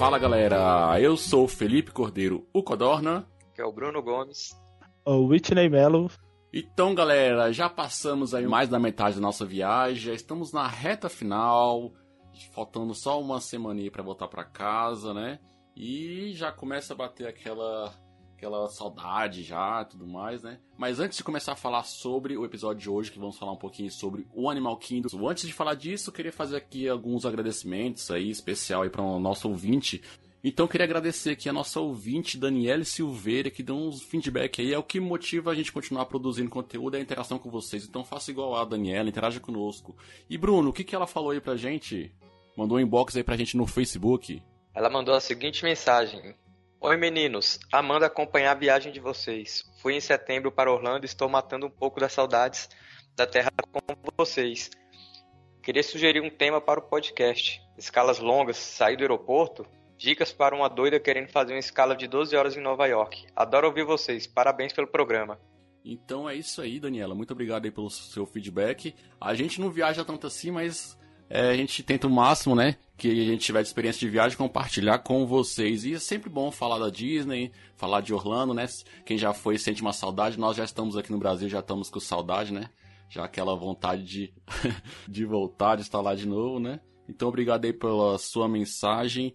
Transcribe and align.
Fala 0.00 0.18
galera, 0.18 0.98
eu 0.98 1.14
sou 1.14 1.44
o 1.44 1.46
Felipe 1.46 1.90
Cordeiro, 1.90 2.48
o 2.54 2.62
Codorna. 2.62 3.28
Que 3.54 3.60
é 3.60 3.66
o 3.66 3.70
Bruno 3.70 4.02
Gomes. 4.02 4.48
O 5.04 5.26
Whitney 5.26 5.68
Mello. 5.68 6.10
Então 6.50 6.94
galera, 6.94 7.52
já 7.52 7.68
passamos 7.68 8.34
aí 8.34 8.46
mais 8.46 8.70
da 8.70 8.78
metade 8.78 9.16
da 9.16 9.20
nossa 9.20 9.44
viagem, 9.44 9.96
já 10.00 10.14
estamos 10.14 10.54
na 10.54 10.66
reta 10.66 11.10
final, 11.10 11.92
faltando 12.54 12.94
só 12.94 13.20
uma 13.20 13.42
semana 13.42 13.90
para 13.90 14.02
voltar 14.02 14.28
para 14.28 14.42
casa, 14.42 15.12
né? 15.12 15.38
E 15.76 16.32
já 16.32 16.50
começa 16.50 16.94
a 16.94 16.96
bater 16.96 17.28
aquela 17.28 17.92
aquela 18.40 18.68
saudade 18.68 19.42
já 19.42 19.84
tudo 19.84 20.06
mais, 20.06 20.42
né? 20.42 20.58
Mas 20.78 20.98
antes 20.98 21.18
de 21.18 21.24
começar 21.24 21.52
a 21.52 21.56
falar 21.56 21.82
sobre 21.82 22.38
o 22.38 22.44
episódio 22.46 22.80
de 22.80 22.88
hoje, 22.88 23.12
que 23.12 23.18
vamos 23.18 23.36
falar 23.36 23.52
um 23.52 23.56
pouquinho 23.56 23.90
sobre 23.90 24.26
o 24.32 24.48
Animal 24.48 24.78
Kingdom, 24.78 25.28
antes 25.28 25.46
de 25.46 25.52
falar 25.52 25.74
disso, 25.74 26.08
eu 26.08 26.14
queria 26.14 26.32
fazer 26.32 26.56
aqui 26.56 26.88
alguns 26.88 27.26
agradecimentos 27.26 28.10
aí, 28.10 28.30
especial 28.30 28.80
aí 28.82 28.88
para 28.88 29.02
o 29.02 29.20
nosso 29.20 29.46
ouvinte. 29.46 30.02
Então 30.42 30.66
queria 30.66 30.86
agradecer 30.86 31.32
aqui 31.32 31.50
a 31.50 31.52
nossa 31.52 31.80
ouvinte 31.80 32.38
Daniele 32.38 32.86
Silveira, 32.86 33.50
que 33.50 33.62
deu 33.62 33.76
uns 33.76 34.02
feedback 34.02 34.62
aí, 34.62 34.72
é 34.72 34.78
o 34.78 34.82
que 34.82 34.98
motiva 34.98 35.50
a 35.50 35.54
gente 35.54 35.70
continuar 35.70 36.06
produzindo 36.06 36.48
conteúdo, 36.48 36.96
é 36.96 36.98
a 36.98 37.02
interação 37.02 37.38
com 37.38 37.50
vocês. 37.50 37.84
Então 37.84 38.02
faça 38.02 38.30
igual 38.30 38.56
a 38.56 38.64
Daniela, 38.64 39.10
interaja 39.10 39.38
conosco. 39.38 39.94
E 40.30 40.38
Bruno, 40.38 40.70
o 40.70 40.72
que, 40.72 40.82
que 40.82 40.96
ela 40.96 41.06
falou 41.06 41.32
aí 41.32 41.42
pra 41.42 41.56
gente? 41.56 42.10
Mandou 42.56 42.78
um 42.78 42.80
inbox 42.80 43.14
aí 43.16 43.22
pra 43.22 43.36
gente 43.36 43.54
no 43.54 43.66
Facebook. 43.66 44.42
Ela 44.74 44.88
mandou 44.88 45.14
a 45.14 45.20
seguinte 45.20 45.62
mensagem: 45.62 46.34
Oi 46.82 46.96
meninos, 46.96 47.60
amando 47.70 48.06
acompanhar 48.06 48.52
a 48.52 48.58
viagem 48.58 48.90
de 48.90 49.00
vocês. 49.00 49.70
Fui 49.82 49.92
em 49.92 50.00
setembro 50.00 50.50
para 50.50 50.72
Orlando 50.72 51.04
e 51.04 51.06
estou 51.06 51.28
matando 51.28 51.66
um 51.66 51.70
pouco 51.70 52.00
das 52.00 52.10
saudades 52.10 52.70
da 53.14 53.26
terra 53.26 53.50
com 53.70 53.80
vocês. 54.16 54.70
Queria 55.62 55.82
sugerir 55.82 56.22
um 56.22 56.30
tema 56.30 56.58
para 56.58 56.80
o 56.80 56.82
podcast. 56.82 57.60
Escalas 57.76 58.18
longas, 58.18 58.56
sair 58.56 58.96
do 58.96 59.02
aeroporto? 59.02 59.66
Dicas 59.98 60.32
para 60.32 60.56
uma 60.56 60.70
doida 60.70 60.98
querendo 60.98 61.28
fazer 61.28 61.52
uma 61.52 61.58
escala 61.58 61.94
de 61.94 62.08
12 62.08 62.34
horas 62.34 62.56
em 62.56 62.62
Nova 62.62 62.86
York. 62.86 63.26
Adoro 63.36 63.66
ouvir 63.66 63.84
vocês. 63.84 64.26
Parabéns 64.26 64.72
pelo 64.72 64.86
programa. 64.86 65.38
Então 65.84 66.26
é 66.26 66.34
isso 66.34 66.62
aí, 66.62 66.80
Daniela. 66.80 67.14
Muito 67.14 67.32
obrigado 67.32 67.66
aí 67.66 67.70
pelo 67.70 67.90
seu 67.90 68.24
feedback. 68.24 68.94
A 69.20 69.34
gente 69.34 69.60
não 69.60 69.70
viaja 69.70 70.02
tanto 70.02 70.26
assim, 70.26 70.50
mas 70.50 70.98
é, 71.30 71.50
a 71.50 71.56
gente 71.56 71.84
tenta 71.84 72.08
o 72.08 72.10
máximo, 72.10 72.56
né? 72.56 72.76
Que 72.96 73.08
a 73.08 73.24
gente 73.24 73.44
tiver 73.44 73.62
de 73.62 73.68
experiência 73.68 74.00
de 74.00 74.08
viagem, 74.08 74.36
compartilhar 74.36 74.98
com 74.98 75.24
vocês. 75.24 75.84
E 75.84 75.94
é 75.94 75.98
sempre 76.00 76.28
bom 76.28 76.50
falar 76.50 76.80
da 76.80 76.90
Disney, 76.90 77.52
falar 77.76 78.00
de 78.00 78.12
Orlando, 78.12 78.52
né? 78.52 78.66
Quem 79.06 79.16
já 79.16 79.32
foi 79.32 79.56
sente 79.56 79.80
uma 79.80 79.92
saudade. 79.92 80.38
Nós 80.38 80.56
já 80.56 80.64
estamos 80.64 80.96
aqui 80.96 81.12
no 81.12 81.18
Brasil, 81.18 81.48
já 81.48 81.60
estamos 81.60 81.88
com 81.88 82.00
saudade, 82.00 82.52
né? 82.52 82.68
Já 83.08 83.24
aquela 83.24 83.54
vontade 83.54 84.02
de, 84.02 84.34
de 85.08 85.24
voltar, 85.24 85.76
de 85.76 85.82
estar 85.82 86.00
lá 86.00 86.16
de 86.16 86.26
novo, 86.26 86.58
né? 86.58 86.80
Então, 87.08 87.28
obrigado 87.28 87.64
aí 87.64 87.72
pela 87.72 88.18
sua 88.18 88.48
mensagem. 88.48 89.32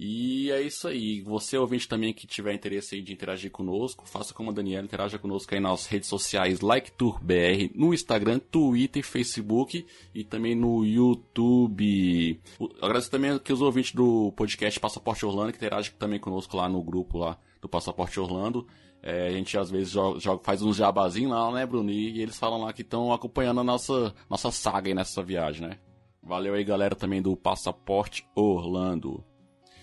E 0.00 0.52
é 0.52 0.62
isso 0.62 0.86
aí. 0.86 1.22
Você, 1.22 1.58
ouvinte 1.58 1.88
também 1.88 2.12
que 2.12 2.24
tiver 2.24 2.54
interesse 2.54 2.94
aí 2.94 3.02
de 3.02 3.12
interagir 3.12 3.50
conosco, 3.50 4.06
faça 4.06 4.32
como 4.32 4.50
a 4.50 4.52
Daniela, 4.52 4.84
interaja 4.84 5.18
conosco 5.18 5.52
aí 5.52 5.60
nas 5.60 5.86
redes 5.86 6.08
sociais 6.08 6.60
LikeTourBR, 6.60 7.72
no 7.74 7.92
Instagram, 7.92 8.38
Twitter, 8.38 9.04
Facebook 9.04 9.84
e 10.14 10.22
também 10.22 10.54
no 10.54 10.84
YouTube. 10.84 12.40
Agradeço 12.80 13.10
também 13.10 13.36
que 13.40 13.52
os 13.52 13.60
ouvintes 13.60 13.92
do 13.92 14.30
podcast 14.36 14.78
Passaporte 14.78 15.26
Orlando, 15.26 15.50
que 15.50 15.58
interagem 15.58 15.92
também 15.98 16.20
conosco 16.20 16.56
lá 16.56 16.68
no 16.68 16.80
grupo 16.80 17.18
lá 17.18 17.36
do 17.60 17.68
Passaporte 17.68 18.20
Orlando. 18.20 18.68
É, 19.02 19.26
a 19.26 19.32
gente 19.32 19.58
às 19.58 19.68
vezes 19.68 19.90
joga, 19.90 20.20
joga, 20.20 20.44
faz 20.44 20.62
uns 20.62 20.76
jabazinhos 20.76 21.32
lá, 21.32 21.50
né, 21.50 21.66
Bruno? 21.66 21.90
E, 21.90 22.18
e 22.18 22.22
eles 22.22 22.38
falam 22.38 22.62
lá 22.62 22.72
que 22.72 22.82
estão 22.82 23.12
acompanhando 23.12 23.62
a 23.62 23.64
nossa, 23.64 24.14
nossa 24.30 24.52
saga 24.52 24.90
aí 24.90 24.94
nessa 24.94 25.24
viagem, 25.24 25.66
né? 25.66 25.78
Valeu 26.22 26.54
aí, 26.54 26.62
galera, 26.62 26.94
também 26.94 27.20
do 27.20 27.36
Passaporte 27.36 28.24
Orlando. 28.36 29.24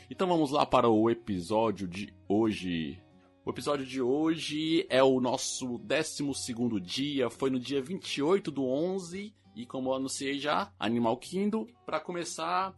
Então 0.10 0.28
vamos 0.28 0.52
lá 0.52 0.66
para 0.66 0.88
o 0.88 1.10
episódio 1.10 1.88
de 1.88 2.14
hoje. 2.28 3.02
O 3.44 3.50
episódio 3.50 3.86
de 3.86 4.02
hoje 4.02 4.86
é 4.88 5.04
o 5.04 5.20
nosso 5.20 5.80
12 5.80 6.80
dia, 6.82 7.30
foi 7.30 7.50
no 7.50 7.60
dia 7.60 7.82
28 7.82 8.52
do 8.52 8.66
11, 8.66 9.34
e 9.56 9.66
como 9.66 9.90
eu 9.90 9.96
anunciei 9.96 10.38
já, 10.38 10.72
Animal 10.80 11.18
Kingdom. 11.18 11.66
Para 11.86 12.00
começar, 12.00 12.76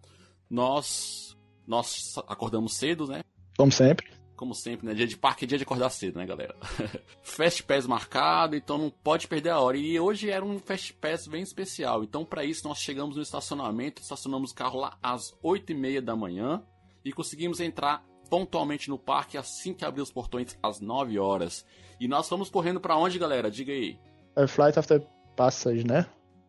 nós 0.50 1.38
nós 1.68 2.16
acordamos 2.28 2.75
cedo, 2.75 3.06
né? 3.06 3.22
Como 3.57 3.74
sempre. 3.74 4.07
Como 4.38 4.56
sempre, 4.56 4.88
né? 4.88 4.94
Dia 4.94 5.07
de 5.07 5.18
parque 5.18 5.44
é 5.44 5.47
dia 5.47 5.57
de 5.57 5.66
acordar 5.66 5.90
cedo, 5.90 6.19
né, 6.19 6.25
galera? 6.25 6.56
Fast 7.24 7.62
Pass 7.63 7.85
marcado, 7.85 8.56
então 8.56 8.78
não 8.78 8.90
pode 8.90 9.28
perder 9.28 9.50
a 9.50 9.59
hora. 9.59 9.75
E 9.75 10.00
hoje 10.00 10.30
era 10.30 10.46
um 10.46 10.59
Fast 10.59 10.94
Pass 10.94 11.28
bem 11.28 11.41
especial. 11.41 12.06
Então, 12.06 12.24
para 12.24 12.46
isso, 12.46 12.66
nós 12.66 12.78
chegamos 12.78 13.18
no 13.18 13.22
estacionamento, 13.22 14.01
estacionamos 14.01 14.51
o 14.51 14.56
carro 14.56 14.80
lá 14.80 14.97
às 15.03 15.34
8h30 15.44 16.01
da 16.01 16.16
manhã 16.16 16.63
e 17.09 17.13
conseguimos 17.13 17.59
entrar 17.59 18.03
pontualmente 18.29 18.90
no 18.90 18.97
parque 19.00 19.38
assim 19.38 19.73
que 19.73 19.85
abriu 19.85 20.03
os 20.03 20.12
portões 20.12 20.57
às 20.62 20.81
9 20.81 21.18
horas. 21.18 21.66
E 22.00 22.07
nós 22.07 22.28
fomos 22.28 22.50
correndo 22.50 22.79
para 22.79 22.97
onde, 22.97 23.18
galera? 23.18 23.50
Diga 23.50 23.72
aí. 23.72 23.97
É 24.35 24.45
Flight 24.45 24.78
of 24.78 24.88
the 24.88 25.01
Passage, 25.35 25.85
né? 25.85 26.06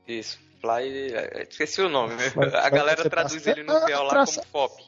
Isso, 0.07 0.39
Fly. 0.61 1.13
Esqueci 1.49 1.81
o 1.81 1.89
nome, 1.89 2.15
né? 2.15 2.29
Flight, 2.31 2.57
A 2.57 2.69
galera 2.71 3.09
traduz 3.09 3.47
ele 3.47 3.63
no 3.63 3.81
PL 3.85 4.05
lá 4.05 4.27
como 4.27 4.45
FOP. 4.47 4.83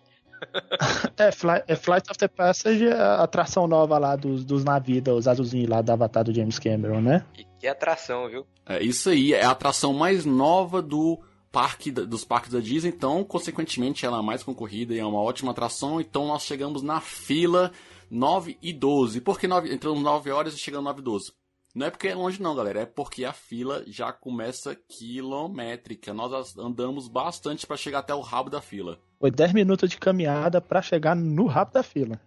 é, 1.19 1.31
Fly, 1.31 1.63
é, 1.69 1.77
Flight 1.77 2.11
of 2.11 2.19
the 2.19 2.29
Passage 2.29 2.87
é 2.87 2.93
a 2.95 3.23
atração 3.23 3.67
nova 3.67 3.99
lá 3.99 4.17
dos, 4.17 4.45
dos 4.45 4.65
navios, 4.65 5.03
os 5.09 5.29
azulzinhos 5.29 5.69
lá 5.69 5.83
da 5.83 5.93
Avatar 5.93 6.25
do 6.25 6.35
James 6.35 6.59
Cameron, 6.59 7.01
né? 7.01 7.25
E 7.39 7.45
que 7.59 7.67
atração, 7.67 8.29
viu? 8.29 8.47
É 8.67 8.83
isso 8.83 9.11
aí, 9.11 9.33
é 9.35 9.45
a 9.45 9.51
atração 9.51 9.93
mais 9.93 10.25
nova 10.25 10.81
do 10.81 11.21
parque 11.51 11.91
dos 11.91 12.25
parques 12.25 12.53
da 12.53 12.61
Disney, 12.61 12.91
então, 12.91 13.25
consequentemente, 13.25 14.07
ela 14.07 14.19
é 14.19 14.23
mais 14.23 14.43
concorrida 14.43 14.95
e 14.95 14.99
é 14.99 15.05
uma 15.05 15.21
ótima 15.21 15.51
atração. 15.53 16.01
Então, 16.01 16.27
nós 16.27 16.43
chegamos 16.43 16.83
na 16.83 17.01
fila 17.01 17.73
9 18.11 18.59
e 18.63 18.73
12. 18.73 19.21
Por 19.21 19.39
que 19.39 19.47
9, 19.47 19.73
entramos 19.73 20.03
9 20.03 20.31
horas 20.31 20.55
e 20.55 20.59
chegamos 20.59 20.85
9 20.85 21.01
e 21.01 21.05
12? 21.05 21.33
Não 21.75 21.87
é 21.87 21.91
porque 21.91 22.09
é 22.09 22.15
longe, 22.15 22.43
não, 22.43 22.55
galera. 22.55 22.81
É 22.81 22.87
porque 22.87 23.25
a 23.25 23.33
fila 23.33 23.85
já 23.87 24.13
começa 24.13 24.77
quilométrica. 24.89 26.13
Nós 26.13 26.57
andamos 26.59 27.07
bastante 27.07 27.67
para 27.67 27.77
chegar 27.77 28.01
até 28.01 28.15
o 28.15 28.21
rabo 28.21 28.51
da 28.51 28.61
fila. 28.61 28.99
Foi 29.21 29.31
10 29.31 29.53
minutos 29.53 29.89
de 29.89 29.97
caminhada 29.97 30.61
para 30.61 30.83
chegar 30.83 31.15
no 31.15 31.47
rabo 31.47 31.73
da 31.73 31.83
fila. 31.83 32.21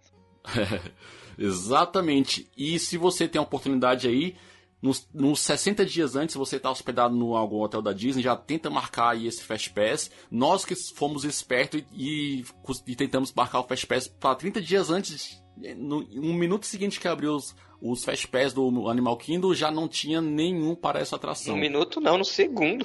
Exatamente. 1.36 2.50
E 2.56 2.78
se 2.78 2.96
você 2.96 3.28
tem 3.28 3.38
a 3.38 3.42
oportunidade 3.42 4.08
aí, 4.08 4.36
nos, 4.84 5.08
nos 5.14 5.40
60 5.40 5.86
dias 5.86 6.14
antes, 6.14 6.36
você 6.36 6.56
está 6.56 6.70
hospedado 6.70 7.16
no 7.16 7.34
algum 7.34 7.62
hotel 7.62 7.80
da 7.80 7.90
Disney, 7.90 8.22
já 8.22 8.36
tenta 8.36 8.68
marcar 8.68 9.12
aí 9.12 9.26
esse 9.26 9.42
Fast 9.42 9.70
Pass. 9.70 10.10
Nós 10.30 10.62
que 10.62 10.74
fomos 10.74 11.24
espertos 11.24 11.82
e, 11.90 12.44
e 12.86 12.94
tentamos 12.94 13.32
marcar 13.32 13.60
o 13.60 13.64
Fast 13.64 13.86
Pass 13.86 14.08
para 14.08 14.34
30 14.34 14.60
dias 14.60 14.90
antes, 14.90 15.42
no 15.78 16.06
um 16.12 16.34
minuto 16.34 16.66
seguinte 16.66 17.00
que 17.00 17.08
abriu 17.08 17.34
os, 17.34 17.56
os 17.80 18.04
Fast 18.04 18.28
Pass 18.28 18.52
do 18.52 18.90
Animal 18.90 19.16
Kingdom, 19.16 19.54
já 19.54 19.70
não 19.70 19.88
tinha 19.88 20.20
nenhum 20.20 20.74
para 20.74 21.00
essa 21.00 21.16
atração. 21.16 21.54
No 21.54 21.60
minuto 21.62 21.98
não, 21.98 22.18
no 22.18 22.24
segundo. 22.24 22.84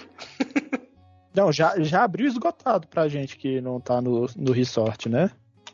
não, 1.35 1.51
já, 1.51 1.77
já 1.81 2.05
abriu 2.05 2.27
esgotado 2.27 2.87
pra 2.87 3.09
gente 3.09 3.35
que 3.35 3.59
não 3.59 3.77
tá 3.77 4.01
no, 4.01 4.25
no 4.37 4.53
resort, 4.53 5.09
né? 5.09 5.31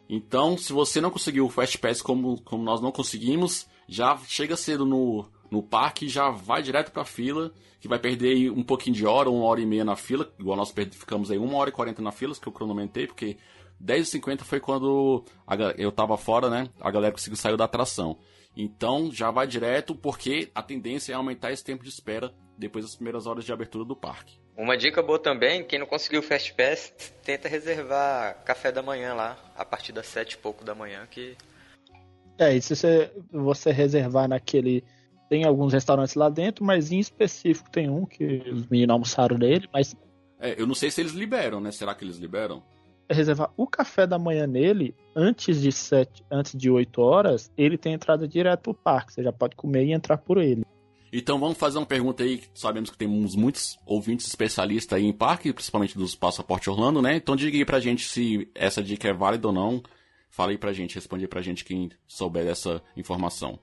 Então, 0.10 0.58
se 0.58 0.74
você 0.74 1.00
não 1.00 1.12
conseguiu 1.12 1.46
o 1.46 1.52
Fast 1.52 1.78
Pass 1.78 2.02
como, 2.02 2.42
como 2.42 2.64
nós 2.64 2.82
não 2.82 2.92
conseguimos, 2.92 3.68
já 3.88 4.18
chega 4.28 4.58
cedo 4.58 4.88
no, 4.88 5.30
no 5.52 5.62
parque 5.62 6.08
já 6.08 6.30
vai 6.30 6.62
direto 6.62 6.92
pra 6.92 7.06
fila, 7.06 7.52
que 7.80 7.88
vai 7.88 8.00
perder 8.00 8.52
um 8.52 8.64
pouquinho 8.64 8.96
de 8.96 9.06
hora, 9.06 9.30
uma 9.30 9.46
hora 9.46 9.62
e 9.62 9.66
meia 9.66 9.86
na 9.86 9.96
fila, 9.96 10.32
igual 10.40 10.58
nós 10.58 10.74
ficamos 10.92 11.30
aí 11.32 11.38
uma 11.38 11.58
hora 11.58 11.70
e 11.70 11.74
quarenta 11.74 12.02
na 12.02 12.12
fila, 12.12 12.34
que 12.36 12.48
eu 12.48 12.54
cronometrei, 12.54 13.08
porque 13.08 13.38
10h50 13.84 14.42
foi 14.42 14.60
quando 14.60 15.24
a, 15.46 15.56
eu 15.78 15.92
tava 15.92 16.18
fora, 16.18 16.50
né? 16.50 16.70
A 16.80 16.90
galera 16.90 17.12
conseguiu 17.12 17.38
sair 17.38 17.58
da 17.58 17.66
atração. 17.66 18.18
Então 18.56 19.12
já 19.12 19.32
vai 19.32 19.46
direto, 19.46 19.94
porque 19.94 20.50
a 20.56 20.64
tendência 20.64 21.12
é 21.12 21.16
aumentar 21.16 21.52
esse 21.52 21.64
tempo 21.64 21.84
de 21.84 21.90
espera 21.90 22.34
depois 22.58 22.86
das 22.86 22.96
primeiras 22.96 23.28
horas 23.28 23.44
de 23.44 23.52
abertura 23.52 23.84
do 23.84 23.96
parque. 23.96 24.40
Uma 24.58 24.78
dica 24.78 25.04
boa 25.04 25.20
também, 25.20 25.66
quem 25.66 25.78
não 25.78 25.86
conseguiu 25.86 26.22
o 26.22 26.24
Fast 26.24 26.54
Pass, 26.54 26.94
tenta 27.24 27.50
reservar 27.50 28.42
café 28.46 28.72
da 28.72 28.82
manhã 28.82 29.14
lá, 29.14 29.38
a 29.58 29.66
partir 29.66 29.92
das 29.92 30.08
sete 30.08 30.34
e 30.34 30.38
pouco 30.38 30.64
da 30.64 30.74
manhã, 30.74 31.06
que... 31.12 31.36
É, 32.38 32.56
e 32.56 32.62
se 32.62 32.76
você, 32.76 33.12
você 33.32 33.72
reservar 33.72 34.30
naquele 34.30 34.84
tem 35.30 35.44
alguns 35.44 35.74
restaurantes 35.74 36.16
lá 36.16 36.30
dentro, 36.30 36.64
mas 36.64 36.92
em 36.92 37.00
específico 37.00 37.70
tem 37.70 37.90
um 37.90 38.06
que 38.06 38.44
os 38.52 38.68
meninos 38.68 38.94
almoçaram 38.94 39.38
nele, 39.38 39.68
mas. 39.72 39.96
É, 40.40 40.60
eu 40.60 40.68
não 40.68 40.76
sei 40.76 40.92
se 40.92 41.02
eles 41.02 41.14
liberam, 41.14 41.60
né? 41.60 41.72
Será 41.72 41.96
que 41.96 42.04
eles 42.04 42.18
liberam? 42.18 42.64
Reservar 43.10 43.52
o 43.56 43.68
café 43.68 44.08
da 44.08 44.18
manhã 44.18 44.48
nele, 44.48 44.96
antes 45.16 45.62
de 45.62 45.72
sete, 45.72 46.24
antes 46.30 46.56
de 46.56 46.72
8 46.72 47.02
horas, 47.02 47.52
ele 47.56 47.78
tem 47.78 47.94
entrada 47.94 48.28
direto 48.28 48.62
pro 48.62 48.74
parque. 48.74 49.14
Você 49.14 49.24
já 49.24 49.32
pode 49.32 49.56
comer 49.56 49.86
e 49.86 49.94
entrar 49.94 50.18
por 50.18 50.38
ele. 50.38 50.66
Então 51.14 51.40
vamos 51.40 51.58
fazer 51.58 51.78
uma 51.78 51.86
pergunta 51.86 52.24
aí, 52.24 52.44
sabemos 52.54 52.90
que 52.90 52.98
temos 52.98 53.36
muitos 53.36 53.78
ouvintes 53.86 54.28
especialistas 54.28 54.98
aí 54.98 55.06
em 55.06 55.14
parque, 55.14 55.54
principalmente 55.54 55.98
dos 55.98 56.14
Passaporte 56.14 56.70
Orlando, 56.70 57.02
né? 57.02 57.16
Então 57.16 57.36
diga 57.36 57.56
aí 57.56 57.64
pra 57.64 57.80
gente 57.80 58.08
se 58.10 58.50
essa 58.54 58.84
dica 58.84 59.08
é 59.08 59.14
válida 59.14 59.48
ou 59.48 59.54
não. 59.54 59.82
Fala 60.30 60.52
aí 60.52 60.58
pra 60.58 60.74
gente, 60.74 60.96
responde 60.96 61.24
aí 61.24 61.28
pra 61.30 61.42
gente 61.42 61.64
quem 61.64 61.90
souber 62.06 62.44
dessa 62.44 62.82
informação. 62.98 63.58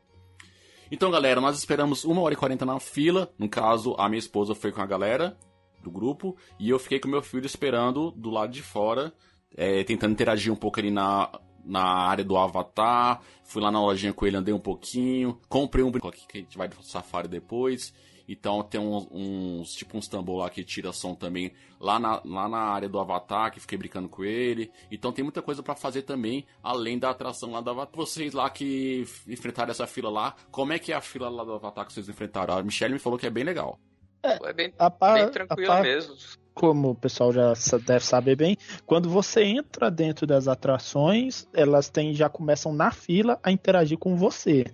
Então, 0.95 1.11
galera, 1.11 1.41
nós 1.41 1.57
esperamos 1.57 2.05
uma 2.05 2.21
hora 2.21 2.35
e 2.35 2.37
quarenta 2.37 2.67
na 2.67 2.79
fila. 2.79 3.33
No 3.39 3.49
caso, 3.49 3.95
a 3.99 4.11
minha 4.11 4.19
esposa 4.19 4.55
foi 4.55 4.71
com 4.71 4.83
a 4.83 4.87
galera 4.87 5.35
do 5.83 5.91
grupo 5.91 6.37
e 6.61 6.69
eu 6.69 6.79
fiquei 6.79 7.01
com 7.01 7.09
meu 7.09 7.23
filho 7.23 7.47
esperando 7.47 8.11
do 8.11 8.29
lado 8.29 8.53
de 8.53 8.63
fora, 8.63 9.11
é, 9.57 9.83
tentando 9.85 10.13
interagir 10.13 10.53
um 10.53 10.57
pouco 10.57 10.79
ali 10.79 10.91
na, 10.91 11.31
na 11.65 11.83
área 11.83 12.23
do 12.23 12.37
Avatar, 12.37 13.23
fui 13.43 13.63
lá 13.63 13.73
na 13.73 13.81
lojinha 13.81 14.13
com 14.13 14.27
ele, 14.27 14.37
andei 14.37 14.53
um 14.53 14.59
pouquinho, 14.59 15.41
comprei 15.49 15.83
um 15.83 15.91
brinquedo 15.91 16.13
que 16.29 16.37
a 16.37 16.41
gente 16.43 16.59
vai 16.59 16.69
do 16.69 16.83
safari 16.83 17.27
depois. 17.27 17.95
Então 18.29 18.63
tem 18.63 18.81
uns, 18.81 19.07
uns, 19.11 19.75
tipo 19.75 19.97
uns 19.97 20.09
tambor 20.09 20.39
lá 20.39 20.51
que 20.51 20.65
tira 20.65 20.93
som 20.93 21.15
também 21.15 21.53
lá 21.81 21.99
na, 21.99 22.23
lá 22.25 22.49
na 22.49 22.59
área 22.59 22.89
do 22.89 22.99
Avatar, 22.99 23.53
que 23.53 23.61
fiquei 23.61 23.77
brincando 23.77 24.09
com 24.09 24.25
ele. 24.25 24.71
Então 24.91 25.13
tem 25.13 25.25
muita 25.25 25.43
coisa 25.43 25.63
para 25.63 25.75
fazer 25.75 26.03
também, 26.03 26.47
além 26.63 26.99
da 26.99 27.11
atração 27.11 27.53
lá 27.53 27.61
do 27.61 27.71
Avatar. 27.71 27.97
Vocês 27.97 28.33
lá 28.33 28.49
que 28.49 29.05
enfrentaram 29.29 29.71
essa 29.71 29.87
fila 29.87 30.11
lá, 30.11 30.37
como 30.51 30.73
é 30.73 30.79
que 30.79 30.93
é 30.93 30.97
a 30.97 31.01
fila 31.01 31.29
lá 31.29 31.45
do 31.45 31.53
Avatar 31.53 31.87
que 31.87 31.93
vocês 31.93 32.09
enfrentaram? 32.09 32.57
A 32.57 32.63
Michelle 32.63 32.95
me 32.95 33.01
falou 33.01 33.19
que 33.19 33.27
é 33.27 33.31
bem 33.31 33.45
legal. 33.45 33.79
É, 34.23 34.39
é 34.49 34.53
bem, 34.53 34.71
par, 34.71 35.15
bem 35.15 35.31
tranquilo 35.31 35.83
mesmo. 35.83 36.15
Como 36.55 36.91
o 36.91 36.95
pessoal 36.95 37.33
já 37.33 37.53
deve 37.85 38.05
saber 38.05 38.37
bem, 38.37 38.57
quando 38.87 39.09
você 39.09 39.43
entra 39.43 39.91
dentro 39.91 40.27
das 40.27 40.47
atrações, 40.47 41.49
elas 41.53 41.89
têm, 41.89 42.15
já 42.15 42.29
começam 42.29 42.73
na 42.73 42.91
fila 42.91 43.41
a 43.43 43.51
interagir 43.51 43.99
com 43.99 44.15
você. 44.15 44.67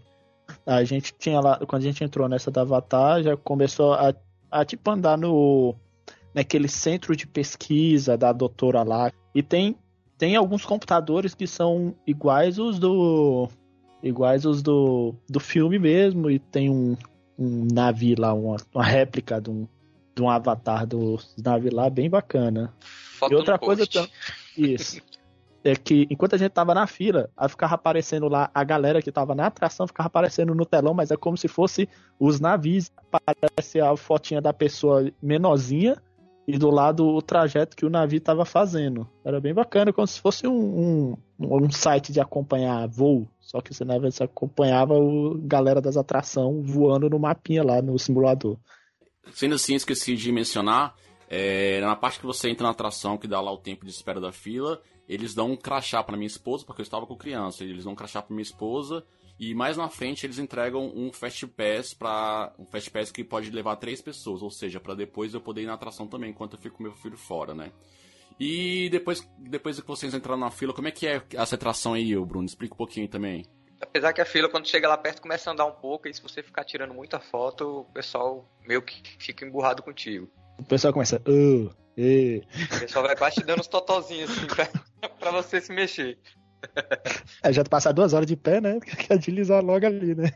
A 0.67 0.85
gente 0.85 1.15
tinha 1.19 1.41
lá, 1.41 1.59
quando 1.67 1.83
a 1.83 1.87
gente 1.87 2.05
entrou 2.05 2.29
nessa 2.29 2.50
da 2.50 2.62
Avatar, 2.62 3.23
já 3.23 3.37
começou 3.37 3.95
a, 3.95 4.15
a 4.50 4.65
tipo 4.65 4.91
andar 4.91 5.17
no 5.17 5.75
naquele 6.35 6.69
centro 6.69 7.17
de 7.17 7.27
pesquisa 7.27 8.17
da 8.17 8.33
doutora 8.33 8.83
lá. 8.83 9.12
E 9.35 9.43
tem 9.43 9.77
tem 10.17 10.35
alguns 10.35 10.65
computadores 10.65 11.35
que 11.35 11.47
são 11.47 11.95
iguais 12.06 12.59
os 12.59 12.79
do 12.79 13.49
iguais 14.03 14.45
os 14.45 14.62
do, 14.62 15.15
do 15.29 15.41
filme 15.41 15.79
mesmo 15.79 16.31
e 16.31 16.39
tem 16.39 16.69
um, 16.71 16.97
um 17.39 17.67
navio 17.73 18.17
lá, 18.19 18.33
uma, 18.35 18.56
uma 18.75 18.85
réplica 18.85 19.41
de 19.41 19.50
um, 19.50 19.67
de 20.15 20.23
um 20.23 20.29
avatar 20.29 20.87
do 20.87 21.19
navio 21.37 21.75
lá 21.75 21.89
bem 21.89 22.11
bacana. 22.11 22.73
Foto 22.81 23.33
e 23.33 23.35
outra 23.37 23.59
coisa 23.59 23.87
também. 23.87 24.11
Isso. 24.56 25.00
é 25.70 25.76
que 25.76 26.06
enquanto 26.11 26.35
a 26.35 26.38
gente 26.38 26.53
tava 26.53 26.75
na 26.75 26.87
fila, 26.87 27.31
aí 27.37 27.49
ficava 27.49 27.75
aparecendo 27.75 28.29
lá 28.29 28.50
a 28.55 28.65
galera 28.65 29.03
que 29.03 29.12
tava 29.12 29.35
na 29.35 29.47
atração, 29.47 29.87
ficava 29.87 30.06
aparecendo 30.06 30.55
no 30.55 30.65
telão, 30.65 30.94
mas 30.94 31.11
é 31.11 31.17
como 31.17 31.37
se 31.37 31.49
fosse 31.49 31.88
os 32.19 32.41
navios. 32.41 32.91
Aparece 32.97 33.81
a 33.81 33.97
fotinha 33.97 34.41
da 34.41 34.53
pessoa 34.53 35.11
menorzinha 35.23 35.97
e 36.49 36.56
do 36.56 36.70
lado 36.70 37.06
o 37.06 37.20
trajeto 37.20 37.76
que 37.76 37.85
o 37.85 37.91
navio 37.91 38.20
tava 38.20 38.44
fazendo. 38.47 39.06
Era 39.23 39.38
bem 39.38 39.53
bacana, 39.53 39.93
como 39.93 40.06
se 40.06 40.19
fosse 40.19 40.47
um, 40.47 41.15
um, 41.38 41.56
um 41.56 41.71
site 41.71 42.11
de 42.11 42.21
acompanhar 42.21 42.88
voo. 42.88 43.29
Só 43.38 43.61
que 43.61 43.75
você, 43.75 43.85
né, 43.85 43.99
você 43.99 44.25
acompanhava 44.25 44.94
o 44.94 45.38
galera 45.43 45.81
das 45.81 45.99
atrações 45.99 46.71
voando 46.71 47.11
no 47.11 47.19
mapinha 47.19 47.62
lá 47.62 47.82
no 47.82 47.99
simulador. 47.99 48.56
Sendo 49.35 49.56
assim, 49.56 49.75
esqueci 49.75 50.17
de 50.17 50.32
mencionar, 50.32 50.94
é, 51.29 51.82
na 51.82 51.94
parte 51.94 52.19
que 52.19 52.26
você 52.26 52.49
entra 52.49 52.64
na 52.64 52.71
atração, 52.71 53.19
que 53.19 53.29
dá 53.29 53.41
lá 53.43 53.53
o 53.53 53.59
tempo 53.59 53.85
de 53.85 53.91
espera 53.91 54.19
da 54.19 54.32
fila, 54.32 54.81
eles 55.09 55.35
dão 55.35 55.53
um 55.53 55.57
crachá 55.57 56.03
para 56.03 56.17
minha 56.17 56.27
esposa, 56.27 56.65
porque 56.67 56.83
eu 56.83 56.85
estava 56.85 57.07
com 57.07 57.17
criança. 57.17 57.65
Eles 57.65 57.85
dão 57.85 57.95
um 57.95 57.97
crachá 57.97 58.21
para 58.21 58.35
minha 58.35 58.43
esposa. 58.43 59.05
E 59.41 59.55
mais 59.55 59.77
na 59.77 59.89
frente 59.89 60.27
eles 60.27 60.39
entregam 60.39 60.93
um 60.95 61.13
Fast 61.13 61.47
Pass 61.47 61.95
para 61.95 62.53
um 62.59 62.67
Fast 62.67 62.91
Pass 62.91 63.11
que 63.11 63.23
pode 63.23 63.51
levar 63.51 63.77
três 63.77 64.03
pessoas, 64.03 64.43
ou 64.43 64.51
seja, 64.51 64.81
para 64.81 64.95
depois 64.95 65.33
eu 65.33 65.41
poder 65.41 65.63
ir 65.63 65.67
na 65.67 65.75
atração 65.75 66.09
também, 66.09 66.31
enquanto 66.31 66.55
eu 66.55 66.59
fico 66.59 66.79
com 66.79 66.83
meu 66.83 66.95
filho 66.95 67.17
fora, 67.17 67.55
né? 67.55 67.71
E 68.39 68.89
depois, 68.91 69.29
depois 69.39 69.81
que 69.81 69.87
vocês 69.87 70.13
entraram 70.13 70.41
na 70.41 70.51
fila, 70.51 70.73
como 70.73 70.89
é 70.89 70.91
que 70.91 71.07
é 71.07 71.23
essa 71.35 71.55
atração 71.55 71.95
aí, 71.95 72.15
Bruno? 72.17 72.47
Explica 72.47 72.75
um 72.75 72.77
pouquinho 72.77 73.09
também. 73.09 73.47
Apesar 73.81 74.13
que 74.13 74.21
a 74.21 74.25
fila, 74.25 74.49
quando 74.49 74.67
chega 74.67 74.89
lá 74.89 74.99
perto, 74.99 75.23
começa 75.23 75.49
a 75.49 75.53
andar 75.53 75.67
um 75.67 75.73
pouco, 75.73 76.09
e 76.09 76.15
se 76.15 76.21
você 76.21 76.43
ficar 76.43 76.65
tirando 76.65 76.93
muita 76.93 77.21
foto, 77.21 77.81
o 77.81 77.85
pessoal 77.85 78.49
meio 78.67 78.83
que 78.83 79.01
fica 79.19 79.47
emburrado 79.47 79.83
contigo. 79.83 80.29
O 80.59 80.65
pessoal 80.65 80.93
começa. 80.93 81.23
Uh, 81.29 81.71
e... 81.99 82.45
O 82.77 82.81
pessoal 82.81 83.05
vai 83.05 83.17
quase 83.17 83.37
te 83.37 83.45
dando 83.45 83.59
uns 83.59 83.67
totozinhos 83.67 84.31
assim 84.31 84.47
pra, 84.47 84.69
pra 85.19 85.31
você 85.33 85.61
se 85.61 85.73
mexer. 85.73 86.17
É, 87.43 87.53
já 87.53 87.62
passar 87.65 87.93
duas 87.93 88.12
horas 88.12 88.27
de 88.27 88.37
pé, 88.37 88.61
né? 88.61 88.81
Quer 88.83 89.19
deslizar 89.19 89.65
logo 89.65 89.87
ali, 89.87 90.15
né? 90.15 90.31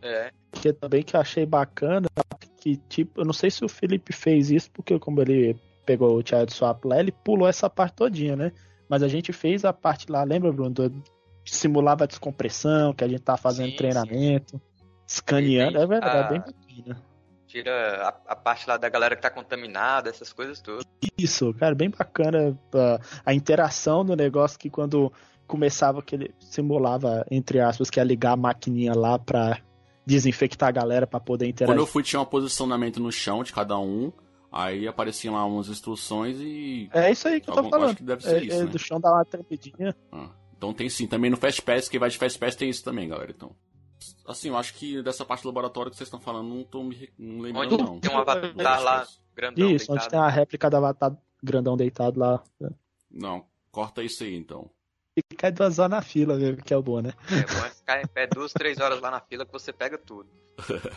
É. 0.00 0.30
Porque 0.50 0.72
também 0.72 1.02
que 1.02 1.14
eu 1.14 1.20
achei 1.20 1.44
bacana, 1.44 2.08
que 2.56 2.76
tipo, 2.88 3.20
eu 3.20 3.24
não 3.24 3.32
sei 3.32 3.50
se 3.50 3.64
o 3.64 3.68
Felipe 3.68 4.12
fez 4.12 4.50
isso, 4.50 4.70
porque 4.70 4.98
como 4.98 5.20
ele 5.20 5.54
pegou 5.84 6.16
o 6.16 6.26
Child 6.26 6.52
Swap 6.52 6.84
lá, 6.84 6.98
ele 6.98 7.12
pulou 7.12 7.46
essa 7.46 7.68
parte 7.68 7.96
todinha, 7.96 8.36
né? 8.36 8.52
Mas 8.88 9.02
a 9.02 9.08
gente 9.08 9.32
fez 9.32 9.64
a 9.64 9.72
parte 9.72 10.10
lá, 10.10 10.22
lembra, 10.22 10.50
Bruno? 10.50 10.70
Do, 10.70 11.02
simulava 11.44 12.04
a 12.04 12.06
descompressão, 12.06 12.94
que 12.94 13.04
a 13.04 13.08
gente 13.08 13.22
tá 13.22 13.36
fazendo 13.36 13.70
sim, 13.70 13.76
treinamento, 13.76 14.56
sim. 14.56 14.84
escaneando, 15.06 15.78
é 15.78 15.86
verdade, 15.86 16.18
a... 16.18 16.28
bem 16.28 16.40
bacana 16.40 17.09
tira 17.50 18.02
a, 18.02 18.32
a, 18.32 18.36
parte 18.36 18.68
lá 18.68 18.76
da 18.76 18.88
galera 18.88 19.16
que 19.16 19.22
tá 19.22 19.30
contaminada, 19.30 20.08
essas 20.08 20.32
coisas 20.32 20.60
todas. 20.60 20.84
Isso, 21.18 21.52
cara, 21.54 21.74
bem 21.74 21.90
bacana 21.90 22.56
a, 22.72 23.00
a 23.26 23.34
interação 23.34 24.04
do 24.04 24.14
negócio 24.14 24.58
que 24.58 24.70
quando 24.70 25.12
começava 25.46 26.00
que 26.00 26.14
ele 26.14 26.34
simulava, 26.38 27.26
entre 27.30 27.60
aspas, 27.60 27.90
que 27.90 27.98
ia 27.98 28.04
ligar 28.04 28.32
a 28.32 28.36
maquininha 28.36 28.94
lá 28.94 29.18
pra 29.18 29.58
desinfectar 30.06 30.68
a 30.68 30.72
galera 30.72 31.06
para 31.06 31.18
poder 31.18 31.48
interagir. 31.48 31.74
Quando 31.74 31.82
eu 31.82 31.86
fui, 31.86 32.02
tinha 32.04 32.20
um 32.20 32.24
posicionamento 32.24 33.00
no 33.00 33.10
chão 33.10 33.42
de 33.42 33.52
cada 33.52 33.78
um. 33.78 34.12
Aí 34.52 34.88
apareciam 34.88 35.34
lá 35.34 35.44
umas 35.44 35.68
instruções 35.68 36.36
e. 36.40 36.88
É 36.92 37.10
isso 37.10 37.28
aí 37.28 37.40
que 37.40 37.50
eu 37.50 37.54
tô 37.54 37.68
falando. 37.68 37.90
Acho 37.90 37.96
que 37.96 38.02
deve 38.02 38.22
ser 38.22 38.42
é, 38.42 38.44
isso. 38.44 38.56
É, 38.56 38.64
né? 38.64 38.66
Do 38.66 38.78
chão 38.78 39.00
dá 39.00 39.12
uma 39.12 39.24
tremidinha. 39.24 39.94
Ah, 40.10 40.28
então 40.56 40.72
tem 40.72 40.88
sim. 40.88 41.06
Também 41.06 41.30
no 41.30 41.36
Fast 41.36 41.62
Pass, 41.62 41.88
quem 41.88 42.00
vai 42.00 42.10
de 42.10 42.18
Fast 42.18 42.36
Pass 42.36 42.56
tem 42.56 42.68
isso 42.68 42.82
também, 42.82 43.08
galera. 43.08 43.30
Então. 43.30 43.54
Assim, 44.30 44.48
eu 44.48 44.56
acho 44.56 44.74
que 44.74 45.02
dessa 45.02 45.24
parte 45.24 45.42
do 45.42 45.48
laboratório 45.48 45.90
que 45.90 45.96
vocês 45.96 46.06
estão 46.06 46.20
falando, 46.20 46.48
não 46.48 46.62
tô 46.62 46.84
me 46.84 47.10
não 47.18 47.40
lembrando, 47.40 47.74
onde 47.74 47.84
não. 47.84 48.00
Tem 48.00 48.10
um 48.10 48.18
avatar 48.18 48.82
lá, 48.82 49.06
grandão 49.34 49.68
Isso, 49.68 49.88
deitado. 49.88 49.98
onde 49.98 50.08
tem 50.08 50.18
a 50.20 50.28
réplica 50.28 50.70
do 50.70 50.76
avatar 50.76 51.16
grandão 51.42 51.76
deitado 51.76 52.20
lá. 52.20 52.42
Não, 53.10 53.44
corta 53.72 54.02
isso 54.04 54.22
aí, 54.22 54.36
então. 54.36 54.70
E 55.16 55.34
cai 55.34 55.50
duas 55.50 55.78
horas 55.80 55.90
na 55.90 56.00
fila, 56.00 56.38
que 56.56 56.72
é 56.72 56.76
o 56.76 56.82
bom, 56.82 57.00
né? 57.00 57.12
É 57.28 57.52
bom 57.52 57.66
é 57.66 57.70
ficar 57.70 58.00
em 58.00 58.06
pé 58.06 58.28
duas, 58.28 58.52
três 58.52 58.78
horas 58.78 59.00
lá 59.00 59.10
na 59.10 59.20
fila 59.20 59.44
que 59.44 59.52
você 59.52 59.72
pega 59.72 59.98
tudo. 59.98 60.30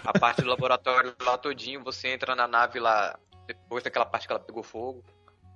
A 0.06 0.18
parte 0.18 0.42
do 0.44 0.48
laboratório 0.48 1.16
lá 1.22 1.38
todinho, 1.38 1.84
você 1.84 2.10
entra 2.10 2.36
na 2.36 2.48
nave 2.48 2.80
lá, 2.80 3.18
depois 3.48 3.84
daquela 3.84 4.06
parte 4.06 4.28
que 4.28 4.34
ela 4.34 4.40
pegou 4.40 4.62
fogo. 4.62 5.04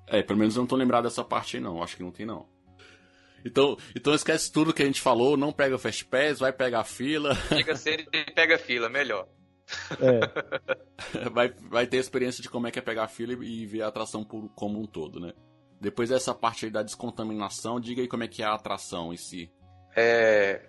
É, 0.07 0.23
pelo 0.23 0.39
menos 0.39 0.56
eu 0.56 0.62
não 0.62 0.68
tô 0.68 0.75
lembrado 0.75 1.03
dessa 1.03 1.23
parte 1.23 1.57
aí 1.57 1.63
não, 1.63 1.83
acho 1.83 1.95
que 1.95 2.03
não 2.03 2.12
tem 2.12 2.25
não. 2.25 2.47
Então, 3.47 3.77
então 3.95 4.13
esquece 4.13 4.51
tudo 4.51 4.73
que 4.73 4.83
a 4.83 4.85
gente 4.85 5.01
falou, 5.01 5.38
não 5.38 5.51
pega 5.51 5.75
o 5.75 5.79
Fast 5.79 6.05
Pass, 6.05 6.39
vai 6.39 6.51
pegar 6.51 6.81
a 6.81 6.83
fila. 6.83 7.33
Chega 7.47 7.75
cedo 7.75 8.03
e 8.13 8.31
pega 8.31 8.55
a 8.55 8.59
fila, 8.59 8.89
melhor. 8.89 9.27
É. 9.99 11.29
vai, 11.31 11.53
vai 11.69 11.88
ter 11.88 11.97
a 11.97 12.01
experiência 12.01 12.41
de 12.41 12.49
como 12.49 12.67
é 12.67 12.71
que 12.71 12.79
é 12.79 12.81
pegar 12.81 13.05
a 13.05 13.07
fila 13.07 13.33
e, 13.44 13.65
ver 13.65 13.81
a 13.81 13.88
atração 13.88 14.23
por, 14.23 14.49
como 14.49 14.79
um 14.79 14.85
todo, 14.85 15.19
né? 15.19 15.33
Depois 15.79 16.09
dessa 16.09 16.33
parte 16.33 16.65
aí 16.65 16.71
da 16.71 16.81
descontaminação, 16.81 17.80
diga 17.80 18.01
aí 18.01 18.07
como 18.07 18.23
é 18.23 18.27
que 18.27 18.42
é 18.42 18.45
a 18.45 18.54
atração 18.54 19.13
em 19.13 19.18
si. 19.18 19.51
É... 19.95 20.61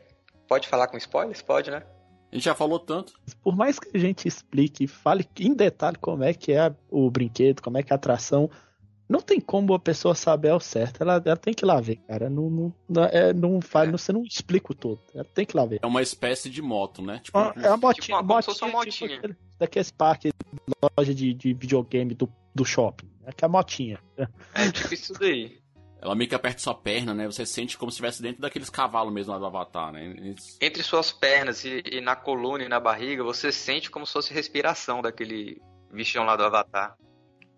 Pode 0.46 0.68
falar 0.68 0.88
com 0.88 0.96
spoilers? 0.96 1.42
Pode, 1.42 1.70
né? 1.70 1.82
A 2.30 2.34
gente 2.34 2.44
já 2.44 2.54
falou 2.54 2.78
tanto. 2.78 3.14
Por 3.42 3.56
mais 3.56 3.78
que 3.78 3.96
a 3.96 4.00
gente 4.00 4.28
explique, 4.28 4.86
fale 4.86 5.26
em 5.40 5.54
detalhe 5.54 5.96
como 5.98 6.24
é 6.24 6.34
que 6.34 6.52
é 6.52 6.74
o 6.90 7.10
brinquedo, 7.10 7.62
como 7.62 7.78
é 7.78 7.82
que 7.82 7.92
é 7.92 7.94
a 7.94 7.96
atração, 7.96 8.50
não 9.08 9.20
tem 9.20 9.40
como 9.40 9.72
a 9.72 9.78
pessoa 9.78 10.14
saber 10.14 10.50
ao 10.50 10.60
certo. 10.60 11.00
Ela, 11.00 11.22
ela 11.24 11.36
tem 11.36 11.54
que 11.54 11.64
ir 11.64 11.66
lá 11.66 11.80
ver, 11.80 11.96
cara. 11.96 12.28
Não, 12.28 12.50
não, 12.50 12.74
não, 12.88 13.04
é, 13.04 13.32
não 13.32 13.60
faz, 13.60 13.88
é. 13.88 13.92
você 13.92 14.12
não 14.12 14.22
explica 14.22 14.72
o 14.72 14.74
todo. 14.74 15.00
Ela 15.14 15.24
tem 15.24 15.46
que 15.46 15.56
ir 15.56 15.58
lá 15.58 15.64
ver. 15.64 15.80
É 15.82 15.86
uma 15.86 16.02
espécie 16.02 16.50
de 16.50 16.60
moto, 16.60 17.00
né? 17.00 17.20
Tipo, 17.22 17.38
uma, 17.38 17.54
é 17.56 17.68
uma 17.68 17.76
motinha. 17.76 18.02
Tipo 18.02 18.12
uma, 18.12 18.22
motinha, 18.22 18.56
uma 18.62 18.72
motinha. 18.72 19.20
Tipo, 19.20 19.36
daqueles 19.58 19.90
parques, 19.90 20.32
loja 20.96 21.14
de, 21.14 21.32
de 21.32 21.54
videogame 21.54 22.14
do, 22.14 22.28
do 22.54 22.64
shopping. 22.64 23.08
É 23.24 23.32
que 23.32 23.44
é 23.44 23.46
a 23.46 23.48
motinha. 23.48 23.98
É 24.54 24.70
tipo 24.70 24.92
isso 24.92 25.12
daí. 25.14 25.58
Ela 26.00 26.14
meio 26.14 26.28
que 26.28 26.34
aperta 26.34 26.60
sua 26.60 26.74
perna, 26.74 27.12
né? 27.12 27.26
Você 27.26 27.44
sente 27.44 27.76
como 27.76 27.90
se 27.90 27.96
estivesse 27.96 28.22
dentro 28.22 28.40
daqueles 28.40 28.70
cavalos 28.70 29.12
mesmo 29.12 29.32
lá 29.32 29.38
do 29.38 29.46
Avatar, 29.46 29.92
né? 29.92 30.04
Eles... 30.04 30.56
Entre 30.60 30.82
suas 30.82 31.10
pernas 31.10 31.64
e, 31.64 31.82
e, 31.84 32.00
na 32.00 32.14
coluna 32.14 32.62
e 32.62 32.68
na 32.68 32.78
barriga, 32.78 33.24
você 33.24 33.50
sente 33.50 33.90
como 33.90 34.06
se 34.06 34.12
fosse 34.12 34.32
respiração 34.32 35.02
daquele 35.02 35.60
bichão 35.92 36.24
lá 36.24 36.36
do 36.36 36.44
Avatar. 36.44 36.96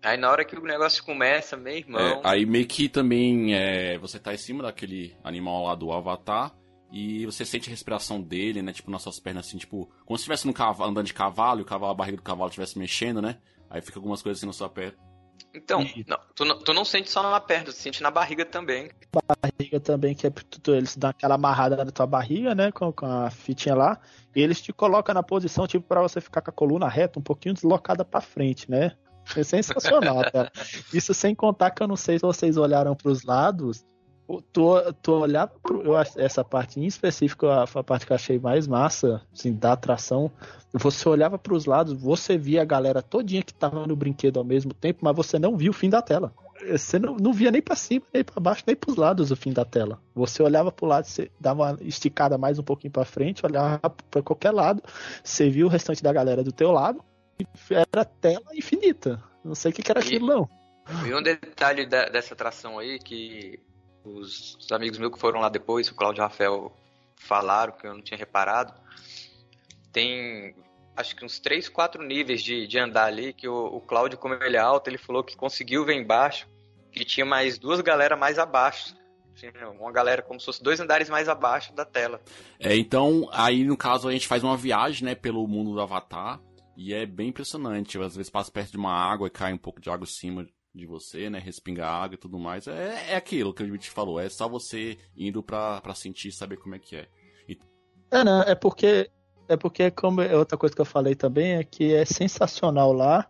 Aí 0.03 0.17
na 0.17 0.31
hora 0.31 0.43
que 0.43 0.57
o 0.57 0.63
negócio 0.63 1.03
começa, 1.03 1.55
meu 1.55 1.73
irmão. 1.73 1.99
É, 2.01 2.21
aí 2.23 2.45
meio 2.45 2.65
que 2.65 2.89
também 2.89 3.53
é, 3.53 3.97
você 3.99 4.19
tá 4.19 4.33
em 4.33 4.37
cima 4.37 4.63
daquele 4.63 5.15
animal 5.23 5.65
lá 5.65 5.75
do 5.75 5.91
Avatar 5.91 6.51
e 6.91 7.25
você 7.25 7.45
sente 7.45 7.69
a 7.69 7.71
respiração 7.71 8.21
dele, 8.21 8.61
né? 8.61 8.73
Tipo, 8.73 8.89
nas 8.89 9.03
suas 9.03 9.19
pernas, 9.19 9.47
assim, 9.47 9.57
tipo, 9.57 9.89
como 10.05 10.17
se 10.17 10.23
estivesse 10.23 10.49
andando 10.83 11.05
de 11.05 11.13
cavalo 11.13 11.59
e 11.59 11.63
o 11.63 11.65
cavalo, 11.65 11.91
a 11.91 11.95
barriga 11.95 12.17
do 12.17 12.23
cavalo 12.23 12.49
estivesse 12.49 12.77
mexendo, 12.79 13.21
né? 13.21 13.37
Aí 13.69 13.81
fica 13.81 13.99
algumas 13.99 14.21
coisas 14.21 14.39
assim 14.39 14.47
na 14.47 14.53
sua 14.53 14.69
perna. 14.69 14.97
Então, 15.53 15.85
não, 16.07 16.17
tu, 16.35 16.45
não, 16.45 16.59
tu 16.59 16.73
não 16.73 16.85
sente 16.85 17.09
só 17.09 17.21
na 17.23 17.39
perna, 17.39 17.65
tu 17.65 17.71
sente 17.71 18.01
na 18.01 18.09
barriga 18.09 18.45
também. 18.45 18.89
Barriga 19.11 19.79
também, 19.79 20.15
que 20.15 20.27
é 20.27 20.29
tu, 20.29 20.73
eles 20.73 20.95
dão 20.95 21.09
aquela 21.09 21.35
amarrada 21.35 21.83
na 21.83 21.91
tua 21.91 22.07
barriga, 22.07 22.55
né? 22.55 22.71
Com, 22.71 22.91
com 22.91 23.05
a 23.05 23.29
fitinha 23.29 23.75
lá. 23.75 23.99
E 24.35 24.41
eles 24.41 24.61
te 24.61 24.73
colocam 24.73 25.13
na 25.13 25.23
posição, 25.23 25.67
tipo, 25.67 25.85
para 25.85 26.01
você 26.01 26.19
ficar 26.21 26.41
com 26.41 26.49
a 26.49 26.53
coluna 26.53 26.87
reta, 26.87 27.19
um 27.19 27.23
pouquinho 27.23 27.53
deslocada 27.53 28.03
para 28.03 28.21
frente, 28.21 28.69
né? 28.69 28.95
É 29.35 29.43
sensacional, 29.43 30.21
cara. 30.31 30.51
Isso 30.93 31.13
sem 31.13 31.33
contar 31.33 31.71
que 31.71 31.81
eu 31.81 31.87
não 31.87 31.95
sei 31.95 32.17
se 32.17 32.23
vocês 32.23 32.57
olharam 32.57 32.95
para 32.95 33.11
os 33.11 33.23
lados. 33.23 33.83
Tu, 34.53 34.93
tu 35.01 35.11
olhava 35.11 35.51
pro, 35.61 35.81
eu 35.83 35.97
essa 35.97 36.41
parte 36.41 36.79
em 36.79 36.85
específico, 36.85 37.47
a, 37.47 37.63
a, 37.63 37.83
parte 37.83 38.05
que 38.05 38.13
eu 38.13 38.15
achei 38.15 38.39
mais 38.39 38.65
massa, 38.65 39.21
assim, 39.33 39.53
da 39.53 39.73
atração. 39.73 40.31
Você 40.73 41.07
olhava 41.09 41.37
para 41.37 41.53
os 41.53 41.65
lados, 41.65 41.91
você 41.91 42.37
via 42.37 42.61
a 42.61 42.65
galera 42.65 43.01
todinha 43.01 43.43
que 43.43 43.53
tava 43.53 43.85
no 43.85 43.95
brinquedo 43.95 44.37
ao 44.37 44.45
mesmo 44.45 44.73
tempo, 44.73 44.99
mas 45.01 45.15
você 45.15 45.37
não 45.37 45.57
viu 45.57 45.71
o 45.71 45.73
fim 45.73 45.89
da 45.89 46.01
tela. 46.01 46.33
você 46.65 46.97
não, 46.97 47.17
não 47.17 47.33
via 47.33 47.51
nem 47.51 47.61
para 47.61 47.75
cima, 47.75 48.05
nem 48.13 48.23
para 48.23 48.39
baixo, 48.39 48.63
nem 48.65 48.75
para 48.75 48.89
os 48.89 48.95
lados 48.95 49.31
o 49.31 49.35
fim 49.35 49.51
da 49.51 49.65
tela. 49.65 49.99
Você 50.15 50.41
olhava 50.41 50.71
para 50.71 50.85
o 50.85 50.87
lado, 50.87 51.05
você 51.05 51.29
dava 51.37 51.63
uma 51.63 51.77
esticada 51.81 52.37
mais 52.37 52.57
um 52.57 52.63
pouquinho 52.63 52.93
para 52.93 53.03
frente, 53.03 53.45
olhava 53.45 53.89
para 54.09 54.21
qualquer 54.21 54.51
lado, 54.51 54.81
você 55.21 55.49
via 55.49 55.65
o 55.65 55.69
restante 55.69 56.01
da 56.01 56.13
galera 56.13 56.41
do 56.41 56.53
teu 56.53 56.71
lado, 56.71 57.03
era 57.69 58.05
tela 58.05 58.45
infinita. 58.53 59.23
Não 59.43 59.55
sei 59.55 59.71
o 59.71 59.73
que, 59.73 59.81
que 59.81 59.91
era 59.91 59.99
aquilo, 59.99 60.27
não. 60.27 60.49
E 61.05 61.13
um 61.13 61.21
detalhe 61.21 61.85
da, 61.85 62.05
dessa 62.05 62.33
atração 62.33 62.77
aí 62.77 62.99
que 62.99 63.59
os, 64.03 64.55
os, 64.55 64.71
amigos 64.71 64.97
meus 64.97 65.13
que 65.13 65.19
foram 65.19 65.39
lá 65.39 65.49
depois, 65.49 65.87
o 65.89 65.95
Claudio 65.95 66.21
e 66.21 66.23
o 66.23 66.27
Rafael, 66.27 66.73
falaram 67.15 67.73
que 67.73 67.87
eu 67.87 67.93
não 67.93 68.01
tinha 68.01 68.17
reparado. 68.17 68.73
Tem 69.91 70.55
acho 70.95 71.15
que 71.15 71.25
uns 71.25 71.39
3, 71.39 71.69
4 71.69 72.03
níveis 72.03 72.43
de, 72.43 72.67
de 72.67 72.79
andar 72.79 73.05
ali, 73.05 73.33
que 73.33 73.47
o, 73.47 73.65
o 73.65 73.81
Cláudio, 73.81 74.17
como 74.17 74.35
ele 74.35 74.57
é 74.57 74.59
alto, 74.59 74.89
ele 74.89 74.97
falou 74.97 75.23
que 75.23 75.35
conseguiu 75.35 75.85
ver 75.85 75.95
embaixo, 75.95 76.47
que 76.91 77.05
tinha 77.05 77.25
mais 77.25 77.57
duas 77.57 77.81
galera 77.81 78.15
mais 78.15 78.37
abaixo. 78.37 78.95
Uma 79.79 79.91
galera 79.91 80.21
como 80.21 80.39
se 80.39 80.45
fosse 80.45 80.61
dois 80.61 80.79
andares 80.79 81.09
mais 81.09 81.27
abaixo 81.27 81.73
da 81.73 81.83
tela. 81.83 82.21
É, 82.59 82.75
então, 82.75 83.27
aí 83.31 83.63
no 83.63 83.75
caso 83.75 84.07
a 84.07 84.11
gente 84.11 84.27
faz 84.27 84.43
uma 84.43 84.55
viagem, 84.55 85.05
né, 85.05 85.15
pelo 85.15 85.47
mundo 85.47 85.73
do 85.73 85.81
Avatar, 85.81 86.39
e 86.81 86.93
é 86.93 87.05
bem 87.05 87.29
impressionante. 87.29 87.99
Às 87.99 88.15
vezes 88.15 88.29
passa 88.29 88.51
perto 88.51 88.71
de 88.71 88.77
uma 88.77 88.91
água 88.91 89.27
e 89.27 89.31
cai 89.31 89.53
um 89.53 89.57
pouco 89.57 89.79
de 89.79 89.89
água 89.89 90.03
em 90.03 90.07
cima 90.07 90.47
de 90.73 90.85
você, 90.85 91.29
né, 91.29 91.37
respinga 91.37 91.85
água 91.85 92.15
e 92.15 92.17
tudo 92.17 92.39
mais. 92.39 92.65
É, 92.67 93.11
é 93.11 93.15
aquilo 93.15 93.53
que 93.53 93.61
a 93.61 93.65
gente 93.65 93.89
falou, 93.91 94.19
é 94.19 94.29
só 94.29 94.47
você 94.47 94.97
indo 95.15 95.43
pra, 95.43 95.81
pra 95.81 95.93
sentir 95.93 96.31
saber 96.31 96.57
como 96.57 96.75
é 96.75 96.79
que 96.79 96.95
é. 96.95 97.07
E... 97.47 97.59
É, 98.09 98.23
não, 98.23 98.41
é 98.41 98.55
porque 98.55 99.11
é 99.47 99.57
porque, 99.57 99.91
como 99.91 100.21
é 100.21 100.35
outra 100.35 100.57
coisa 100.57 100.73
que 100.73 100.79
eu 100.79 100.85
falei 100.85 101.13
também, 101.13 101.55
é 101.55 101.63
que 101.63 101.93
é 101.93 102.05
sensacional 102.05 102.93
lá. 102.93 103.27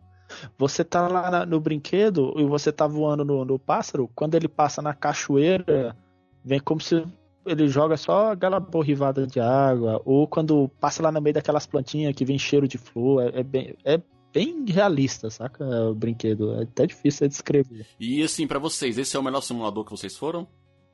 Você 0.57 0.83
tá 0.83 1.07
lá 1.07 1.45
no 1.45 1.59
brinquedo 1.59 2.33
e 2.37 2.45
você 2.45 2.71
tá 2.71 2.85
voando 2.87 3.25
no, 3.25 3.43
no, 3.43 3.59
pássaro, 3.59 4.07
quando 4.15 4.35
ele 4.35 4.47
passa 4.47 4.81
na 4.81 4.93
cachoeira, 4.93 5.97
vem 6.45 6.59
como 6.59 6.79
se 6.79 7.03
ele 7.45 7.67
joga 7.67 7.97
só 7.97 8.31
aquela 8.31 8.59
borrivada 8.59 9.25
de 9.25 9.39
água, 9.39 10.01
ou 10.05 10.27
quando 10.27 10.69
passa 10.79 11.01
lá 11.03 11.11
no 11.11 11.21
meio 11.21 11.33
daquelas 11.33 11.65
plantinhas 11.65 12.13
que 12.15 12.25
vem 12.25 12.37
cheiro 12.37 12.67
de 12.67 12.77
flor, 12.77 13.23
é, 13.23 13.39
é 13.39 13.43
bem, 13.43 13.75
é 13.83 14.01
bem 14.33 14.65
realista, 14.67 15.29
saca? 15.29 15.63
O 15.63 15.93
brinquedo. 15.95 16.59
É 16.59 16.63
até 16.63 16.85
difícil 16.85 17.27
de 17.27 17.31
descrever. 17.31 17.85
E 17.99 18.23
assim, 18.23 18.47
para 18.47 18.59
vocês, 18.59 18.97
esse 18.97 19.15
é 19.15 19.19
o 19.19 19.23
melhor 19.23 19.41
simulador 19.41 19.83
que 19.85 19.91
vocês 19.91 20.15
foram? 20.15 20.47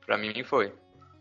Para 0.04 0.18
mim 0.18 0.42
foi. 0.44 0.72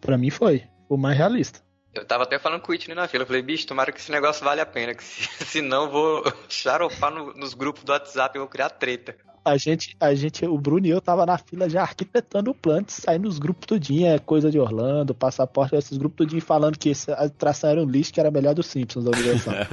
Para 0.01 0.17
mim 0.17 0.29
foi. 0.29 0.63
O 0.89 0.98
mais 0.98 1.17
realista. 1.17 1.62
Eu 1.93 2.05
tava 2.05 2.24
até 2.24 2.38
falando 2.38 2.62
com 2.62 2.72
o 2.72 2.72
Whitney 2.72 2.96
na 2.96 3.07
fila. 3.07 3.24
Eu 3.24 3.27
falei, 3.27 3.41
bicho, 3.41 3.65
tomara 3.65 3.91
que 3.91 4.00
esse 4.00 4.12
negócio 4.12 4.46
vale 4.46 4.62
a 4.62 4.65
pena. 4.65 4.93
Que 4.93 5.03
se, 5.03 5.27
se 5.46 5.62
não, 5.62 5.89
vou 5.89 6.24
xaropar 6.48 7.12
no, 7.12 7.34
nos 7.34 7.53
grupos 7.53 7.84
do 7.84 7.91
WhatsApp 7.91 8.38
e 8.38 8.39
vou 8.39 8.48
criar 8.48 8.69
treta. 8.69 9.15
A 9.44 9.58
gente, 9.58 9.96
a 10.00 10.13
gente, 10.13 10.46
o 10.46 10.58
Bruno 10.58 10.86
e 10.86 10.89
eu 10.89 11.00
tava 11.00 11.25
na 11.25 11.38
fila 11.38 11.70
já 11.70 11.82
arquitetando 11.82 12.51
o 12.51 12.56
plano 12.56 12.86
sair 12.89 13.20
nos 13.20 13.39
grupos 13.39 13.65
tudinho, 13.65 14.08
é 14.08 14.20
coisa 14.20 14.51
de 14.51 14.60
Orlando, 14.60 15.15
passaporte, 15.15 15.75
esses 15.75 15.98
grupos 15.98 16.17
tudinho 16.17 16.41
falando 16.41 16.77
que 16.77 16.91
a 17.10 17.25
atração 17.25 17.70
era 17.70 17.82
um 17.82 17.86
lixo 17.86 18.13
que 18.13 18.20
era 18.20 18.29
melhor 18.29 18.53
dos 18.53 18.67
Simpsons 18.67 19.06
da 19.06 19.12
Universal. 19.12 19.53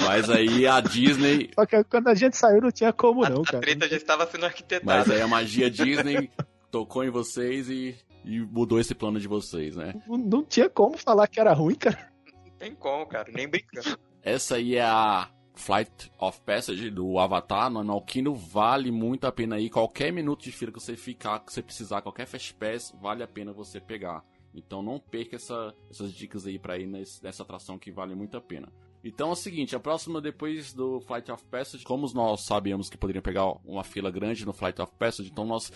Mas 0.00 0.28
aí 0.28 0.66
a 0.66 0.80
Disney. 0.80 1.50
Só 1.54 1.64
que 1.64 1.84
quando 1.84 2.08
a 2.08 2.14
gente 2.14 2.36
saiu 2.36 2.60
não 2.60 2.70
tinha 2.70 2.92
como, 2.92 3.22
não, 3.22 3.42
a, 3.42 3.44
cara. 3.44 3.58
A 3.58 3.60
treta 3.60 3.88
já 3.88 3.96
estava 3.96 4.26
sendo 4.26 4.46
arquitetada. 4.46 4.98
Mas 4.98 5.10
aí 5.10 5.20
a 5.20 5.28
magia 5.28 5.70
Disney 5.70 6.30
tocou 6.70 7.04
em 7.04 7.10
vocês 7.10 7.68
e 7.68 7.96
e 8.24 8.40
mudou 8.40 8.78
esse 8.78 8.94
plano 8.94 9.18
de 9.18 9.26
vocês, 9.26 9.76
né? 9.76 9.94
Não, 10.06 10.16
não 10.16 10.44
tinha 10.44 10.68
como 10.68 10.96
falar 10.96 11.26
que 11.26 11.40
era 11.40 11.52
ruim, 11.52 11.74
cara. 11.74 12.10
Não 12.44 12.52
tem 12.56 12.74
como, 12.74 13.06
cara, 13.06 13.30
nem 13.32 13.48
brincando. 13.48 13.98
Essa 14.22 14.56
aí 14.56 14.76
é 14.76 14.82
a 14.82 15.28
Flight 15.54 16.10
of 16.18 16.40
Passage 16.42 16.90
do 16.90 17.18
Avatar 17.18 17.70
no 17.70 17.84
Nalquino 17.84 18.34
vale 18.34 18.90
muito 18.90 19.26
a 19.26 19.32
pena 19.32 19.58
ir. 19.58 19.70
Qualquer 19.70 20.12
minuto 20.12 20.42
de 20.42 20.52
fila 20.52 20.72
que 20.72 20.80
você 20.80 20.96
ficar, 20.96 21.40
que 21.40 21.52
você 21.52 21.62
precisar, 21.62 22.02
qualquer 22.02 22.26
Fast 22.26 22.54
Pass, 22.54 22.94
vale 23.00 23.22
a 23.22 23.28
pena 23.28 23.52
você 23.52 23.80
pegar. 23.80 24.24
Então 24.54 24.82
não 24.82 24.98
perca 24.98 25.36
essa, 25.36 25.74
essas 25.90 26.12
dicas 26.12 26.46
aí 26.46 26.58
para 26.58 26.78
ir 26.78 26.86
nesse, 26.86 27.22
nessa 27.22 27.42
atração 27.42 27.78
que 27.78 27.90
vale 27.90 28.14
muito 28.14 28.36
a 28.36 28.40
pena. 28.40 28.68
Então 29.04 29.30
é 29.30 29.32
o 29.32 29.36
seguinte, 29.36 29.74
a 29.74 29.80
próxima 29.80 30.20
depois 30.20 30.72
do 30.72 31.00
Flight 31.00 31.30
of 31.32 31.44
Passage, 31.46 31.84
como 31.84 32.08
nós 32.14 32.42
sabíamos 32.42 32.88
que 32.88 32.96
poderiam 32.96 33.22
pegar 33.22 33.46
uma 33.64 33.82
fila 33.82 34.10
grande 34.10 34.46
no 34.46 34.52
Flight 34.52 34.80
of 34.80 34.92
Passage, 34.98 35.28
então 35.30 35.44
nós 35.44 35.72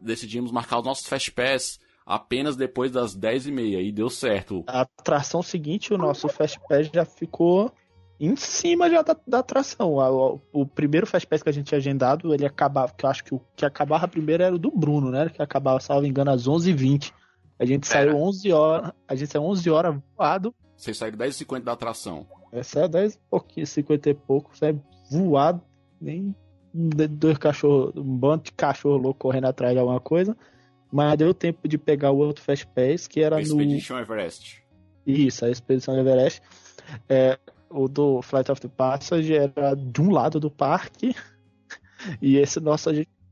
decidimos 0.00 0.50
marcar 0.50 0.80
os 0.80 0.84
nossos 0.84 1.06
Fast 1.06 1.32
Pass 1.32 1.80
apenas 2.04 2.54
depois 2.54 2.92
das 2.92 3.16
10h30 3.16 3.82
e 3.82 3.92
deu 3.92 4.10
certo. 4.10 4.62
A 4.66 4.82
atração 4.82 5.42
seguinte, 5.42 5.94
o 5.94 5.98
nosso 5.98 6.28
Fast 6.28 6.60
Pass 6.68 6.88
já 6.92 7.04
ficou 7.04 7.72
em 8.18 8.34
cima 8.36 8.88
já 8.88 9.02
da, 9.02 9.16
da 9.26 9.38
atração. 9.40 9.94
O, 9.94 10.40
o, 10.52 10.66
primeiro 10.66 11.06
Fast 11.06 11.26
Pass 11.26 11.42
que 11.42 11.48
a 11.48 11.52
gente 11.52 11.66
tinha 11.66 11.78
agendado, 11.78 12.32
ele 12.34 12.46
acabava, 12.46 12.92
que 12.92 13.04
eu 13.04 13.10
acho 13.10 13.24
que 13.24 13.34
o 13.34 13.40
que 13.54 13.64
acabava 13.64 14.08
primeiro 14.08 14.42
era 14.42 14.54
o 14.54 14.58
do 14.58 14.70
Bruno, 14.70 15.10
né? 15.10 15.28
Que 15.28 15.42
acabava, 15.42 15.80
salvo 15.80 16.06
engano, 16.06 16.30
às 16.30 16.46
11h20. 16.46 17.12
A 17.58 17.64
gente 17.64 17.86
saiu 17.86 18.16
11 18.16 18.52
horas, 18.52 18.92
a 19.08 19.14
gente 19.14 19.32
saiu 19.32 19.44
11 19.44 19.70
horas 19.70 19.96
voado. 20.16 20.54
Vocês 20.76 20.96
saíram 20.96 21.18
10h50 21.18 21.62
da 21.62 21.72
atração. 21.72 22.26
É 22.52 22.88
10 22.88 23.14
e 23.14 23.18
pouquinho, 23.30 23.66
50 23.66 24.10
e 24.10 24.14
pouco, 24.14 24.56
sai 24.56 24.78
voado, 25.10 25.62
nem 26.00 26.34
dois 26.74 27.38
cachorros, 27.38 27.94
um 27.96 28.16
bando 28.16 28.44
de 28.44 28.52
cachorro 28.52 28.96
louco 28.96 29.20
correndo 29.20 29.46
atrás 29.46 29.72
de 29.72 29.78
alguma 29.78 30.00
coisa. 30.00 30.36
Mas 30.92 31.18
deu 31.18 31.34
tempo 31.34 31.66
de 31.66 31.76
pegar 31.76 32.10
o 32.12 32.18
outro 32.18 32.44
Fast 32.44 32.66
Pass, 32.68 33.06
que 33.06 33.20
era 33.20 33.40
Expedition 33.40 33.96
no... 33.96 34.02
Everest. 34.02 34.62
Isso, 35.06 35.44
a 35.44 35.50
Expedição 35.50 35.98
Everest. 35.98 36.40
É, 37.08 37.38
o 37.70 37.88
do 37.88 38.22
Flight 38.22 38.50
of 38.50 38.60
the 38.60 38.68
Passage 38.68 39.34
era 39.34 39.74
de 39.74 40.00
um 40.00 40.10
lado 40.10 40.40
do 40.40 40.50
parque. 40.50 41.14
E 42.20 42.36
esse 42.36 42.60
nosso, 42.60 42.90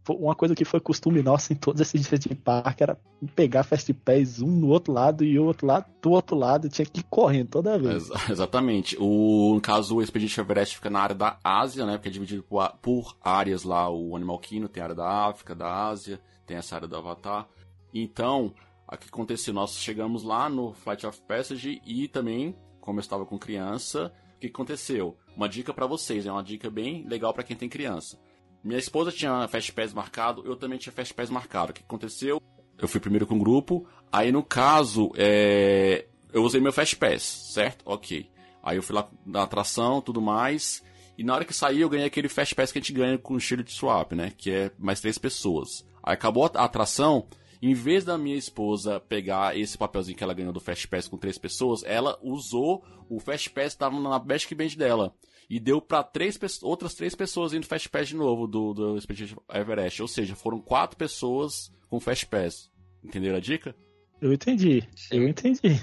uma 0.09 0.35
coisa 0.35 0.55
que 0.55 0.65
foi 0.65 0.81
costume 0.81 1.23
nosso 1.23 1.53
em 1.53 1.57
todos 1.57 1.81
esses 1.81 2.09
dias 2.09 2.21
de 2.21 2.35
parque 2.35 2.83
era 2.83 2.99
pegar 3.37 3.63
Fast 3.63 3.93
Pass 3.93 4.41
um 4.41 4.51
no 4.51 4.69
outro 4.69 4.93
lado 4.93 5.23
e 5.23 5.39
o 5.39 5.45
outro 5.45 5.67
lado 5.67 5.87
do 6.03 6.11
outro 6.11 6.35
lado. 6.35 6.69
Tinha 6.69 6.85
que 6.85 7.01
ir 7.01 7.05
correndo 7.05 7.51
toda 7.51 7.79
vez. 7.79 8.11
Ex 8.11 8.31
exatamente. 8.31 8.97
O, 8.99 9.53
no 9.55 9.61
caso, 9.61 9.97
o 9.97 10.03
Expedition 10.03 10.41
Everest 10.43 10.77
fica 10.77 10.91
na 10.91 11.01
área 11.01 11.15
da 11.15 11.39
Ásia, 11.45 11.87
né? 11.87 11.99
Porque 11.99 12.09
é 12.09 12.13
dividido 12.13 12.43
por, 12.43 12.69
por 12.83 13.17
áreas 13.23 13.63
lá. 13.63 13.89
O 13.89 14.17
Animal 14.17 14.39
Kingdom 14.39 14.67
tem 14.67 14.81
a 14.81 14.87
área 14.87 14.97
da 14.97 15.29
África, 15.29 15.55
da 15.55 15.89
Ásia 15.89 16.21
tem 16.47 16.57
essa 16.57 16.75
área 16.75 16.89
do 16.89 16.97
Avatar. 16.97 17.49
Então, 17.93 18.53
o 18.91 18.97
que 18.97 19.09
aconteceu? 19.09 19.55
Nós 19.55 19.79
chegamos 19.79 20.23
lá 20.23 20.49
no 20.49 20.73
Flight 20.75 21.07
of 21.07 21.21
Passage 21.23 21.81
e 21.85 22.09
também, 22.09 22.57
como 22.81 22.99
eu 22.99 23.03
estava 23.03 23.25
com 23.25 23.39
criança, 23.39 24.13
que 24.49 24.55
aconteceu? 24.55 25.17
Uma 25.37 25.49
dica 25.49 25.73
para 25.73 25.87
vocês, 25.87 26.27
é 26.27 26.33
uma 26.33 26.43
dica 26.43 26.71
bem 26.71 27.07
legal 27.07 27.33
para 27.33 27.43
quem 27.43 27.57
tem 27.57 27.69
criança. 27.69 28.19
Minha 28.63 28.79
esposa 28.79 29.13
tinha 29.13 29.47
Fast 29.49 29.73
Pass 29.73 29.93
marcado, 29.93 30.43
eu 30.47 30.57
também 30.57 30.79
tinha 30.79 30.93
Fast 30.93 31.13
Pass 31.15 31.31
marcado. 31.31 31.71
O 31.71 31.75
que 31.75 31.83
aconteceu? 31.83 32.41
Eu 32.79 32.89
fui 32.89 33.01
primeiro 33.01 33.27
com 33.27 33.37
o 33.37 33.39
grupo, 33.39 33.87
aí 34.13 34.33
no 34.33 34.43
caso, 34.43 35.13
é... 35.17 36.07
eu 36.33 36.43
usei 36.43 36.61
meu 36.61 36.73
Fast 36.73 36.97
Pass, 36.97 37.23
certo? 37.23 37.83
Ok. 37.85 38.31
Aí 38.63 38.77
eu 38.77 38.83
fui 38.83 38.95
lá 38.95 39.09
na 39.25 39.43
atração, 39.43 40.01
tudo 40.01 40.21
mais, 40.21 40.83
e 41.17 41.23
na 41.23 41.35
hora 41.35 41.45
que 41.45 41.53
saí 41.53 41.81
eu 41.81 41.89
ganhei 41.89 42.07
aquele 42.07 42.29
Fast 42.29 42.55
Pass 42.55 42.73
que 42.73 42.79
a 42.79 42.81
gente 42.81 42.93
ganha 42.93 43.19
com 43.19 43.35
o 43.35 43.41
Shield 43.41 43.71
Swap, 43.71 44.13
né? 44.13 44.33
Que 44.37 44.51
é 44.51 44.71
mais 44.79 45.01
três 45.01 45.19
pessoas. 45.19 45.87
Aí 46.03 46.15
acabou 46.15 46.51
a 46.55 46.65
atração, 46.65 47.27
em 47.71 47.75
vez 47.75 48.05
da 48.05 48.19
minha 48.19 48.37
esposa 48.37 49.01
pegar 49.01 49.57
esse 49.57 49.79
papelzinho 49.79 50.17
que 50.17 50.23
ela 50.23 50.35
ganhou 50.35 50.53
do 50.53 50.61
Fast 50.61 50.87
Pass 50.87 51.09
com 51.09 51.17
três 51.17 51.39
pessoas, 51.39 51.83
ela 51.85 52.19
usou 52.23 52.85
o 53.09 53.19
Fast 53.19 53.49
Pass 53.51 53.69
que 53.69 53.77
estava 53.77 53.99
na 53.99 54.19
Band 54.19 54.37
dela. 54.77 55.15
E 55.49 55.61
deu 55.61 55.81
para 55.81 56.03
três 56.03 56.39
outras 56.63 56.95
três 56.95 57.15
pessoas 57.15 57.53
indo 57.53 57.67
Fast 57.67 57.89
Pass 57.89 58.09
de 58.09 58.17
novo 58.17 58.47
do, 58.47 58.75
do 58.75 58.99
Expedition 58.99 59.37
Everest. 59.53 60.03
Ou 60.03 60.09
seja, 60.09 60.35
foram 60.35 60.61
quatro 60.61 60.97
pessoas 60.97 61.71
com 61.89 62.01
Fast 62.01 62.27
Pass. 62.27 62.71
Entenderam 63.03 63.37
a 63.37 63.41
dica? 63.41 63.75
Eu 64.21 64.33
entendi. 64.33 64.87
Sim. 64.95 65.17
Eu 65.17 65.29
entendi. 65.29 65.81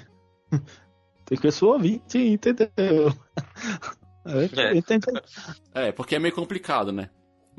Tem 1.25 1.39
pessoa 1.39 1.73
ouvinte, 1.73 2.17
entendeu? 2.17 2.69
É. 5.73 5.87
é, 5.87 5.91
porque 5.91 6.13
é 6.13 6.19
meio 6.19 6.35
complicado, 6.35 6.91
né? 6.91 7.09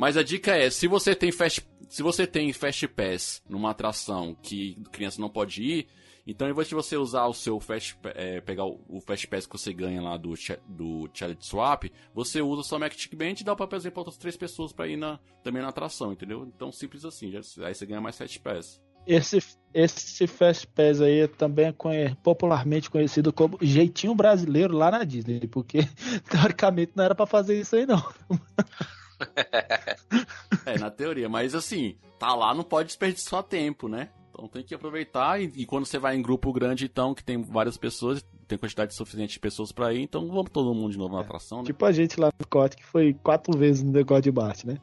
Mas 0.03 0.17
a 0.17 0.23
dica 0.25 0.57
é, 0.57 0.69
se 0.69 0.89
você 0.89 1.15
tem 1.15 1.31
Fast 1.31 1.65
se 1.89 2.03
você 2.03 2.27
tem 2.27 2.53
Fast 2.53 2.89
Pass 2.89 3.41
numa 3.49 3.71
atração 3.71 4.37
que 4.43 4.83
criança 4.91 5.21
não 5.21 5.31
pode 5.31 5.63
ir, 5.63 5.87
então 6.27 6.49
em 6.49 6.53
vez 6.53 6.67
de 6.67 6.75
você 6.75 6.97
usar 6.97 7.27
o 7.27 7.33
seu 7.33 7.61
Fast 7.61 7.97
é, 8.17 8.41
pegar 8.41 8.65
o, 8.65 9.01
Fast 9.07 9.29
Pass 9.29 9.47
que 9.47 9.57
você 9.57 9.73
ganha 9.73 10.03
lá 10.03 10.17
do, 10.17 10.35
do 10.67 11.09
Swap, 11.39 11.85
você 12.13 12.43
usa 12.43 12.65
só 12.65 12.81
Magic 12.81 13.15
Band 13.15 13.35
e 13.39 13.45
dá 13.45 13.53
o 13.53 13.57
papelzinho 13.57 13.93
para 13.93 14.01
outras 14.01 14.17
três 14.17 14.37
pessoas 14.37 14.73
para 14.73 14.89
ir 14.89 14.97
na, 14.97 15.21
também 15.41 15.63
na 15.63 15.69
atração, 15.69 16.13
entendeu? 16.13 16.51
Então 16.53 16.73
simples 16.73 17.05
assim, 17.05 17.31
já, 17.31 17.39
aí 17.65 17.73
você 17.73 17.87
ganha 17.87 18.01
mais 18.01 18.19
Fast 18.19 18.41
Pass. 18.41 18.83
Esse, 19.07 19.39
esse 19.73 20.27
Fast 20.27 20.67
Pass 20.67 21.01
aí 21.01 21.29
também 21.29 21.67
é 21.67 22.15
popularmente 22.25 22.91
conhecido 22.91 23.33
como 23.33 23.57
jeitinho 23.63 24.17
brasileiro 24.17 24.77
lá 24.77 24.91
na 24.91 25.05
Disney, 25.05 25.47
porque 25.47 25.89
teoricamente 26.29 26.91
não 26.97 27.05
era 27.05 27.15
para 27.15 27.25
fazer 27.25 27.61
isso 27.61 27.77
aí 27.77 27.87
não. 27.87 28.03
é, 30.67 30.79
na 30.79 30.91
teoria, 30.91 31.29
mas 31.29 31.55
assim, 31.55 31.97
tá 32.19 32.35
lá, 32.35 32.55
não 32.55 32.65
pode 32.65 32.89
desperdiçar 32.89 33.43
tempo, 33.43 33.89
né? 33.89 34.11
Então 34.31 34.49
tem 34.49 34.65
que 34.65 34.75
aproveitar 34.75 35.41
e, 35.41 35.53
e, 35.57 35.67
quando 35.67 35.85
você 35.85 35.99
vai 35.99 36.17
em 36.17 36.23
grupo 36.23 36.53
grande, 36.53 36.87
então, 36.87 37.15
que 37.15 37.23
tem 37.23 37.43
várias 37.43 37.77
pessoas, 37.77 38.25
tem 38.49 38.57
quantidade 38.57 38.95
suficiente 38.95 39.35
de 39.35 39.41
pessoas 39.41 39.71
para 39.71 39.93
ir, 39.93 40.01
então 40.01 40.27
vamos 40.27 40.51
todo 40.51 40.75
mundo 40.75 40.93
de 40.93 40.99
novo 40.99 41.15
na 41.15 41.21
é, 41.21 41.25
atração, 41.25 41.59
né? 41.59 41.65
Tipo 41.65 41.85
a 41.85 41.93
gente 41.93 42.19
lá 42.19 42.31
no 42.39 42.47
Corte, 42.47 42.77
que 42.77 42.85
foi 42.85 43.13
quatro 43.13 43.57
vezes 43.57 43.83
no 43.83 43.93
negócio 43.93 44.23
de 44.23 44.31
Bart, 44.31 44.65
né? 44.65 44.79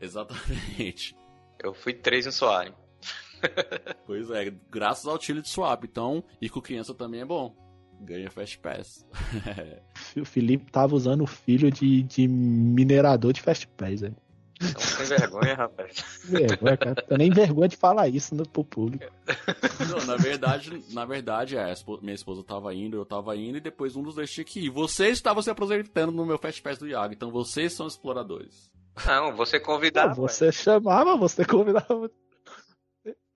Exatamente. 0.00 1.16
Eu 1.62 1.72
fui 1.72 1.92
três 1.92 2.26
no 2.26 2.32
Soaring. 2.32 2.74
pois 4.06 4.30
é, 4.30 4.50
graças 4.70 5.06
ao 5.06 5.14
Utility 5.14 5.48
Swap. 5.48 5.84
Então, 5.84 6.24
ir 6.40 6.48
com 6.48 6.60
criança 6.60 6.94
também 6.94 7.20
é 7.20 7.24
bom. 7.24 7.54
Ganha 8.00 8.30
Fast 8.30 8.58
Pass. 8.58 9.06
o 10.16 10.24
Felipe 10.24 10.70
tava 10.70 10.94
usando 10.94 11.22
o 11.22 11.26
filho 11.26 11.70
de, 11.70 12.02
de 12.02 12.28
minerador 12.28 13.32
de 13.32 13.40
Fast 13.40 13.66
Pass, 13.68 14.00
velho. 14.00 14.16
Não 14.60 14.80
sem 14.80 15.06
vergonha, 15.06 15.54
rapaz. 15.54 16.22
Vergonha, 16.24 16.76
cara. 16.76 16.94
Tô 16.94 17.16
nem 17.16 17.30
vergonha 17.30 17.68
de 17.68 17.76
falar 17.76 18.08
isso 18.08 18.34
no, 18.34 18.48
pro 18.48 18.64
público. 18.64 19.04
Não, 19.90 20.06
na 20.06 20.16
verdade, 20.16 20.82
na 20.90 21.04
verdade, 21.04 21.56
é, 21.56 21.74
minha 22.00 22.14
esposa 22.14 22.42
tava 22.44 22.72
indo, 22.74 22.96
eu 22.96 23.04
tava 23.04 23.36
indo, 23.36 23.58
e 23.58 23.60
depois 23.60 23.96
um 23.96 24.02
dos 24.02 24.14
dois 24.14 24.30
tinha 24.30 24.44
que 24.44 24.66
ir. 24.66 24.70
Vocês 24.70 25.18
estavam 25.18 25.42
se 25.42 25.50
apresentando 25.50 26.12
no 26.12 26.24
meu 26.24 26.38
Fast 26.38 26.62
Pass 26.62 26.78
do 26.78 26.88
Iago, 26.88 27.12
então 27.12 27.30
vocês 27.30 27.72
são 27.72 27.86
exploradores. 27.86 28.70
Não, 29.06 29.34
você 29.34 29.58
convidava. 29.58 30.14
você 30.14 30.52
chamava, 30.52 31.16
você 31.16 31.44
convidava. 31.44 32.10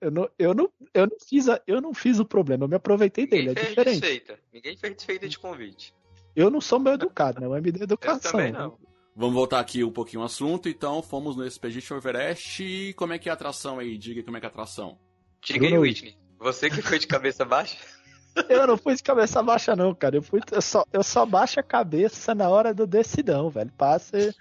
Eu 0.01 0.11
não, 0.11 0.29
eu, 0.39 0.53
não, 0.53 0.71
eu, 0.93 1.07
não 1.07 1.17
fiz 1.27 1.49
a, 1.49 1.61
eu 1.67 1.81
não 1.81 1.93
fiz 1.93 2.19
o 2.19 2.25
problema, 2.25 2.63
eu 2.63 2.69
me 2.69 2.75
aproveitei 2.75 3.25
Ninguém 3.25 3.47
dele, 3.47 3.59
é 3.59 3.63
diferente. 3.69 3.99
Desfeita. 3.99 4.39
Ninguém 4.53 4.77
fez 4.77 4.95
desfeita 4.95 5.27
de 5.27 5.37
convite. 5.37 5.93
Eu 6.35 6.49
não 6.49 6.61
sou 6.61 6.79
meu 6.79 6.93
educado, 6.93 7.41
né? 7.41 7.47
Eu 7.47 7.61
me 7.61 7.71
dei 7.71 7.83
educação. 7.83 8.31
Eu 8.31 8.31
também 8.31 8.51
não. 8.51 8.77
Vamos 9.15 9.35
voltar 9.35 9.59
aqui 9.59 9.83
um 9.83 9.91
pouquinho 9.91 10.21
ao 10.21 10.27
assunto, 10.27 10.69
então 10.69 11.01
fomos 11.03 11.35
no 11.35 11.45
Expedition 11.45 11.97
Everest 11.97 12.63
e 12.63 12.93
como 12.93 13.11
é 13.11 13.19
que 13.19 13.27
é 13.27 13.31
a 13.31 13.35
atração 13.35 13.77
aí? 13.77 13.97
Diga 13.97 14.23
como 14.23 14.37
é 14.37 14.39
que 14.39 14.45
é 14.45 14.49
a 14.49 14.51
atração. 14.51 14.97
Diga 15.41 15.67
aí, 15.67 15.77
Whitney. 15.77 16.17
Você 16.39 16.69
que 16.69 16.81
foi 16.81 16.97
de 16.97 17.07
cabeça 17.07 17.43
baixa? 17.43 17.77
Eu 18.47 18.65
não 18.65 18.77
fui 18.77 18.95
de 18.95 19.03
cabeça 19.03 19.43
baixa, 19.43 19.75
não, 19.75 19.93
cara. 19.93 20.15
Eu, 20.15 20.21
fui, 20.21 20.39
eu, 20.51 20.61
só, 20.61 20.85
eu 20.93 21.03
só 21.03 21.25
baixo 21.25 21.59
a 21.59 21.63
cabeça 21.63 22.33
na 22.33 22.47
hora 22.47 22.73
do 22.73 22.87
decidão, 22.87 23.49
velho. 23.49 23.71
Passa. 23.77 24.33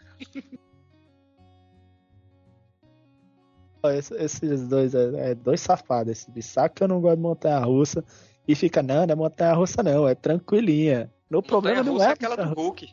Esses 4.16 4.66
dois 4.66 4.94
é, 4.94 5.30
é, 5.30 5.34
dois 5.34 5.60
safados. 5.60 6.12
Esse 6.12 6.42
saco 6.42 6.76
que 6.76 6.82
eu 6.82 6.88
não 6.88 7.00
gosto 7.00 7.16
de 7.16 7.22
montanha 7.22 7.58
russa. 7.58 8.04
E 8.46 8.54
fica, 8.54 8.82
não, 8.82 9.06
não 9.06 9.12
é 9.12 9.14
montanha 9.14 9.52
russa, 9.52 9.82
não, 9.82 10.08
é 10.08 10.14
tranquilinha. 10.14 11.10
No 11.28 11.42
problema 11.42 11.82
não 11.82 12.02
é. 12.02 12.12
aquela 12.12 12.36
do 12.36 12.54
Hulk. 12.54 12.88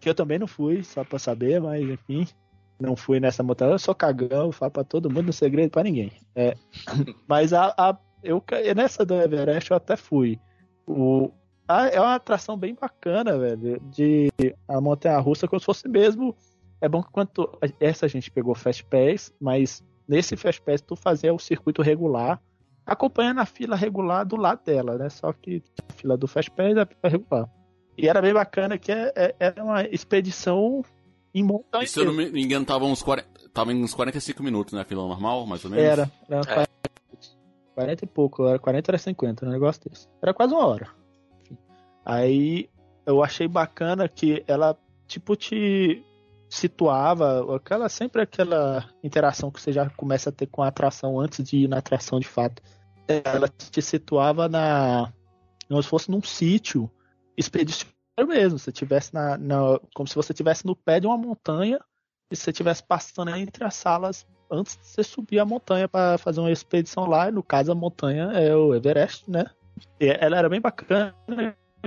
Que 0.00 0.08
eu 0.08 0.14
também 0.14 0.38
não 0.38 0.46
fui, 0.46 0.82
só 0.82 1.04
pra 1.04 1.18
saber, 1.18 1.60
mas 1.60 1.82
enfim. 1.88 2.26
Não 2.78 2.96
fui 2.96 3.20
nessa 3.20 3.42
montanha. 3.42 3.72
Eu 3.72 3.78
sou 3.78 3.94
cagão, 3.94 4.50
falo 4.50 4.72
pra 4.72 4.84
todo 4.84 5.08
mundo, 5.08 5.26
no 5.26 5.32
segredo 5.32 5.70
pra 5.70 5.84
ninguém. 5.84 6.12
É, 6.34 6.56
mas 7.28 7.52
a, 7.52 7.72
a, 7.78 7.96
eu, 8.22 8.42
nessa 8.74 9.04
do 9.04 9.14
Everest 9.14 9.70
eu 9.70 9.76
até 9.76 9.96
fui. 9.96 10.40
O, 10.86 11.30
a, 11.68 11.86
é 11.86 12.00
uma 12.00 12.16
atração 12.16 12.56
bem 12.56 12.74
bacana, 12.74 13.38
velho. 13.38 13.80
De 13.90 14.30
a 14.66 14.80
montanha 14.80 15.18
russa, 15.18 15.46
como 15.46 15.60
se 15.60 15.66
fosse 15.66 15.88
mesmo. 15.88 16.36
É 16.80 16.88
bom 16.88 17.02
que 17.02 17.10
quanto. 17.10 17.48
Essa 17.78 18.06
a 18.06 18.08
gente 18.08 18.30
pegou 18.30 18.54
Fast 18.54 18.84
Pass, 18.84 19.32
mas 19.40 19.84
nesse 20.08 20.36
Fast 20.36 20.60
Pass 20.62 20.80
tu 20.80 20.96
fazia 20.96 21.32
o 21.32 21.38
circuito 21.38 21.82
regular, 21.82 22.40
acompanhando 22.84 23.40
a 23.40 23.46
fila 23.46 23.76
regular 23.76 24.24
do 24.24 24.36
lado 24.36 24.64
dela, 24.64 24.96
né? 24.98 25.08
Só 25.08 25.32
que 25.32 25.62
a 25.88 25.92
fila 25.92 26.16
do 26.16 26.26
Fast 26.26 26.50
Pass 26.50 26.76
é 26.76 26.80
a 26.80 26.86
fila 26.86 27.08
regular. 27.08 27.50
E 27.96 28.08
era 28.08 28.20
bem 28.20 28.32
bacana 28.32 28.76
que 28.76 28.90
é, 28.90 29.12
é, 29.14 29.34
era 29.38 29.62
uma 29.62 29.82
expedição 29.84 30.84
em 31.34 31.42
montanha. 31.42 31.86
se 31.86 31.98
eu 31.98 32.04
não 32.04 32.12
me 32.12 32.42
engano, 32.42 32.64
tava 32.64 32.84
uns, 32.84 33.02
40, 33.02 33.28
tava 33.52 33.72
uns 33.72 33.94
45 33.94 34.42
minutos, 34.42 34.74
né? 34.74 34.84
Fila 34.84 35.06
normal, 35.06 35.46
mais 35.46 35.64
ou 35.64 35.70
menos? 35.70 35.84
Era, 35.84 36.10
era 36.28 36.40
é. 36.40 36.54
40, 36.54 36.70
40 37.74 38.04
e 38.04 38.08
pouco, 38.08 38.46
era 38.46 38.58
40 38.58 38.90
era 38.90 38.98
50, 38.98 39.46
um 39.46 39.50
negócio 39.50 39.82
desse. 39.88 40.08
Era 40.22 40.34
quase 40.34 40.54
uma 40.54 40.66
hora. 40.66 40.88
Aí 42.04 42.68
eu 43.06 43.22
achei 43.22 43.48
bacana 43.48 44.08
que 44.08 44.44
ela, 44.46 44.76
tipo, 45.06 45.34
te 45.36 46.04
situava, 46.54 47.56
aquela 47.56 47.88
sempre 47.88 48.22
aquela 48.22 48.88
interação 49.02 49.50
que 49.50 49.60
você 49.60 49.72
já 49.72 49.90
começa 49.90 50.30
a 50.30 50.32
ter 50.32 50.46
com 50.46 50.62
a 50.62 50.68
atração 50.68 51.18
antes 51.18 51.44
de 51.44 51.64
ir 51.64 51.68
na 51.68 51.78
atração 51.78 52.20
de 52.20 52.28
fato. 52.28 52.62
Ela 53.08 53.48
te 53.48 53.82
situava 53.82 54.48
na 54.48 55.12
como 55.68 55.82
se 55.82 55.88
fosse 55.88 56.10
num 56.10 56.22
sítio 56.22 56.90
expedicionário 57.36 57.94
mesmo, 58.28 58.58
se 58.58 58.70
tivesse 58.70 59.12
na, 59.12 59.36
na 59.36 59.80
como 59.94 60.06
se 60.06 60.14
você 60.14 60.32
estivesse 60.32 60.64
no 60.64 60.76
pé 60.76 61.00
de 61.00 61.06
uma 61.06 61.18
montanha 61.18 61.80
e 62.30 62.36
você 62.36 62.50
estivesse 62.50 62.82
passando 62.82 63.34
entre 63.34 63.64
as 63.64 63.74
salas 63.74 64.24
antes 64.50 64.76
de 64.76 64.86
você 64.86 65.02
subir 65.02 65.40
a 65.40 65.44
montanha 65.44 65.88
para 65.88 66.18
fazer 66.18 66.38
uma 66.40 66.52
expedição 66.52 67.06
lá. 67.06 67.28
E 67.28 67.32
no 67.32 67.42
caso 67.42 67.72
a 67.72 67.74
montanha 67.74 68.30
é 68.32 68.54
o 68.54 68.74
Everest, 68.74 69.28
né? 69.28 69.44
E 69.98 70.06
ela 70.06 70.38
era 70.38 70.48
bem 70.48 70.60
bacana 70.60 71.14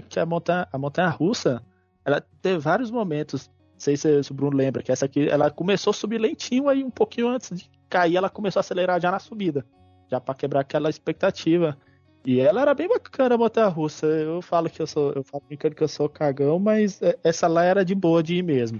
que 0.09 0.19
a 0.19 0.25
montanha, 0.25 0.67
a 0.71 0.77
montanha 0.77 1.09
russa, 1.09 1.63
ela 2.03 2.21
teve 2.41 2.57
vários 2.57 2.91
momentos 2.91 3.49
sei 3.77 3.97
se, 3.97 4.23
se, 4.23 4.31
o 4.31 4.33
Bruno 4.33 4.57
lembra, 4.57 4.81
que 4.81 4.91
essa 4.91 5.05
aqui, 5.05 5.29
ela 5.29 5.49
começou 5.49 5.91
a 5.91 5.93
subir 5.93 6.17
lentinho, 6.17 6.67
aí 6.67 6.83
um 6.83 6.89
pouquinho 6.89 7.29
antes 7.29 7.57
de 7.57 7.69
cair, 7.89 8.15
ela 8.17 8.29
começou 8.29 8.59
a 8.59 8.61
acelerar 8.61 8.99
já 8.99 9.11
na 9.11 9.19
subida. 9.19 9.65
Já 10.09 10.19
para 10.19 10.35
quebrar 10.35 10.61
aquela 10.61 10.89
expectativa. 10.89 11.77
E 12.25 12.39
ela 12.39 12.61
era 12.61 12.73
bem 12.73 12.87
bacana 12.87 13.35
a 13.35 13.37
montanha 13.37 13.67
russa. 13.67 14.05
Eu 14.05 14.41
falo 14.41 14.69
que 14.69 14.81
eu 14.81 14.87
sou. 14.87 15.11
Eu 15.13 15.23
falo 15.23 15.43
brincando 15.47 15.75
que 15.75 15.83
eu 15.83 15.87
sou 15.87 16.09
cagão, 16.09 16.59
mas 16.59 17.01
é, 17.01 17.17
essa 17.23 17.47
lá 17.47 17.63
era 17.63 17.83
de 17.83 17.93
boa 17.93 18.23
de 18.23 18.35
ir 18.35 18.43
mesmo. 18.43 18.79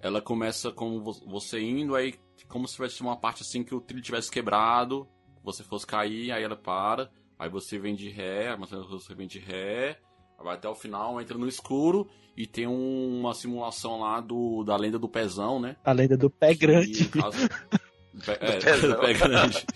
Ela 0.00 0.20
começa 0.20 0.70
com 0.70 1.00
você 1.02 1.60
indo, 1.60 1.94
aí 1.94 2.14
como 2.48 2.66
se 2.66 2.74
tivesse 2.74 3.00
uma 3.00 3.16
parte 3.16 3.42
assim 3.42 3.62
que 3.62 3.74
o 3.74 3.80
trilho 3.80 4.02
tivesse 4.02 4.30
quebrado, 4.30 5.06
você 5.42 5.62
fosse 5.62 5.86
cair, 5.86 6.32
aí 6.32 6.42
ela 6.42 6.56
para, 6.56 7.10
aí 7.38 7.48
você 7.48 7.78
vem 7.78 7.94
de 7.94 8.08
ré, 8.08 8.48
a 8.48 8.56
montanha 8.56 8.82
russa 8.82 9.14
vem 9.14 9.26
de 9.26 9.38
ré, 9.38 9.98
vai 10.42 10.54
até 10.54 10.68
o 10.68 10.74
final, 10.74 11.20
entra 11.20 11.36
no 11.36 11.48
escuro 11.48 12.08
e 12.36 12.46
tem 12.46 12.66
um, 12.66 13.20
uma 13.20 13.34
simulação 13.34 14.00
lá 14.00 14.20
do, 14.20 14.62
da 14.64 14.76
lenda 14.76 14.98
do 14.98 15.08
pezão, 15.08 15.60
né? 15.60 15.76
A 15.84 15.92
lenda 15.92 16.16
do 16.16 16.30
pé 16.30 16.54
grande. 16.54 17.08
Caso, 17.08 17.36
pé, 18.24 18.38
é, 18.40 18.78
do 18.78 18.96
pé 19.00 19.12
grande. 19.14 19.66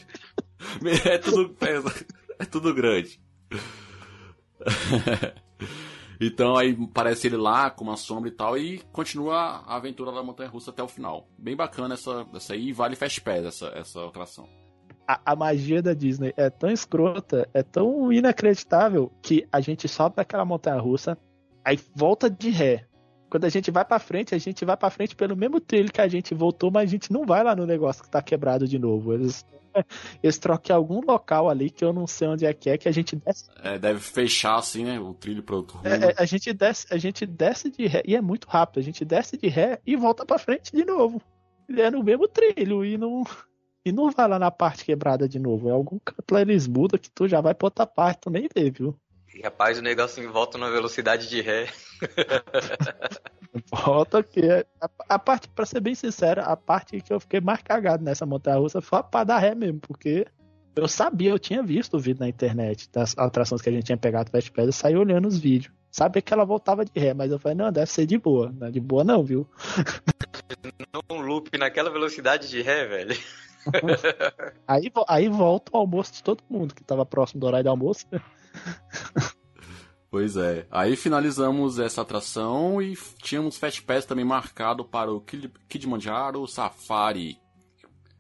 é 1.09 1.18
tudo, 1.18 1.57
é 2.38 2.44
tudo 2.44 2.75
grande. 2.75 3.20
então 6.20 6.57
aí 6.57 6.77
parece 6.94 7.27
ele 7.27 7.37
lá 7.37 7.68
com 7.68 7.83
uma 7.83 7.96
sombra 7.96 8.29
e 8.29 8.33
tal 8.33 8.57
e 8.57 8.79
continua 8.92 9.35
a 9.66 9.75
aventura 9.75 10.12
da 10.12 10.22
montanha 10.22 10.48
russa 10.48 10.70
até 10.70 10.83
o 10.83 10.88
final. 10.88 11.29
Bem 11.37 11.57
bacana 11.57 11.94
essa, 11.94 12.25
essa 12.33 12.53
aí, 12.53 12.72
vale 12.72 12.94
Fast 12.94 13.20
Pass 13.22 13.44
essa, 13.44 13.66
essa 13.75 14.07
atração 14.07 14.62
a, 15.07 15.33
a, 15.33 15.37
magia 15.37 15.83
da 15.83 15.95
Disney 15.95 16.33
é 16.37 16.49
tão 16.51 16.71
escrota, 16.71 17.49
é 17.53 17.62
tão 17.62 18.12
inacreditável 18.12 19.11
que 19.21 19.47
a 19.53 19.61
gente 19.61 19.88
sobe 19.88 20.15
aquela 20.19 20.45
montanha 20.45 20.81
russa, 20.81 21.19
aí 21.65 21.79
volta 21.95 22.31
de 22.31 22.51
ré. 22.51 22.87
Quando 23.29 23.45
a 23.47 23.49
gente 23.49 23.71
vai 23.71 23.85
para 23.85 23.99
frente, 23.99 24.35
a 24.35 24.38
gente 24.38 24.62
vai 24.65 24.77
para 24.77 24.91
frente 24.91 25.17
pelo 25.17 25.35
mesmo 25.35 25.59
trilho 25.59 25.91
que 25.91 26.03
a 26.03 26.09
gente 26.09 26.35
voltou, 26.35 26.71
mas 26.71 26.83
a 26.83 26.91
gente 26.91 27.11
não 27.11 27.25
vai 27.25 27.43
lá 27.43 27.57
no 27.57 27.65
negócio 27.65 28.03
que 28.03 28.11
tá 28.11 28.21
quebrado 28.21 28.69
de 28.69 28.79
novo. 28.79 29.15
Eles, 29.15 29.47
eles 30.23 30.38
trocam 30.38 30.77
algum 30.77 31.01
local 31.01 31.49
ali 31.49 31.71
que 31.71 31.83
eu 31.83 31.95
não 31.95 32.07
sei 32.07 32.29
onde 32.29 32.45
é 32.45 32.53
que 32.53 32.69
é 32.69 32.77
que 32.77 32.88
a 32.88 32.93
gente 32.93 33.17
desce. 33.17 33.49
É, 33.62 33.79
deve 33.79 34.01
fechar 34.01 34.57
assim, 34.57 34.85
né? 34.85 35.01
O 35.01 35.15
trilho 35.15 35.43
para 35.43 35.57
outro 35.57 35.79
rumo. 35.79 35.88
É, 35.88 36.11
é, 36.11 36.15
a 36.19 36.27
gente 36.27 36.53
desce, 36.53 36.87
a 36.91 36.99
gente 36.99 37.25
desce 37.25 37.71
de 37.71 37.87
ré 37.87 38.03
e 38.07 38.15
é 38.15 38.21
muito 38.21 38.47
rápido. 38.47 38.81
A 38.81 38.83
gente 38.83 39.03
desce 39.03 39.38
de 39.38 39.49
ré 39.49 39.81
e 39.87 39.97
volta 39.97 40.27
para 40.27 40.38
frente 40.38 40.71
de 40.71 40.85
novo. 40.85 41.23
É 41.75 41.91
no 41.91 42.05
mesmo 42.05 42.29
trilho 42.29 42.85
e 42.85 42.99
não 42.99 43.25
e 43.85 43.92
não 43.92 44.11
vai 44.11 44.29
lá 44.29 44.38
na 44.38 44.51
parte 44.51 44.85
quebrada 44.85 45.29
de 45.29 45.38
novo. 45.38 45.68
É 45.68 45.73
algum 45.73 45.99
canto 45.99 46.33
lá 46.33 46.40
eles 46.40 46.66
mudam 46.66 46.99
que 46.99 47.11
tu 47.11 47.27
já 47.27 47.40
vai 47.40 47.55
pra 47.55 47.66
outra 47.66 47.87
parte, 47.87 48.23
tu 48.23 48.31
nem 48.31 48.49
vê, 48.55 48.71
viu? 48.71 48.97
E 49.35 49.40
rapaz, 49.40 49.79
o 49.79 49.83
negócio 49.83 50.31
volta 50.31 50.59
na 50.59 50.68
velocidade 50.68 51.29
de 51.29 51.40
ré. 51.40 51.68
volta 53.73 54.23
que 54.23 54.42
a, 54.81 54.90
a, 55.09 55.18
parte, 55.18 55.49
pra 55.49 55.64
ser 55.64 55.81
bem 55.81 55.95
sincero, 55.95 56.42
a 56.42 56.57
parte 56.57 57.01
que 57.01 57.12
eu 57.12 57.18
fiquei 57.18 57.40
mais 57.40 57.62
cagado 57.62 58.05
nessa 58.05 58.27
montanha 58.27 58.59
russa 58.59 58.83
foi 58.83 59.03
pra 59.03 59.25
dar 59.25 59.38
ré 59.38 59.55
mesmo, 59.55 59.81
porque 59.81 60.27
eu 60.77 60.87
sabia, 60.87 61.31
eu 61.31 61.38
tinha 61.38 61.62
visto 61.62 61.97
o 61.97 62.01
vídeo 62.01 62.21
na 62.21 62.29
internet 62.29 62.90
das 62.92 63.16
atrações 63.16 63.62
que 63.62 63.71
a 63.71 63.73
gente 63.73 63.85
tinha 63.85 63.97
pegado 63.97 64.31
Fast 64.31 64.53
Pass, 64.53 64.66
eu 64.66 64.73
saí 64.73 64.97
olhando 64.97 65.29
os 65.29 65.38
vídeos. 65.38 65.73
Sabia 65.90 66.23
que 66.23 66.33
ela 66.33 66.45
voltava 66.45 66.85
de 66.85 66.99
ré, 66.99 67.12
mas 67.12 67.31
eu 67.31 67.38
falei, 67.38 67.57
não, 67.57 67.71
deve 67.71 67.90
ser 67.90 68.07
de 68.07 68.16
boa. 68.16 68.51
Não 68.59 68.66
é 68.66 68.71
de 68.71 68.81
boa 68.81 69.05
não, 69.05 69.23
viu? 69.23 69.47
Um 71.11 71.21
loop 71.21 71.57
naquela 71.59 71.90
velocidade 71.90 72.49
de 72.49 72.62
ré, 72.62 72.87
velho. 72.87 73.14
aí, 74.66 74.92
aí 75.09 75.29
volta 75.29 75.72
o 75.75 75.79
almoço 75.79 76.12
de 76.12 76.22
todo 76.22 76.42
mundo 76.48 76.75
que 76.75 76.83
estava 76.83 77.07
próximo 77.07 77.40
do 77.40 77.46
horário 77.46 77.64
do 77.64 77.70
almoço. 77.70 78.07
Pois 80.11 80.37
é. 80.37 80.66
Aí 80.70 80.94
finalizamos 80.94 81.79
essa 81.79 82.03
atração 82.03 82.83
e 82.83 82.94
tínhamos 83.22 83.57
Fast 83.57 83.83
Pass 83.83 84.05
também 84.05 84.25
marcado 84.25 84.85
para 84.85 85.11
o 85.11 85.22
Kilimanjaro 85.68 86.46
Safari. 86.46 87.38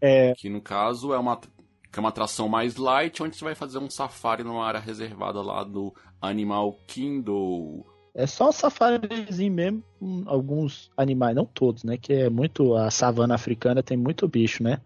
É. 0.00 0.34
Que 0.34 0.48
no 0.48 0.60
caso 0.60 1.12
é 1.12 1.18
uma, 1.18 1.36
que 1.38 1.98
é 1.98 2.00
uma 2.00 2.08
atração 2.08 2.48
mais 2.48 2.76
light, 2.76 3.22
onde 3.22 3.36
você 3.36 3.44
vai 3.44 3.54
fazer 3.54 3.78
um 3.78 3.90
safari 3.90 4.42
numa 4.42 4.66
área 4.66 4.80
reservada 4.80 5.40
lá 5.42 5.62
do 5.62 5.94
Animal 6.20 6.72
Kingdom. 6.86 7.84
É 8.14 8.26
só 8.26 8.48
um 8.48 8.52
safarizinho 8.52 9.52
mesmo, 9.52 9.84
alguns 10.26 10.90
animais, 10.96 11.36
não 11.36 11.44
todos, 11.44 11.84
né? 11.84 11.96
Que 11.96 12.12
é 12.14 12.30
muito. 12.30 12.74
A 12.74 12.90
savana 12.90 13.34
africana 13.34 13.82
tem 13.82 13.96
muito 13.96 14.26
bicho, 14.26 14.62
né? 14.62 14.80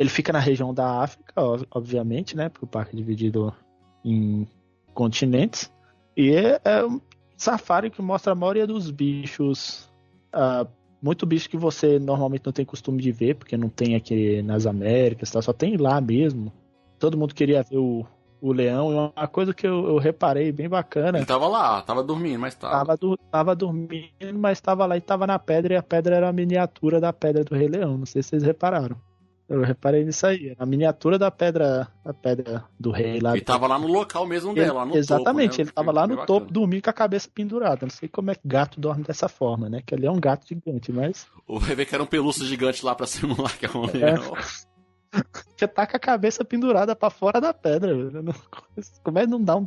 Ele 0.00 0.08
fica 0.08 0.32
na 0.32 0.38
região 0.38 0.72
da 0.72 1.02
África, 1.02 1.34
obviamente, 1.70 2.34
né? 2.34 2.48
Porque 2.48 2.64
o 2.64 2.68
parque 2.68 2.96
é 2.96 2.96
dividido 2.96 3.54
em 4.02 4.48
continentes. 4.94 5.70
E 6.16 6.30
é, 6.30 6.58
é 6.64 6.84
um 6.86 6.98
safari 7.36 7.90
que 7.90 8.00
mostra 8.00 8.32
a 8.32 8.34
maioria 8.34 8.66
dos 8.66 8.90
bichos 8.90 9.92
uh, 10.34 10.66
muito 11.02 11.26
bicho 11.26 11.48
que 11.48 11.56
você 11.56 11.98
normalmente 11.98 12.44
não 12.44 12.52
tem 12.52 12.64
costume 12.64 13.02
de 13.02 13.10
ver, 13.10 13.34
porque 13.34 13.56
não 13.56 13.68
tem 13.68 13.94
aqui 13.94 14.42
nas 14.42 14.66
Américas, 14.66 15.30
tá? 15.30 15.40
só 15.40 15.52
tem 15.52 15.76
lá 15.76 16.00
mesmo. 16.00 16.52
Todo 16.98 17.16
mundo 17.16 17.34
queria 17.34 17.62
ver 17.62 17.78
o, 17.78 18.06
o 18.40 18.52
leão, 18.52 18.92
e 18.92 18.94
uma 18.94 19.28
coisa 19.28 19.54
que 19.54 19.66
eu, 19.66 19.86
eu 19.86 19.98
reparei 19.98 20.52
bem 20.52 20.68
bacana. 20.68 21.18
Ele 21.18 21.26
tava 21.26 21.48
lá, 21.48 21.80
tava 21.82 22.02
dormindo, 22.02 22.38
mas 22.38 22.54
tava. 22.54 22.72
Tava, 22.74 22.96
do, 22.96 23.16
tava 23.30 23.54
dormindo, 23.54 24.38
mas 24.38 24.60
tava 24.60 24.84
lá 24.86 24.96
e 24.96 25.00
tava 25.00 25.26
na 25.26 25.38
pedra, 25.38 25.74
e 25.74 25.76
a 25.76 25.82
pedra 25.82 26.16
era 26.16 26.28
a 26.28 26.32
miniatura 26.32 27.00
da 27.00 27.12
pedra 27.12 27.44
do 27.44 27.54
Rei 27.54 27.68
Leão. 27.68 27.96
Não 27.96 28.06
sei 28.06 28.22
se 28.22 28.30
vocês 28.30 28.42
repararam. 28.42 28.96
Eu 29.50 29.62
reparei 29.62 30.04
nisso 30.04 30.24
aí. 30.28 30.54
A 30.56 30.64
miniatura 30.64 31.18
da 31.18 31.28
pedra, 31.28 31.88
da 32.04 32.14
pedra 32.14 32.64
do 32.78 32.92
rei 32.92 33.18
lá. 33.20 33.32
Ele 33.32 33.40
tava 33.44 33.66
lá 33.66 33.76
no 33.80 33.88
local 33.88 34.24
mesmo 34.24 34.52
ele, 34.52 34.60
dela, 34.60 34.74
lá 34.74 34.86
no 34.86 34.96
Exatamente, 34.96 35.48
topo, 35.50 35.58
né? 35.58 35.62
ele 35.64 35.72
tava 35.72 35.90
lá 35.92 36.06
no 36.06 36.24
topo, 36.24 36.52
dormindo 36.52 36.82
com 36.84 36.90
a 36.90 36.92
cabeça 36.92 37.28
pendurada. 37.34 37.84
Não 37.84 37.90
sei 37.90 38.08
como 38.08 38.30
é 38.30 38.36
que 38.36 38.42
gato 38.46 38.80
dorme 38.80 39.02
dessa 39.02 39.28
forma, 39.28 39.68
né? 39.68 39.82
Que 39.84 39.92
ele 39.92 40.06
é 40.06 40.10
um 40.10 40.20
gato 40.20 40.46
gigante, 40.46 40.92
mas. 40.92 41.26
Ou 41.48 41.58
vai 41.58 41.74
ver 41.74 41.84
que 41.84 41.92
era 41.94 42.02
um 42.04 42.06
pelúcio 42.06 42.46
gigante 42.46 42.84
lá 42.84 42.94
pra 42.94 43.06
simular 43.06 43.52
que 43.58 43.66
é 43.66 43.70
um 43.76 43.84
É. 43.86 43.92
leão. 44.14 44.32
Você 45.56 45.66
tá 45.66 45.84
com 45.84 45.96
a 45.96 46.00
cabeça 46.00 46.44
pendurada 46.44 46.94
pra 46.94 47.10
fora 47.10 47.40
da 47.40 47.52
pedra, 47.52 47.92
velho. 47.92 48.32
Como 49.02 49.18
é 49.18 49.22
que 49.22 49.26
não 49.30 49.42
dá 49.42 49.56
um. 49.56 49.66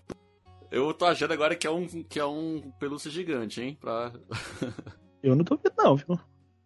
Eu 0.71 0.93
tô 0.93 1.03
achando 1.05 1.33
agora 1.33 1.55
que 1.57 1.67
é 1.67 1.71
um, 1.71 1.85
que 1.85 2.17
é 2.19 2.25
um 2.25 2.71
pelúcio 2.79 3.11
gigante, 3.11 3.61
hein? 3.61 3.77
Pra... 3.81 4.13
Eu 5.21 5.35
não 5.35 5.43
duvido, 5.43 5.71
não, 5.77 5.95
viu? 5.97 6.17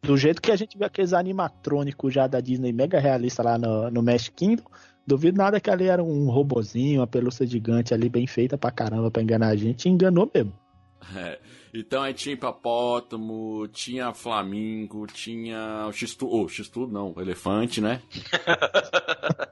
Do 0.01 0.15
jeito 0.15 0.41
que 0.41 0.51
a 0.51 0.55
gente 0.55 0.77
vê 0.77 0.85
aqueles 0.85 1.13
animatrônicos 1.13 2.13
já 2.13 2.27
da 2.27 2.39
Disney 2.39 2.71
mega 2.71 2.99
realista 2.99 3.43
lá 3.43 3.57
no, 3.57 3.89
no 3.89 4.03
Magic 4.03 4.31
Kingdom, 4.31 4.63
duvido 5.05 5.37
nada 5.37 5.59
que 5.59 5.69
ali 5.69 5.87
era 5.87 6.03
um 6.03 6.29
robozinho, 6.29 7.01
uma 7.01 7.07
pelúcia 7.07 7.45
gigante 7.45 7.93
ali, 7.93 8.07
bem 8.07 8.27
feita 8.27 8.57
pra 8.57 8.71
caramba 8.71 9.09
pra 9.09 9.21
enganar 9.21 9.47
a 9.47 9.55
gente. 9.55 9.85
E 9.85 9.91
enganou 9.91 10.29
mesmo. 10.33 10.53
É. 11.15 11.39
Então 11.73 12.01
aí 12.01 12.13
tinha 12.13 12.33
hipopótamo, 12.33 13.67
tinha 13.67 14.13
flamingo, 14.13 15.05
tinha 15.05 15.85
o 15.87 15.93
x-tudo, 15.93 16.33
oh, 16.33 16.49
x-tudo 16.49 16.91
não, 16.91 17.13
elefante, 17.17 17.79
né? 17.79 18.01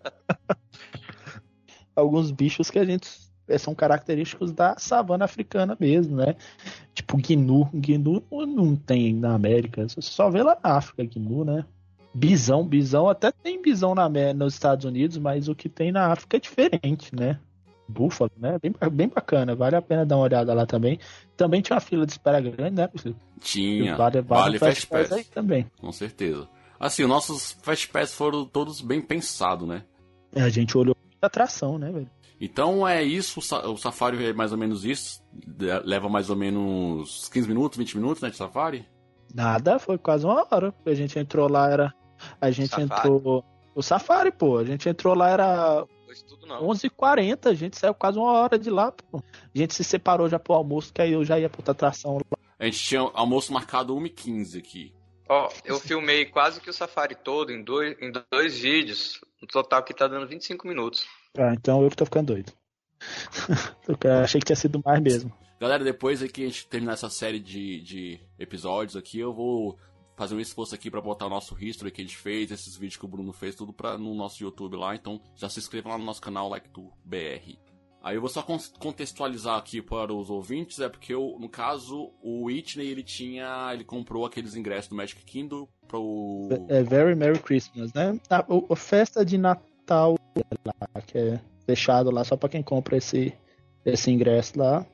alguns 1.96 2.32
bichos 2.32 2.70
que 2.70 2.78
a 2.78 2.84
gente 2.84 3.08
são 3.58 3.76
característicos 3.76 4.52
da 4.52 4.76
savana 4.78 5.26
africana 5.26 5.78
mesmo, 5.80 6.18
né? 6.18 6.36
Tipo 6.94 7.18
gnu, 7.18 7.70
gnu 7.74 8.24
não 8.48 8.76
tem 8.76 9.14
na 9.14 9.34
América, 9.34 9.88
você 9.88 10.02
só 10.02 10.30
vê 10.30 10.42
lá 10.44 10.58
na 10.64 10.72
África 10.72 11.04
gnu, 11.04 11.46
né? 11.46 11.66
Bisão, 12.14 12.66
bisão 12.66 13.10
até 13.10 13.32
tem 13.32 13.62
bisão 13.62 13.94
na, 13.94 14.10
nos 14.34 14.54
Estados 14.54 14.86
Unidos, 14.86 15.18
mas 15.18 15.50
o 15.50 15.56
que 15.56 15.68
tem 15.68 15.92
na 15.92 16.14
África 16.14 16.38
é 16.38 16.40
diferente, 16.40 17.14
né? 17.14 17.40
Búfalo, 17.88 18.32
né? 18.38 18.58
Bem, 18.60 18.74
bem 18.92 19.08
bacana, 19.08 19.54
vale 19.54 19.76
a 19.76 19.82
pena 19.82 20.06
dar 20.06 20.16
uma 20.16 20.24
olhada 20.24 20.54
lá 20.54 20.66
também. 20.66 20.98
Também 21.38 21.62
tinha 21.62 21.76
uma 21.76 21.82
fila 21.82 22.06
de 22.06 22.14
espera 22.14 22.40
grande, 22.42 22.76
né? 22.78 22.90
Tinha. 23.40 23.96
vale, 23.96 24.22
Vale 24.22 24.58
Fast 24.58 24.88
Fast 24.88 24.88
Pass 24.88 25.10
Pass. 25.10 25.18
aí 25.18 25.24
também. 25.26 25.68
Com 25.80 25.92
certeza. 25.92 26.48
Assim, 26.80 27.04
os 27.04 27.10
nossos 27.10 27.52
Fast 27.62 27.90
Pass 27.90 28.14
foram 28.14 28.46
todos 28.46 28.82
bem 28.82 29.02
pensados, 29.02 29.68
né? 29.68 29.84
É, 30.34 30.42
A 30.42 30.50
gente 30.50 30.78
olhou 30.78 30.96
muita 31.04 31.28
atração, 31.28 31.78
né, 31.78 31.92
velho? 31.92 32.10
Então 32.40 32.88
é 32.88 33.02
isso, 33.02 33.40
o 33.40 33.42
sa- 33.42 33.68
o 33.68 33.78
Safari 33.78 34.26
é 34.26 34.34
mais 34.34 34.52
ou 34.52 34.58
menos 34.58 34.84
isso. 34.86 35.24
Leva 35.84 36.10
mais 36.10 36.30
ou 36.30 36.36
menos 36.36 37.30
15 37.30 37.48
minutos, 37.48 37.78
20 37.78 37.96
minutos, 37.98 38.22
né, 38.22 38.30
de 38.30 38.36
Safari? 38.36 38.86
Nada, 39.34 39.80
foi 39.80 39.98
quase 39.98 40.26
uma 40.26 40.46
hora. 40.52 40.74
A 40.86 40.94
gente 40.94 41.18
entrou 41.18 41.50
lá, 41.50 41.70
era. 41.72 41.94
A 42.40 42.52
gente 42.52 42.70
Safari? 42.70 43.08
entrou. 43.10 43.44
O 43.74 43.82
Safari, 43.82 44.32
pô. 44.32 44.58
A 44.58 44.64
gente 44.66 44.88
entrou 44.88 45.14
lá, 45.16 45.30
era 45.30 45.86
tudo 46.28 46.46
não. 46.46 46.62
11h40. 46.68 47.50
A 47.50 47.54
gente 47.54 47.78
saiu 47.78 47.94
quase 47.94 48.18
uma 48.18 48.32
hora 48.32 48.58
de 48.58 48.70
lá, 48.70 48.92
pô. 48.92 49.18
A 49.54 49.58
gente 49.58 49.74
se 49.74 49.84
separou 49.84 50.30
já 50.30 50.40
pro 50.40 50.54
almoço, 50.54 50.94
que 50.94 51.02
aí 51.02 51.12
eu 51.14 51.26
já 51.26 51.38
ia 51.40 51.50
pra 51.50 51.60
outra 51.60 51.72
atração 51.74 52.16
lá. 52.18 52.38
A 52.58 52.66
gente 52.66 52.80
tinha 52.80 53.02
almoço 53.14 53.52
marcado 53.52 53.94
1h15 53.96 54.58
aqui. 54.58 54.94
Ó, 55.28 55.50
eu 55.66 55.80
filmei 55.80 56.26
quase 56.26 56.62
que 56.62 56.70
o 56.70 56.74
safari 56.74 57.16
todo 57.16 57.52
em 57.52 57.62
dois, 57.64 57.98
em 58.02 58.12
dois 58.32 58.60
vídeos. 58.60 59.20
No 59.42 59.48
total 59.48 59.84
que 59.84 59.94
tá 59.94 60.08
dando 60.08 60.28
25 60.28 60.66
minutos. 60.68 61.06
Ah, 61.38 61.54
então 61.54 61.84
eu 61.84 61.90
que 61.90 61.96
tô 61.98 62.06
ficando 62.06 62.28
doido. 62.34 62.52
Eu 63.88 64.14
achei 64.24 64.40
que 64.40 64.46
tinha 64.48 64.56
sido 64.56 64.82
mais 64.84 65.02
mesmo. 65.02 65.32
Galera, 65.60 65.84
depois 65.84 66.22
que 66.32 66.44
a 66.44 66.46
gente 66.48 66.68
terminar 66.68 66.94
essa 66.94 67.10
série 67.10 67.40
de, 67.40 67.82
de 67.82 68.20
episódios 68.40 68.96
aqui, 68.96 69.20
eu 69.20 69.34
vou 69.34 69.78
fazer 70.16 70.34
um 70.36 70.40
esforço 70.40 70.74
aqui 70.74 70.90
pra 70.90 71.02
botar 71.02 71.26
o 71.28 71.30
nosso 71.30 71.56
history 71.62 71.92
que 71.92 72.02
a 72.02 72.04
gente 72.04 72.18
fez, 72.18 72.52
esses 72.52 72.76
vídeos 72.76 72.98
que 72.98 73.06
o 73.06 73.08
Bruno 73.08 73.32
fez, 73.34 73.54
tudo 73.56 73.74
pra, 73.74 73.98
no 73.98 74.14
nosso 74.16 74.42
YouTube 74.44 74.76
lá. 74.78 74.96
Então 74.96 75.22
já 75.36 75.50
se 75.50 75.60
inscreva 75.60 75.90
lá 75.90 75.98
no 75.98 76.06
nosso 76.06 76.22
canal 76.22 76.52
LikeTuBR. 76.54 77.58
Aí 78.04 78.16
eu 78.16 78.22
vou 78.22 78.30
só 78.30 78.42
con- 78.44 78.60
contextualizar 78.80 79.58
aqui 79.58 79.82
para 79.82 80.14
os 80.14 80.30
ouvintes, 80.30 80.80
é 80.80 80.88
porque 80.88 81.14
eu, 81.14 81.38
no 81.40 81.50
caso, 81.50 82.12
o 82.22 82.46
Whitney, 82.46 82.88
ele 82.88 83.02
tinha, 83.04 83.72
ele 83.74 83.84
comprou 83.84 84.26
aqueles 84.26 84.56
ingressos 84.56 84.90
do 84.90 84.96
Magic 84.96 85.24
Kingdom 85.26 85.68
pro... 85.88 86.50
É 86.70 86.84
Very 86.84 87.16
Merry 87.16 87.40
Christmas, 87.40 87.92
né? 87.94 88.20
A, 88.30 88.46
o- 88.48 88.72
a 88.72 88.76
festa 88.76 89.26
de 89.26 89.38
Natal 89.38 89.66
lá, 89.94 91.02
que 91.06 91.18
é 91.18 91.40
fechado 91.66 92.12
lá 92.12 92.24
só 92.24 92.36
pra 92.38 92.50
quem 92.50 92.62
compra 92.64 92.98
esse, 92.98 93.34
esse 93.86 94.12
ingresso 94.12 94.58
lá. 94.58 94.86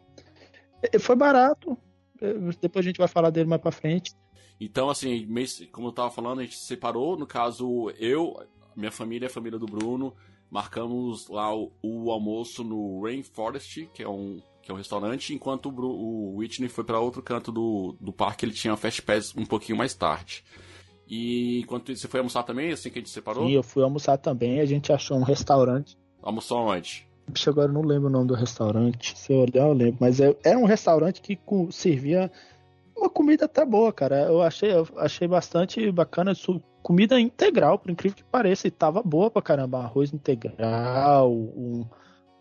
E- 0.91 0.99
Foi 0.99 1.15
barato. 1.15 1.77
É, 2.21 2.33
Depois 2.61 2.85
a 2.85 2.87
gente 2.87 2.97
vai 2.97 3.07
falar 3.07 3.29
dele 3.29 3.49
mais 3.49 3.61
pra 3.61 3.71
frente. 3.71 4.11
Então, 4.59 4.89
assim, 4.89 5.27
como 5.71 5.87
eu 5.87 5.91
tava 5.91 6.11
falando, 6.11 6.39
a 6.39 6.43
gente 6.43 6.55
se 6.57 6.65
separou. 6.65 7.17
No 7.17 7.25
caso, 7.25 7.89
eu, 7.97 8.35
minha 8.75 8.91
família 8.91 9.25
e 9.25 9.27
a 9.27 9.33
família 9.33 9.57
do 9.57 9.65
Bruno, 9.65 10.13
marcamos 10.51 11.27
lá 11.29 11.53
o, 11.55 11.71
o 11.81 12.11
almoço 12.11 12.63
no 12.63 13.01
Rainforest, 13.03 13.87
que 13.93 14.03
é 14.03 14.07
um, 14.07 14.39
que 14.61 14.69
é 14.69 14.73
um 14.73 14.77
restaurante, 14.77 15.33
enquanto 15.33 15.69
o, 15.69 15.81
o 15.81 16.35
Whitney 16.37 16.69
foi 16.69 16.83
para 16.83 16.99
outro 16.99 17.23
canto 17.23 17.51
do, 17.51 17.95
do 17.99 18.13
parque, 18.13 18.45
ele 18.45 18.53
tinha 18.53 18.75
Fast 18.77 19.01
Pass 19.01 19.33
um 19.35 19.45
pouquinho 19.45 19.77
mais 19.77 19.95
tarde. 19.95 20.43
E 21.13 21.59
enquanto 21.59 21.93
você 21.93 22.07
foi 22.07 22.21
almoçar 22.21 22.43
também, 22.43 22.71
assim 22.71 22.89
que 22.89 22.99
a 22.99 23.01
gente 23.01 23.09
separou? 23.11 23.49
E 23.49 23.53
eu 23.53 23.61
fui 23.61 23.83
almoçar 23.83 24.17
também. 24.17 24.61
A 24.61 24.65
gente 24.65 24.93
achou 24.93 25.17
um 25.17 25.23
restaurante. 25.23 25.97
Almoçou 26.23 26.59
onde? 26.59 27.05
Agora 27.47 27.67
eu 27.69 27.73
não 27.73 27.81
lembro 27.81 28.07
o 28.07 28.11
nome 28.11 28.27
do 28.27 28.33
restaurante. 28.33 29.17
Se 29.19 29.33
eu 29.33 29.39
olhar, 29.39 29.67
eu 29.67 29.73
lembro. 29.73 29.97
Mas 29.99 30.21
é- 30.21 30.33
era 30.41 30.57
um 30.57 30.63
restaurante 30.63 31.21
que 31.21 31.37
servia 31.69 32.31
uma 32.95 33.09
comida 33.09 33.43
até 33.43 33.65
boa, 33.65 33.91
cara. 33.91 34.21
Eu 34.23 34.41
achei, 34.41 34.71
eu 34.71 34.87
achei 34.97 35.27
bastante 35.27 35.91
bacana. 35.91 36.31
Comida 36.81 37.19
integral, 37.19 37.77
por 37.77 37.91
incrível 37.91 38.15
que 38.15 38.23
pareça. 38.23 38.67
E 38.67 38.71
tava 38.71 39.03
boa 39.03 39.29
pra 39.29 39.41
caramba. 39.41 39.79
Arroz 39.79 40.13
integral, 40.13 41.29
um- 41.29 41.85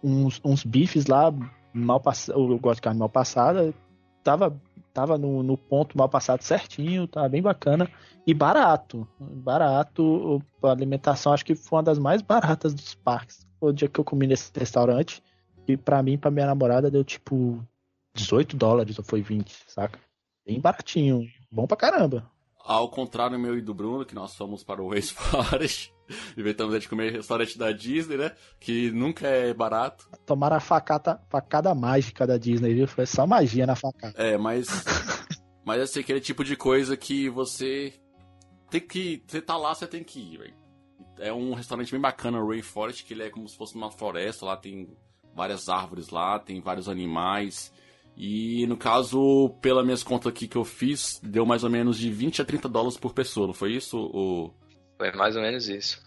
uns, 0.03 0.41
uns 0.45 0.65
bifes 0.65 1.07
lá 1.07 1.35
mal 1.73 1.99
passados. 2.01 2.41
Eu 2.51 2.59
gosto 2.59 2.77
de 2.77 2.83
carne 2.83 3.01
mal 3.01 3.09
passada. 3.09 3.75
Tava, 4.23 4.57
tava 4.93 5.17
no, 5.17 5.43
no 5.43 5.57
ponto 5.57 5.97
mal 5.97 6.09
passado 6.09 6.43
certinho. 6.43 7.07
Tava 7.07 7.29
bem 7.29 7.43
bacana. 7.43 7.91
E 8.27 8.35
barato. 8.35 9.07
Barato. 9.19 10.43
A 10.63 10.71
alimentação 10.71 11.33
acho 11.33 11.45
que 11.45 11.55
foi 11.55 11.79
uma 11.79 11.83
das 11.83 11.99
mais 11.99 12.23
baratas 12.23 12.75
dos 12.75 12.95
parques. 12.95 13.47
O 13.61 13.73
dia 13.73 13.89
que 13.89 14.01
eu 14.01 14.05
comi 14.05 14.27
nesse 14.27 14.51
restaurante. 14.55 15.23
E 15.69 15.77
pra 15.77 16.03
mim, 16.03 16.19
pra 16.19 16.31
minha 16.31 16.47
namorada, 16.47 16.91
deu 16.91 17.05
tipo 17.05 17.65
18 18.15 18.57
dólares 18.57 18.99
ou 18.99 19.05
foi 19.05 19.23
20, 19.23 19.65
saca? 19.67 19.99
Bem 20.47 20.61
baratinho. 20.61 21.27
Bom 21.51 21.67
pra 21.67 21.77
caramba. 21.77 22.31
Ao 22.65 22.89
contrário 22.89 23.39
meu 23.39 23.57
e 23.57 23.63
do 23.63 23.75
Bruno, 23.75 24.05
que 24.05 24.15
nós 24.15 24.35
fomos 24.35 24.63
para 24.63 24.83
o 24.83 24.91
Waze 24.91 25.15
Forest, 25.15 25.93
inventamos 26.37 26.79
de 26.81 26.89
comer 26.89 27.13
restaurante 27.13 27.59
da 27.59 27.73
Disney, 27.73 28.17
né? 28.17 28.33
Que 28.59 28.91
nunca 28.91 29.27
é 29.27 29.53
barato. 29.55 30.09
Tomaram 30.27 30.57
a 30.57 30.61
facada, 30.61 31.21
facada 31.29 31.75
mágica 31.75 32.27
da 32.27 32.37
Disney, 32.37 32.75
viu? 32.75 32.87
Foi 32.87 33.07
só 33.07 33.27
magia 33.27 33.67
na 33.67 33.77
facada. 33.77 34.15
É, 34.17 34.37
mas. 34.37 34.69
mas 35.65 35.83
assim, 35.83 36.01
aquele 36.01 36.21
tipo 36.21 36.45
de 36.45 36.57
coisa 36.57 36.97
que 36.97 37.29
você. 37.29 37.93
Tem 38.71 38.81
que. 38.81 39.23
Você 39.27 39.41
tá 39.41 39.57
lá, 39.57 39.75
você 39.75 39.87
tem 39.87 40.05
que 40.05 40.21
ir, 40.21 40.39
velho. 40.39 40.55
É 41.19 41.33
um 41.33 41.55
restaurante 41.55 41.93
bem 41.93 42.01
bacana, 42.01 42.39
o 42.39 42.49
Rainforest, 42.49 43.05
que 43.05 43.13
ele 43.13 43.25
é 43.25 43.31
como 43.31 43.47
se 43.47 43.57
fosse 43.57 43.75
uma 43.75 43.91
floresta, 43.91 44.47
lá 44.47 44.57
tem 44.57 44.89
várias 45.35 45.69
árvores 45.69 46.09
lá, 46.09 46.39
tem 46.39 46.61
vários 46.61 46.89
animais. 46.89 47.73
E 48.17 48.67
no 48.67 48.77
caso, 48.77 49.51
pelas 49.61 49.85
minhas 49.85 50.03
contas 50.03 50.31
aqui 50.31 50.47
que 50.47 50.57
eu 50.57 50.65
fiz, 50.65 51.21
deu 51.23 51.47
mais 51.47 51.65
ou 51.65 51.71
menos 51.71 51.99
de 51.99 52.11
20 52.11 52.43
a 52.43 52.45
30 52.45 52.69
dólares 52.69 52.99
por 52.99 53.13
pessoa, 53.15 53.47
não 53.47 53.55
foi 53.55 53.73
isso? 53.73 53.99
O... 53.99 54.53
Foi 55.01 55.11
mais 55.13 55.35
ou 55.35 55.41
menos 55.41 55.67
isso. 55.67 55.99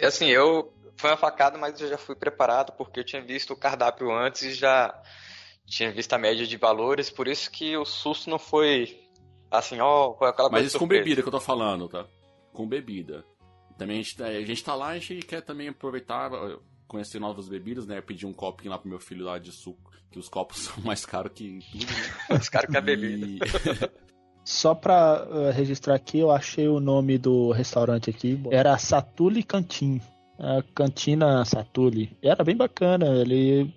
E 0.00 0.06
assim, 0.06 0.28
eu. 0.28 0.72
Foi 0.96 1.10
uma 1.10 1.18
facada, 1.18 1.58
mas 1.58 1.78
eu 1.82 1.86
já 1.86 1.98
fui 1.98 2.16
preparado 2.16 2.72
porque 2.72 3.00
eu 3.00 3.04
tinha 3.04 3.20
visto 3.20 3.52
o 3.52 3.56
cardápio 3.56 4.10
antes 4.10 4.42
e 4.42 4.54
já 4.54 5.00
tinha 5.66 5.92
visto 5.92 6.14
a 6.14 6.18
média 6.18 6.46
de 6.46 6.56
valores, 6.56 7.10
por 7.10 7.28
isso 7.28 7.50
que 7.50 7.76
o 7.76 7.84
susto 7.84 8.30
não 8.30 8.38
foi 8.38 8.98
assim, 9.50 9.78
ó, 9.80 10.14
foi 10.14 10.30
aquela 10.30 10.48
Mas 10.48 10.66
isso 10.66 10.78
com 10.78 10.88
bebida 10.88 11.20
que 11.20 11.28
eu 11.28 11.32
tô 11.32 11.40
falando, 11.40 11.88
tá? 11.90 12.06
Com 12.52 12.66
bebida. 12.66 13.22
Também 13.76 14.00
a 14.00 14.02
gente, 14.02 14.22
a 14.22 14.44
gente 14.44 14.64
tá 14.64 14.74
lá, 14.74 14.88
a 14.88 14.98
gente 14.98 15.26
quer 15.26 15.42
também 15.42 15.68
aproveitar, 15.68 16.30
conhecer 16.88 17.20
novas 17.20 17.48
bebidas, 17.48 17.86
né? 17.86 18.00
Pedir 18.00 18.24
um 18.24 18.32
copinho 18.32 18.70
lá 18.70 18.78
pro 18.78 18.88
meu 18.88 18.98
filho 18.98 19.26
lá 19.26 19.38
de 19.38 19.52
suco, 19.52 19.92
que 20.10 20.18
os 20.18 20.28
copos 20.28 20.62
são 20.64 20.82
mais 20.82 21.04
caros 21.04 21.32
que 21.34 21.60
tudo, 21.70 21.84
né? 21.86 22.38
Os 22.40 22.48
caras 22.48 22.70
querem 22.70 22.82
bebida. 22.82 23.26
E- 23.26 24.07
Só 24.48 24.74
pra 24.74 25.28
eh, 25.30 25.50
registrar 25.50 25.94
aqui, 25.94 26.20
eu 26.20 26.30
achei 26.30 26.66
o 26.66 26.80
nome 26.80 27.18
do 27.18 27.50
restaurante 27.50 28.08
aqui. 28.08 28.40
Era 28.50 28.78
Satuli 28.78 29.42
Cantin. 29.42 30.00
A 30.38 30.62
cantina 30.74 31.44
Satuli. 31.44 32.16
Era 32.22 32.42
bem 32.42 32.56
bacana. 32.56 33.08
Ele 33.08 33.74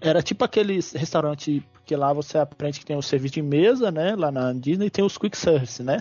era 0.00 0.22
tipo 0.22 0.42
aqueles 0.42 0.92
restaurante 0.92 1.62
que 1.84 1.94
lá 1.94 2.10
você 2.14 2.38
aprende 2.38 2.80
que 2.80 2.86
tem 2.86 2.96
o 2.96 3.02
serviço 3.02 3.34
de 3.34 3.42
mesa, 3.42 3.90
né? 3.90 4.16
Lá 4.16 4.32
na 4.32 4.50
Disney 4.54 4.88
tem 4.88 5.04
os 5.04 5.18
quick 5.18 5.36
service, 5.36 5.82
né? 5.82 6.00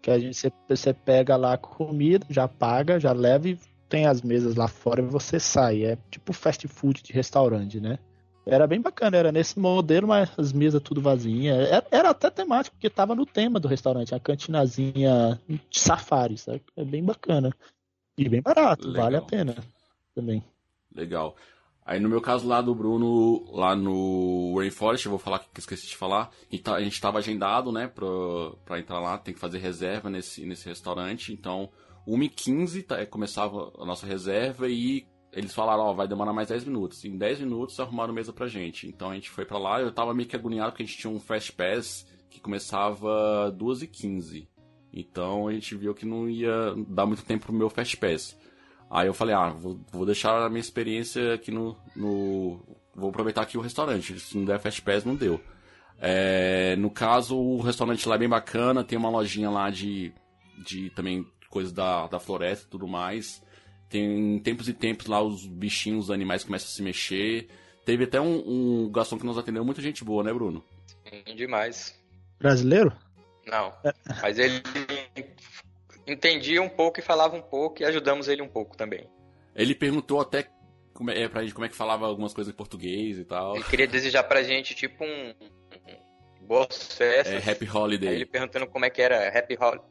Que 0.00 0.12
a 0.12 0.20
gente 0.20 0.40
você 0.68 0.94
pega 0.94 1.34
lá 1.34 1.54
a 1.54 1.58
comida, 1.58 2.24
já 2.30 2.46
paga, 2.46 3.00
já 3.00 3.10
leva 3.10 3.48
e 3.48 3.58
tem 3.88 4.06
as 4.06 4.22
mesas 4.22 4.54
lá 4.54 4.68
fora 4.68 5.02
e 5.02 5.04
você 5.04 5.40
sai. 5.40 5.82
É 5.84 5.98
tipo 6.12 6.32
fast 6.32 6.68
food 6.68 7.02
de 7.02 7.12
restaurante, 7.12 7.80
né? 7.80 7.98
Era 8.50 8.66
bem 8.66 8.80
bacana, 8.80 9.16
era 9.16 9.30
nesse 9.30 9.58
modelo, 9.58 10.08
mas 10.08 10.30
as 10.38 10.52
mesas 10.52 10.82
tudo 10.82 11.02
vazinha. 11.02 11.54
Era, 11.54 11.86
era 11.90 12.10
até 12.10 12.30
temático, 12.30 12.74
porque 12.76 12.88
tava 12.88 13.14
no 13.14 13.26
tema 13.26 13.60
do 13.60 13.68
restaurante, 13.68 14.14
a 14.14 14.20
cantinazinha 14.20 15.38
de 15.46 15.78
safari, 15.78 16.38
sabe? 16.38 16.62
É 16.74 16.82
bem 16.82 17.04
bacana. 17.04 17.54
E 18.16 18.28
bem 18.28 18.40
barato, 18.40 18.88
Legal. 18.88 19.04
vale 19.04 19.16
a 19.16 19.22
pena 19.22 19.54
também. 20.14 20.42
Legal. 20.94 21.36
Aí 21.84 22.00
no 22.00 22.08
meu 22.08 22.20
caso 22.20 22.46
lá 22.46 22.60
do 22.60 22.74
Bruno, 22.74 23.50
lá 23.50 23.76
no 23.76 24.56
Rainforest, 24.58 25.06
eu 25.06 25.10
vou 25.10 25.18
falar 25.18 25.38
que 25.38 25.60
esqueci 25.60 25.86
de 25.86 25.96
falar, 25.96 26.30
tá, 26.62 26.74
a 26.74 26.82
gente 26.82 26.92
estava 26.92 27.18
agendado, 27.18 27.70
né, 27.70 27.86
pra, 27.86 28.06
pra 28.64 28.78
entrar 28.78 29.00
lá, 29.00 29.16
tem 29.16 29.32
que 29.32 29.40
fazer 29.40 29.58
reserva 29.58 30.10
nesse, 30.10 30.44
nesse 30.44 30.68
restaurante, 30.68 31.32
então 31.32 31.70
1h15 32.06 32.86
tá, 32.86 33.06
começava 33.06 33.72
a 33.78 33.86
nossa 33.86 34.06
reserva 34.06 34.68
e 34.68 35.06
eles 35.32 35.54
falaram, 35.54 35.84
ó, 35.84 35.92
vai 35.92 36.08
demorar 36.08 36.32
mais 36.32 36.48
10 36.48 36.64
minutos. 36.64 37.04
Em 37.04 37.16
10 37.16 37.40
minutos 37.40 37.78
arrumaram 37.78 38.12
mesa 38.14 38.32
pra 38.32 38.48
gente. 38.48 38.86
Então 38.86 39.10
a 39.10 39.14
gente 39.14 39.30
foi 39.30 39.44
para 39.44 39.58
lá, 39.58 39.80
eu 39.80 39.92
tava 39.92 40.14
meio 40.14 40.28
que 40.28 40.36
agoniado 40.36 40.72
porque 40.72 40.82
a 40.82 40.86
gente 40.86 40.98
tinha 40.98 41.12
um 41.12 41.20
Fast 41.20 41.52
Pass 41.52 42.06
que 42.30 42.40
começava 42.40 43.54
2h15. 43.56 44.46
Então 44.92 45.48
a 45.48 45.52
gente 45.52 45.74
viu 45.76 45.94
que 45.94 46.06
não 46.06 46.28
ia 46.28 46.74
dar 46.88 47.06
muito 47.06 47.24
tempo 47.24 47.46
pro 47.46 47.54
meu 47.54 47.68
Fast 47.68 47.96
Pass. 47.96 48.36
Aí 48.90 49.06
eu 49.06 49.14
falei, 49.14 49.34
ah, 49.34 49.50
vou, 49.50 49.78
vou 49.92 50.06
deixar 50.06 50.42
a 50.42 50.48
minha 50.48 50.60
experiência 50.60 51.34
aqui 51.34 51.50
no, 51.50 51.76
no, 51.94 52.58
Vou 52.98 53.10
aproveitar 53.10 53.42
aqui 53.42 53.56
o 53.56 53.60
restaurante. 53.60 54.18
Se 54.18 54.36
não 54.36 54.44
der 54.44 54.58
Fast 54.58 54.82
Pass, 54.82 55.04
não 55.04 55.14
deu. 55.14 55.40
É, 56.00 56.74
no 56.76 56.90
caso, 56.90 57.36
o 57.36 57.60
restaurante 57.60 58.08
lá 58.08 58.16
é 58.16 58.18
bem 58.18 58.28
bacana, 58.28 58.82
tem 58.82 58.98
uma 58.98 59.08
lojinha 59.08 59.48
lá 59.48 59.70
de, 59.70 60.12
de 60.66 60.90
também 60.90 61.24
coisas 61.48 61.72
da, 61.72 62.08
da 62.08 62.18
floresta 62.18 62.66
e 62.66 62.70
tudo 62.70 62.88
mais. 62.88 63.40
Tem 63.88 64.38
tempos 64.40 64.68
e 64.68 64.74
tempos 64.74 65.06
lá 65.06 65.22
os 65.22 65.46
bichinhos, 65.46 66.06
os 66.06 66.10
animais 66.10 66.44
começam 66.44 66.68
a 66.68 66.70
se 66.70 66.82
mexer. 66.82 67.48
Teve 67.84 68.04
até 68.04 68.20
um, 68.20 68.84
um 68.84 68.90
garçom 68.90 69.18
que 69.18 69.24
nos 69.24 69.38
atendeu, 69.38 69.64
muita 69.64 69.80
gente 69.80 70.04
boa, 70.04 70.22
né, 70.22 70.32
Bruno? 70.32 70.62
Sim, 71.08 71.34
demais. 71.34 71.98
Brasileiro? 72.38 72.92
Não, 73.46 73.72
mas 74.20 74.38
ele 74.38 74.62
entendia 76.06 76.60
um 76.60 76.68
pouco 76.68 77.00
e 77.00 77.02
falava 77.02 77.34
um 77.34 77.40
pouco 77.40 77.82
e 77.82 77.86
ajudamos 77.86 78.28
ele 78.28 78.42
um 78.42 78.48
pouco 78.48 78.76
também. 78.76 79.08
Ele 79.54 79.74
perguntou 79.74 80.20
até 80.20 80.46
como 80.92 81.10
é, 81.10 81.28
pra 81.28 81.42
gente 81.42 81.54
como 81.54 81.64
é 81.64 81.68
que 81.68 81.74
falava 81.74 82.06
algumas 82.06 82.34
coisas 82.34 82.52
em 82.52 82.56
português 82.56 83.18
e 83.18 83.24
tal. 83.24 83.54
Ele 83.54 83.64
queria 83.64 83.86
desejar 83.86 84.24
pra 84.24 84.42
gente, 84.42 84.74
tipo, 84.74 85.04
um. 85.04 85.30
um 85.30 86.46
boas 86.46 86.92
festas. 86.92 87.46
É, 87.46 87.50
Happy 87.50 87.68
Holiday. 87.68 88.08
Aí 88.08 88.14
ele 88.16 88.26
perguntando 88.26 88.66
como 88.66 88.84
é 88.84 88.90
que 88.90 89.00
era 89.00 89.28
Happy 89.28 89.56
Hol 89.58 89.84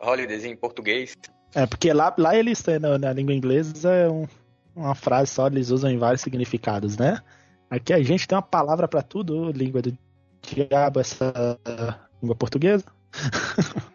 Holidays 0.00 0.44
em 0.44 0.56
português. 0.56 1.16
É, 1.54 1.66
porque 1.66 1.92
lá, 1.92 2.14
lá 2.16 2.36
eles 2.36 2.62
têm, 2.62 2.78
na, 2.78 2.98
na 2.98 3.12
língua 3.12 3.34
inglesa, 3.34 3.90
é 3.90 4.08
um, 4.08 4.26
uma 4.74 4.94
frase 4.94 5.32
só, 5.32 5.46
eles 5.46 5.70
usam 5.70 5.90
em 5.90 5.98
vários 5.98 6.20
significados, 6.20 6.96
né? 6.96 7.20
Aqui 7.68 7.92
a 7.92 8.02
gente 8.02 8.26
tem 8.26 8.36
uma 8.36 8.42
palavra 8.42 8.86
para 8.88 9.02
tudo, 9.02 9.50
língua 9.52 9.82
do 9.82 9.96
diabo, 10.42 11.00
essa 11.00 11.58
língua 12.20 12.36
portuguesa. 12.36 12.84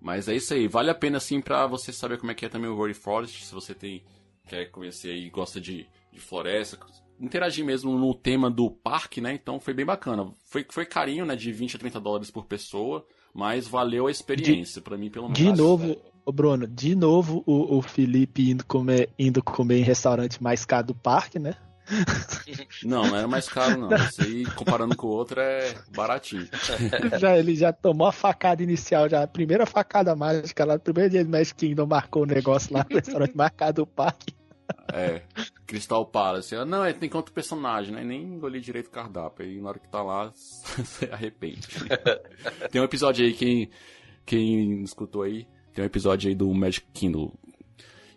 Mas 0.00 0.28
é 0.28 0.34
isso 0.34 0.52
aí, 0.52 0.68
vale 0.68 0.90
a 0.90 0.94
pena 0.94 1.16
assim 1.16 1.40
para 1.40 1.66
você 1.66 1.90
saber 1.90 2.18
como 2.18 2.30
é 2.30 2.34
que 2.34 2.44
é 2.44 2.48
também 2.48 2.68
o 2.68 2.76
Rory 2.76 2.92
Forest, 2.92 3.44
se 3.44 3.54
você 3.54 3.74
tem 3.74 4.02
quer 4.46 4.66
conhecer 4.66 5.10
aí, 5.10 5.30
gosta 5.30 5.60
de, 5.60 5.86
de 6.12 6.20
floresta, 6.20 6.78
interagir 7.20 7.64
mesmo 7.64 7.98
no 7.98 8.14
tema 8.14 8.50
do 8.50 8.70
parque, 8.70 9.20
né? 9.20 9.34
Então 9.34 9.60
foi 9.60 9.74
bem 9.74 9.84
bacana. 9.84 10.30
Foi, 10.44 10.64
foi 10.68 10.86
carinho, 10.86 11.24
né? 11.24 11.36
De 11.36 11.52
20 11.52 11.76
a 11.76 11.78
30 11.78 12.00
dólares 12.00 12.30
por 12.30 12.46
pessoa, 12.46 13.06
mas 13.32 13.66
valeu 13.66 14.06
a 14.06 14.10
experiência, 14.10 14.82
para 14.82 14.96
mim, 14.96 15.10
pelo 15.10 15.28
menos. 15.28 15.38
De 15.38 15.52
novo, 15.52 15.96
Ô 16.26 16.32
Bruno, 16.32 16.66
de 16.66 16.94
novo 16.94 17.42
o, 17.46 17.76
o 17.76 17.82
Felipe 17.82 18.50
indo 18.50 18.64
comer, 18.64 19.10
indo 19.18 19.42
comer 19.42 19.80
em 19.80 19.82
restaurante 19.82 20.42
mais 20.42 20.64
caro 20.64 20.86
do 20.86 20.94
parque, 20.94 21.38
né? 21.38 21.54
Não, 22.82 23.06
não 23.06 23.16
era 23.16 23.28
mais 23.28 23.46
caro, 23.46 23.78
não. 23.78 23.94
Isso 23.94 24.22
aí, 24.22 24.46
comparando 24.46 24.96
com 24.96 25.06
o 25.06 25.10
outro, 25.10 25.38
é 25.38 25.74
baratinho. 25.94 26.48
Já, 27.20 27.36
ele 27.36 27.54
já 27.54 27.74
tomou 27.74 28.06
a 28.06 28.12
facada 28.12 28.62
inicial, 28.62 29.06
já 29.06 29.22
a 29.22 29.26
primeira 29.26 29.66
facada 29.66 30.16
mágica 30.16 30.64
lá, 30.64 30.74
no 30.74 30.80
primeiro 30.80 31.10
dia 31.10 31.24
do 31.24 31.30
Magic 31.30 31.54
Kingdom 31.54 31.86
marcou 31.86 32.22
o 32.22 32.24
um 32.24 32.28
negócio 32.28 32.72
lá 32.72 32.86
no 32.88 32.96
restaurante 32.96 33.36
mais 33.36 33.52
caro 33.54 33.74
do 33.74 33.86
parque. 33.86 34.34
É, 34.92 35.22
Crystal 35.66 36.04
Palace. 36.06 36.54
Não, 36.64 36.84
é, 36.84 36.92
tem 36.92 37.10
outro 37.14 37.32
personagem, 37.32 37.94
né? 37.94 38.04
Nem 38.04 38.22
engoli 38.22 38.60
direito 38.60 38.88
o 38.88 38.90
cardápio. 38.90 39.44
Aí 39.44 39.60
na 39.60 39.68
hora 39.68 39.78
que 39.78 39.88
tá 39.88 40.02
lá, 40.02 40.32
você 40.34 41.06
arrepende. 41.06 41.68
Tem 42.70 42.80
um 42.80 42.84
episódio 42.84 43.24
aí, 43.24 43.32
quem, 43.32 43.70
quem 44.24 44.82
escutou 44.82 45.22
aí, 45.22 45.46
tem 45.72 45.82
um 45.82 45.86
episódio 45.86 46.28
aí 46.28 46.34
do 46.34 46.52
Magic 46.52 46.86
Kingdom 46.92 47.32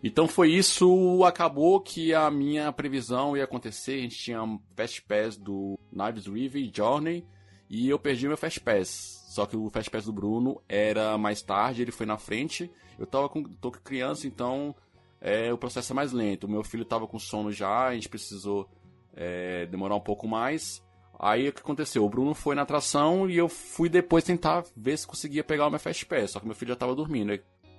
então 0.02 0.28
foi 0.28 0.52
isso, 0.52 1.24
acabou 1.24 1.80
que 1.80 2.14
a 2.14 2.30
minha 2.30 2.72
previsão 2.72 3.36
ia 3.36 3.44
acontecer, 3.44 3.94
a 3.94 4.02
gente 4.02 4.16
tinha 4.16 4.42
um 4.42 4.60
Fast 4.76 5.02
Pass 5.02 5.36
do 5.36 5.78
Knives 5.92 6.26
River 6.26 6.70
Journey 6.72 7.26
e 7.68 7.88
eu 7.88 7.98
perdi 7.98 8.28
meu 8.28 8.36
Fast 8.36 8.60
Pass. 8.60 9.24
Só 9.28 9.44
que 9.44 9.56
o 9.56 9.68
Fast 9.68 9.90
Pass 9.90 10.04
do 10.04 10.12
Bruno 10.12 10.62
era 10.68 11.18
mais 11.18 11.42
tarde, 11.42 11.82
ele 11.82 11.90
foi 11.90 12.06
na 12.06 12.16
frente. 12.16 12.70
Eu 12.98 13.06
tava 13.06 13.28
com, 13.28 13.42
tô 13.42 13.72
com 13.72 13.78
criança, 13.80 14.26
então 14.26 14.74
é, 15.20 15.52
o 15.52 15.58
processo 15.58 15.92
é 15.92 15.94
mais 15.94 16.12
lento. 16.12 16.44
O 16.44 16.50
meu 16.50 16.62
filho 16.62 16.84
tava 16.84 17.06
com 17.06 17.18
sono 17.18 17.52
já, 17.52 17.86
a 17.86 17.94
gente 17.94 18.08
precisou 18.08 18.68
é, 19.14 19.66
demorar 19.66 19.96
um 19.96 20.00
pouco 20.00 20.26
mais. 20.28 20.82
Aí 21.18 21.48
o 21.48 21.52
que 21.52 21.60
aconteceu? 21.60 22.04
O 22.04 22.08
Bruno 22.08 22.32
foi 22.34 22.54
na 22.54 22.62
atração 22.62 23.28
e 23.28 23.36
eu 23.36 23.48
fui 23.48 23.88
depois 23.88 24.22
tentar 24.22 24.64
ver 24.76 24.96
se 24.96 25.06
conseguia 25.06 25.42
pegar 25.42 25.66
o 25.66 25.70
meu 25.70 25.80
Fast 25.80 26.06
Pass. 26.06 26.30
Só 26.32 26.40
que 26.40 26.46
meu 26.46 26.54
filho 26.54 26.70
já 26.70 26.76
tava 26.76 26.94
dormindo. 26.94 27.38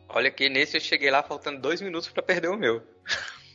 Olha 0.10 0.30
que 0.30 0.50
nesse 0.50 0.76
eu 0.76 0.82
cheguei 0.82 1.10
lá 1.10 1.24
faltando 1.24 1.62
dois 1.62 1.82
minutos 1.82 2.10
para 2.10 2.22
perder 2.22 2.50
o 2.50 2.58
meu. 2.58 2.82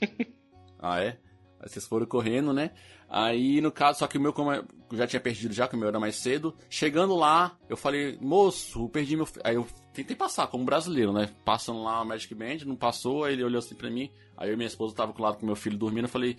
ah, 0.81 1.03
é? 1.03 1.19
Aí 1.61 1.69
vocês 1.69 1.87
foram 1.87 2.07
correndo, 2.07 2.53
né? 2.53 2.71
Aí, 3.09 3.61
no 3.61 3.71
caso, 3.71 3.99
só 3.99 4.07
que 4.07 4.17
o 4.17 4.21
meu, 4.21 4.33
como 4.33 4.53
eu 4.53 4.65
já 4.93 5.07
tinha 5.07 5.21
perdido 5.21 5.53
já, 5.53 5.69
que 5.69 5.77
o 5.77 5.79
meu 5.79 5.89
era 5.89 6.01
mais 6.01 6.17
cedo. 6.17 6.57
Chegando 6.71 7.15
lá, 7.15 7.57
eu 7.69 7.77
falei, 7.77 8.19
moço, 8.21 8.89
perdi 8.89 9.17
meu... 9.17 9.29
Aí 9.45 9.57
eu 9.57 9.67
tentei 9.95 10.17
passar, 10.17 10.49
como 10.49 10.65
brasileiro, 10.65 11.13
né? 11.13 11.31
Passando 11.45 11.83
lá 11.83 12.03
o 12.03 12.05
Magic 12.05 12.35
Band, 12.35 12.59
não 12.67 12.77
passou, 12.77 13.25
aí 13.25 13.35
ele 13.35 13.45
olhou 13.45 13.59
assim 13.59 13.75
pra 13.75 13.89
mim. 13.89 14.11
Aí 14.37 14.49
eu 14.49 14.55
e 14.55 14.57
minha 14.57 14.67
esposa 14.67 14.95
tava 14.95 15.13
com 15.13 15.23
o 15.23 15.25
lado 15.25 15.39
com 15.39 15.47
meu 15.47 15.57
filho 15.57 15.79
dormindo, 15.79 16.05
eu 16.05 16.09
falei, 16.11 16.37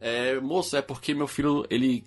é, 0.00 0.40
moço, 0.40 0.76
é 0.76 0.82
porque 0.82 1.12
meu 1.12 1.26
filho, 1.26 1.66
ele 1.68 2.04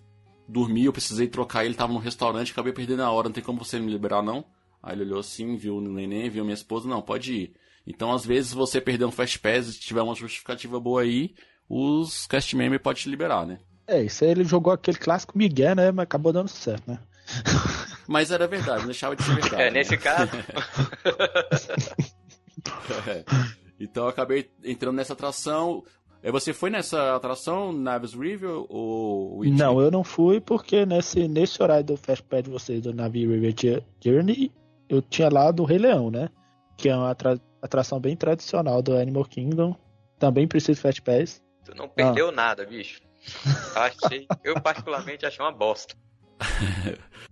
dormiu, 0.48 0.86
eu 0.86 0.94
precisei 0.94 1.28
trocar, 1.28 1.66
ele 1.66 1.74
tava 1.74 1.92
no 1.92 2.00
restaurante, 2.00 2.52
acabei 2.52 2.72
perdendo 2.72 3.04
a 3.04 3.12
hora, 3.12 3.28
não 3.28 3.34
tem 3.34 3.44
como 3.44 3.64
você 3.64 3.80
me 3.80 3.92
liberar, 3.92 4.24
não? 4.24 4.46
Aí 4.82 4.96
ele 4.96 5.04
olhou 5.04 5.20
assim, 5.20 5.58
viu 5.58 5.78
o 5.78 5.82
neném, 5.82 6.30
viu 6.30 6.44
minha 6.44 6.54
esposa, 6.54 6.88
não, 6.88 7.02
pode 7.02 7.34
ir. 7.34 7.54
Então, 7.86 8.12
às 8.12 8.26
vezes, 8.26 8.54
você 8.54 8.80
perder 8.80 9.06
um 9.06 9.12
Fast 9.12 9.40
Pass 9.40 9.76
e 9.76 9.80
tiver 9.80 10.02
uma 10.02 10.16
justificativa 10.16 10.80
boa 10.80 11.02
aí, 11.02 11.36
os 11.70 12.26
cast 12.28 12.56
member 12.56 12.80
pode 12.80 13.02
te 13.02 13.10
liberar, 13.10 13.46
né? 13.46 13.60
É, 13.88 14.04
isso 14.04 14.24
aí 14.24 14.32
ele 14.32 14.44
jogou 14.44 14.74
aquele 14.74 14.98
clássico 14.98 15.38
Miguel, 15.38 15.76
né? 15.76 15.92
Mas 15.92 16.04
acabou 16.04 16.34
dando 16.34 16.48
certo, 16.48 16.90
né? 16.90 17.00
Mas 18.08 18.32
era 18.32 18.48
verdade, 18.48 18.80
não 18.80 18.88
deixava 18.88 19.16
de 19.16 19.24
ser 19.24 19.36
verdade. 19.36 19.64
É, 19.64 19.72
nesse 19.72 19.92
né? 19.92 19.98
caso. 19.98 20.32
é. 23.08 23.24
Então 23.80 24.04
eu 24.04 24.10
acabei 24.10 24.50
entrando 24.64 24.96
nessa 24.96 25.14
atração. 25.14 25.84
É, 26.22 26.32
você 26.32 26.54
foi 26.54 26.70
nessa 26.70 27.16
atração, 27.16 27.72
Navis 27.72 28.14
River 28.14 28.66
ou 28.70 29.44
Não, 29.46 29.80
eu 29.80 29.92
não 29.92 30.04
fui 30.04 30.42
porque 30.42 30.86
nesse, 30.86 31.28
nesse 31.28 31.62
horário 31.62 31.86
do 31.86 31.98
Fast 31.98 32.24
Pass 32.24 32.44
de 32.44 32.50
vocês, 32.50 32.82
do 32.82 32.94
Navi 32.94 33.28
River 33.28 33.54
Journey, 34.04 34.52
eu 34.90 35.02
tinha 35.02 35.30
lá 35.30 35.52
do 35.52 35.64
Rei 35.64 35.78
Leão, 35.78 36.10
né? 36.10 36.30
Que 36.78 36.90
é 36.90 36.96
uma 36.96 37.12
atra 37.12 37.40
atração 37.62 38.00
bem 38.00 38.16
tradicional 38.16 38.82
do 38.82 38.96
Animal 38.96 39.26
Kingdom. 39.26 39.76
Também 40.20 40.48
precisa 40.48 40.74
de 40.74 40.82
Fast 40.82 41.02
Pass. 41.02 41.42
Tu 41.64 41.76
não 41.76 41.90
perdeu 41.90 42.30
ah. 42.30 42.32
nada, 42.32 42.66
bicho. 42.66 43.02
Achei, 43.76 44.28
eu 44.44 44.62
particularmente 44.62 45.26
achei 45.26 45.44
uma 45.44 45.52
bosta. 45.52 45.96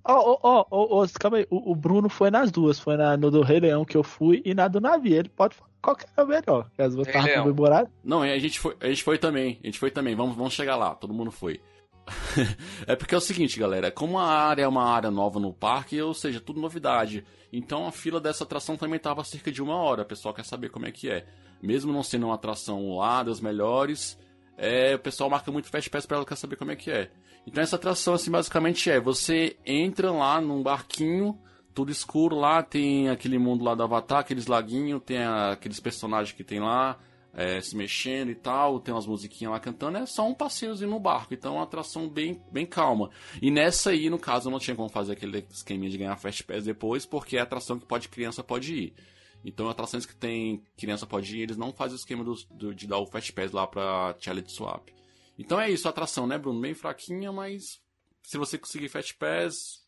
Ó, 0.06 0.38
ó, 0.44 0.66
ó, 0.70 1.08
calma 1.20 1.38
aí. 1.38 1.48
O, 1.50 1.72
o, 1.72 1.76
Bruno 1.76 2.10
foi 2.10 2.30
nas 2.30 2.52
duas. 2.52 2.80
Foi 2.80 2.98
na, 2.98 3.16
no 3.16 3.32
do 3.32 3.42
Rei 3.42 3.60
Leão 3.60 3.86
que 3.86 3.96
eu 3.96 4.04
fui 4.04 4.42
e 4.44 4.54
na 4.54 4.68
do 4.68 4.82
navio. 4.82 5.16
Ele 5.16 5.30
pode 5.30 5.56
falar 5.56 5.70
qual 5.82 5.96
que 5.96 6.06
é 6.16 6.26
melhor. 6.26 6.70
Que 6.76 6.82
as 6.82 6.94
duas 6.94 7.08
estavam 7.08 7.44
comemoradas. 7.44 7.92
Não, 8.04 8.22
a 8.22 8.40
gente, 8.40 8.60
foi, 8.60 8.76
a 8.80 8.88
gente 8.88 9.04
foi 9.04 9.18
também. 9.18 9.60
A 9.64 9.68
gente 9.68 9.80
foi 9.80 9.92
também. 9.92 10.16
Vamos, 10.16 10.36
vamos 10.36 10.54
chegar 10.54 10.76
lá. 10.76 10.94
Todo 10.94 11.14
mundo 11.14 11.32
foi. 11.32 11.62
é 12.86 12.96
porque 12.96 13.16
é 13.16 13.18
o 13.18 13.22
seguinte, 13.22 13.60
galera. 13.60 13.92
Como 13.92 14.20
a 14.20 14.26
área 14.26 14.64
é 14.64 14.68
uma 14.68 14.84
área 14.84 15.10
nova 15.10 15.40
no 15.40 15.54
parque, 15.54 16.02
ou 16.02 16.14
seja, 16.14 16.42
tudo 16.42 16.60
novidade. 16.60 17.24
Então 17.52 17.88
a 17.88 17.92
fila 17.92 18.20
dessa 18.20 18.44
atração 18.44 18.76
também 18.76 18.98
estava 18.98 19.24
cerca 19.24 19.52
de 19.52 19.62
uma 19.62 19.76
hora. 19.76 20.02
O 20.02 20.06
pessoal 20.06 20.34
quer 20.34 20.44
saber 20.44 20.70
como 20.70 20.86
é 20.86 20.92
que 20.92 21.10
é. 21.10 21.26
Mesmo 21.62 21.94
não 21.94 22.04
sendo 22.04 22.26
uma 22.26 22.36
atração 22.36 22.98
lá 22.98 23.24
das 23.24 23.40
melhores, 23.40 24.18
é, 24.58 24.96
o 24.96 25.00
pessoal 25.00 25.30
marca 25.30 25.52
muito 25.52 25.70
Fast 25.70 25.90
Pass 25.90 26.06
para 26.06 26.18
ela 26.18 26.26
quer 26.26 26.36
saber 26.36 26.56
como 26.56 26.72
é 26.72 26.76
que 26.76 26.92
é. 26.92 27.10
Então 27.46 27.62
essa 27.62 27.76
atração 27.76 28.14
assim 28.14 28.32
basicamente 28.32 28.90
é, 28.90 29.00
você 29.00 29.58
entra 29.66 30.12
lá 30.12 30.40
num 30.40 30.62
barquinho, 30.62 31.38
tudo 31.74 31.92
escuro 31.92 32.36
lá, 32.36 32.62
tem 32.62 33.10
aquele 33.10 33.38
mundo 33.38 33.64
lá 33.64 33.76
do 33.76 33.84
Avatar, 33.84 34.20
aqueles 34.20 34.48
laguinhos, 34.48 35.02
tem 35.04 35.24
aqueles 35.24 35.80
personagens 35.80 36.36
que 36.36 36.44
tem 36.44 36.60
lá, 36.60 37.00
é, 37.34 37.60
se 37.62 37.76
mexendo 37.76 38.30
e 38.30 38.36
tal, 38.36 38.80
tem 38.80 38.94
umas 38.94 39.08
musiquinhas 39.08 39.54
lá 39.54 39.60
cantando, 39.60 39.98
é 39.98 40.06
só 40.06 40.28
um 40.28 40.36
passeiozinho 40.36 40.92
no 40.92 41.00
barco. 41.00 41.34
Então 41.34 41.54
é 41.54 41.58
uma 41.58 41.64
atração 41.64 42.08
bem, 42.08 42.40
bem 42.52 42.66
calma. 42.66 43.10
E 43.42 43.50
nessa 43.50 43.90
aí, 43.90 44.10
no 44.10 44.20
caso, 44.20 44.48
eu 44.48 44.52
não 44.52 44.60
tinha 44.60 44.76
como 44.76 44.88
fazer 44.88 45.14
aquele 45.14 45.46
esqueminha 45.50 45.90
de 45.90 45.98
ganhar 45.98 46.16
Fast 46.16 46.44
Pass 46.44 46.64
depois, 46.64 47.06
porque 47.06 47.38
é 47.38 47.42
atração 47.42 47.80
que 47.80 47.86
pode 47.86 48.08
criança 48.08 48.44
pode 48.44 48.76
ir. 48.76 48.94
Então, 49.44 49.70
atrações 49.70 50.06
que 50.06 50.16
tem 50.16 50.64
criança 50.78 51.06
pode 51.06 51.38
ir, 51.38 51.42
eles 51.42 51.58
não 51.58 51.74
fazem 51.74 51.96
o 51.96 52.00
esquema 52.00 52.24
do, 52.24 52.34
do, 52.52 52.74
de 52.74 52.88
dar 52.88 52.98
o 52.98 53.06
Fast 53.06 53.34
Pass 53.34 53.52
lá 53.52 53.68
pra 53.68 54.16
Challenge 54.20 54.50
Swap. 54.52 54.90
Então 55.38 55.60
é 55.60 55.70
isso, 55.70 55.88
a 55.88 55.92
atração, 55.92 56.28
né, 56.28 56.38
Bruno? 56.38 56.62
Bem 56.62 56.74
fraquinha, 56.74 57.32
mas 57.32 57.82
se 58.22 58.38
você 58.38 58.58
conseguir 58.58 58.88
Fast 58.90 59.16
Pass, 59.16 59.84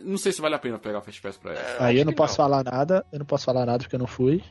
não 0.00 0.18
sei 0.18 0.32
se 0.32 0.40
vale 0.40 0.54
a 0.54 0.58
pena 0.58 0.78
pegar 0.78 1.00
Fast 1.00 1.20
Pass 1.22 1.36
pra 1.36 1.52
ela. 1.52 1.60
É, 1.60 1.82
Aí 1.82 1.98
eu 1.98 2.04
não 2.04 2.12
posso 2.12 2.32
não. 2.32 2.36
falar 2.36 2.64
nada, 2.64 3.06
eu 3.12 3.18
não 3.18 3.26
posso 3.26 3.44
falar 3.44 3.64
nada 3.64 3.78
porque 3.82 3.94
eu 3.94 4.00
não 4.00 4.06
fui. 4.06 4.42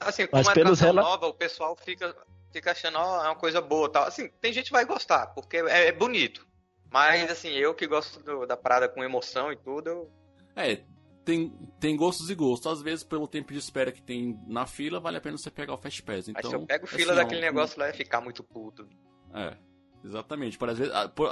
Assim, 0.00 0.26
como 0.26 0.42
Mas 0.42 0.48
é 0.48 0.54
pelos 0.54 0.80
rela... 0.80 1.02
nova, 1.02 1.26
o 1.26 1.34
pessoal 1.34 1.76
fica, 1.76 2.14
fica 2.52 2.72
achando, 2.72 2.98
ó, 2.98 3.20
oh, 3.20 3.24
é 3.24 3.28
uma 3.28 3.36
coisa 3.36 3.60
boa 3.60 3.88
tal. 3.88 4.04
Assim, 4.04 4.28
tem 4.40 4.52
gente 4.52 4.66
que 4.66 4.72
vai 4.72 4.84
gostar, 4.84 5.28
porque 5.28 5.58
é, 5.58 5.88
é 5.88 5.92
bonito. 5.92 6.46
Mas, 6.90 7.30
assim, 7.30 7.50
eu 7.50 7.74
que 7.74 7.86
gosto 7.86 8.20
do, 8.20 8.46
da 8.46 8.56
parada 8.56 8.88
com 8.88 9.02
emoção 9.02 9.52
e 9.52 9.56
tudo, 9.56 9.88
eu... 9.88 10.10
É, 10.54 10.80
tem, 11.24 11.52
tem 11.80 11.96
gostos 11.96 12.30
e 12.30 12.34
gostos. 12.34 12.70
Às 12.70 12.82
vezes, 12.82 13.02
pelo 13.02 13.26
tempo 13.26 13.52
de 13.52 13.58
espera 13.58 13.90
que 13.90 14.02
tem 14.02 14.38
na 14.46 14.66
fila, 14.66 15.00
vale 15.00 15.16
a 15.16 15.20
pena 15.20 15.36
você 15.36 15.50
pegar 15.50 15.74
o 15.74 15.78
Fast 15.78 16.02
Pass. 16.02 16.28
Então, 16.28 16.40
Mas 16.42 16.50
se 16.50 16.54
eu 16.54 16.66
pego 16.66 16.86
fila 16.86 17.12
assim, 17.12 17.22
daquele 17.22 17.40
negócio 17.40 17.78
lá, 17.78 17.88
é 17.88 17.92
ficar 17.92 18.20
muito 18.20 18.42
puto. 18.42 18.88
É. 19.32 19.56
Exatamente. 20.04 20.58
Por, 20.58 20.68
às 20.68 20.78
vezes, 20.78 20.92
por, 21.14 21.30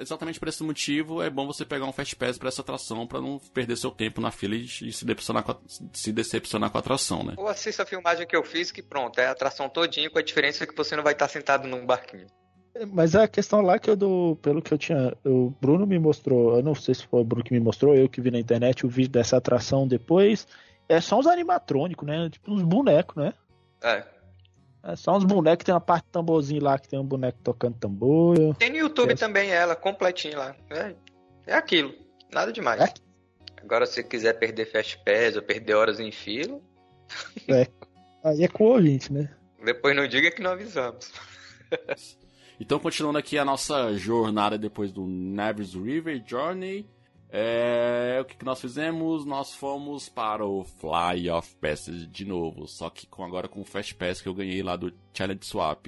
exatamente 0.00 0.38
por 0.38 0.48
esse 0.48 0.62
motivo, 0.62 1.20
é 1.20 1.28
bom 1.28 1.44
você 1.44 1.64
pegar 1.64 1.86
um 1.86 1.92
Fast 1.92 2.14
Pass 2.14 2.38
para 2.38 2.48
essa 2.48 2.62
atração 2.62 3.04
para 3.04 3.20
não 3.20 3.38
perder 3.52 3.76
seu 3.76 3.90
tempo 3.90 4.20
na 4.20 4.30
fila 4.30 4.54
e, 4.54 4.64
e 4.64 4.92
se, 4.92 5.04
decepcionar 5.04 5.42
com 5.42 5.50
a, 5.50 5.58
se 5.92 6.12
decepcionar 6.12 6.70
com 6.70 6.78
a 6.78 6.80
atração, 6.80 7.24
né? 7.24 7.34
Ou 7.36 7.48
assista 7.48 7.82
a 7.82 7.86
filmagem 7.86 8.24
que 8.24 8.36
eu 8.36 8.44
fiz, 8.44 8.70
que 8.70 8.80
pronto, 8.80 9.18
é 9.18 9.26
a 9.26 9.32
atração 9.32 9.68
todinha, 9.68 10.08
com 10.08 10.20
a 10.20 10.22
diferença 10.22 10.64
que 10.66 10.76
você 10.76 10.94
não 10.94 11.02
vai 11.02 11.14
estar 11.14 11.26
sentado 11.26 11.66
num 11.66 11.84
barquinho. 11.84 12.28
Mas 12.90 13.14
a 13.14 13.28
questão 13.28 13.60
lá 13.60 13.78
que 13.78 13.90
eu 13.90 13.96
do, 13.96 14.36
pelo 14.40 14.62
que 14.62 14.72
eu 14.72 14.78
tinha, 14.78 15.14
o 15.24 15.52
Bruno 15.60 15.86
me 15.86 15.98
mostrou, 15.98 16.56
eu 16.56 16.62
não 16.62 16.74
sei 16.74 16.94
se 16.94 17.06
foi 17.06 17.20
o 17.20 17.24
Bruno 17.24 17.44
que 17.44 17.52
me 17.52 17.60
mostrou, 17.60 17.94
eu 17.94 18.08
que 18.08 18.20
vi 18.20 18.30
na 18.30 18.38
internet 18.38 18.86
o 18.86 18.88
vídeo 18.88 19.12
dessa 19.12 19.36
atração 19.36 19.86
depois, 19.86 20.46
é 20.88 21.00
só 21.00 21.18
uns 21.18 21.26
animatrônicos, 21.26 22.06
né? 22.06 22.30
Tipo 22.30 22.50
uns 22.50 22.62
bonecos, 22.62 23.16
né? 23.16 23.34
É. 23.82 24.04
É 24.84 24.96
só 24.96 25.16
uns 25.16 25.24
bonecos, 25.24 25.64
tem 25.64 25.74
uma 25.74 25.80
parte 25.80 26.06
de 26.06 26.12
tamborzinho 26.12 26.62
lá 26.62 26.78
que 26.78 26.88
tem 26.88 26.98
um 26.98 27.04
boneco 27.04 27.38
tocando 27.42 27.78
tambor. 27.78 28.56
Tem 28.56 28.70
no 28.70 28.78
YouTube 28.78 29.12
é. 29.12 29.16
também 29.16 29.50
ela, 29.50 29.76
completinho 29.76 30.38
lá. 30.38 30.56
É, 30.70 30.94
é 31.46 31.54
aquilo, 31.54 31.94
nada 32.32 32.52
demais. 32.52 32.80
É? 32.80 32.92
Agora, 33.62 33.86
se 33.86 34.02
quiser 34.02 34.32
perder 34.38 34.66
Fast 34.66 34.98
Pass 35.04 35.36
ou 35.36 35.42
perder 35.42 35.74
horas 35.74 36.00
em 36.00 36.10
fila. 36.10 36.58
É. 37.48 37.66
Aí 38.24 38.42
é 38.42 38.48
com 38.48 38.64
o 38.64 38.72
ouvinte, 38.72 39.12
né? 39.12 39.28
Depois 39.64 39.94
não 39.94 40.08
diga 40.08 40.30
que 40.30 40.42
não 40.42 40.52
avisamos. 40.52 41.12
então, 42.60 42.78
continuando 42.78 43.18
aqui 43.18 43.38
a 43.38 43.44
nossa 43.44 43.92
jornada 43.94 44.58
depois 44.58 44.92
do 44.92 45.06
Nevis 45.06 45.74
River 45.74 46.22
Journey. 46.26 46.86
É, 47.34 48.18
o 48.20 48.26
que, 48.26 48.36
que 48.36 48.44
nós 48.44 48.60
fizemos? 48.60 49.24
Nós 49.24 49.54
fomos 49.54 50.06
para 50.08 50.44
o 50.44 50.64
Fly 50.64 51.30
of 51.30 51.54
Passage 51.56 52.06
de 52.06 52.26
novo, 52.26 52.68
só 52.68 52.90
que 52.90 53.06
com, 53.06 53.24
agora 53.24 53.48
com 53.48 53.62
o 53.62 53.64
Fast 53.64 53.94
Pass 53.94 54.20
que 54.20 54.28
eu 54.28 54.34
ganhei 54.34 54.62
lá 54.62 54.76
do 54.76 54.92
Challenge 55.14 55.44
Swap. 55.46 55.86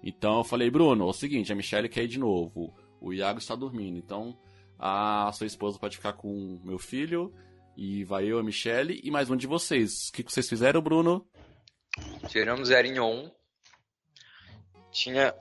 Então 0.00 0.38
eu 0.38 0.44
falei, 0.44 0.70
Bruno, 0.70 1.04
é 1.04 1.10
o 1.10 1.12
seguinte, 1.12 1.52
a 1.52 1.56
Michelle 1.56 1.88
quer 1.88 2.04
ir 2.04 2.08
de 2.08 2.20
novo, 2.20 2.72
o 3.00 3.12
Iago 3.12 3.40
está 3.40 3.56
dormindo, 3.56 3.98
então 3.98 4.38
a 4.78 5.30
sua 5.32 5.48
esposa 5.48 5.76
pode 5.76 5.96
ficar 5.96 6.12
com 6.12 6.60
meu 6.62 6.78
filho, 6.78 7.34
e 7.76 8.04
vai 8.04 8.26
eu, 8.26 8.38
a 8.38 8.42
Michelle, 8.42 9.00
e 9.02 9.10
mais 9.10 9.28
um 9.28 9.36
de 9.36 9.48
vocês. 9.48 10.08
O 10.08 10.12
que, 10.12 10.22
que 10.22 10.32
vocês 10.32 10.48
fizeram, 10.48 10.80
Bruno? 10.80 11.26
Tiramos 12.28 12.70
um. 12.70 13.30
Tinha, 14.92 15.34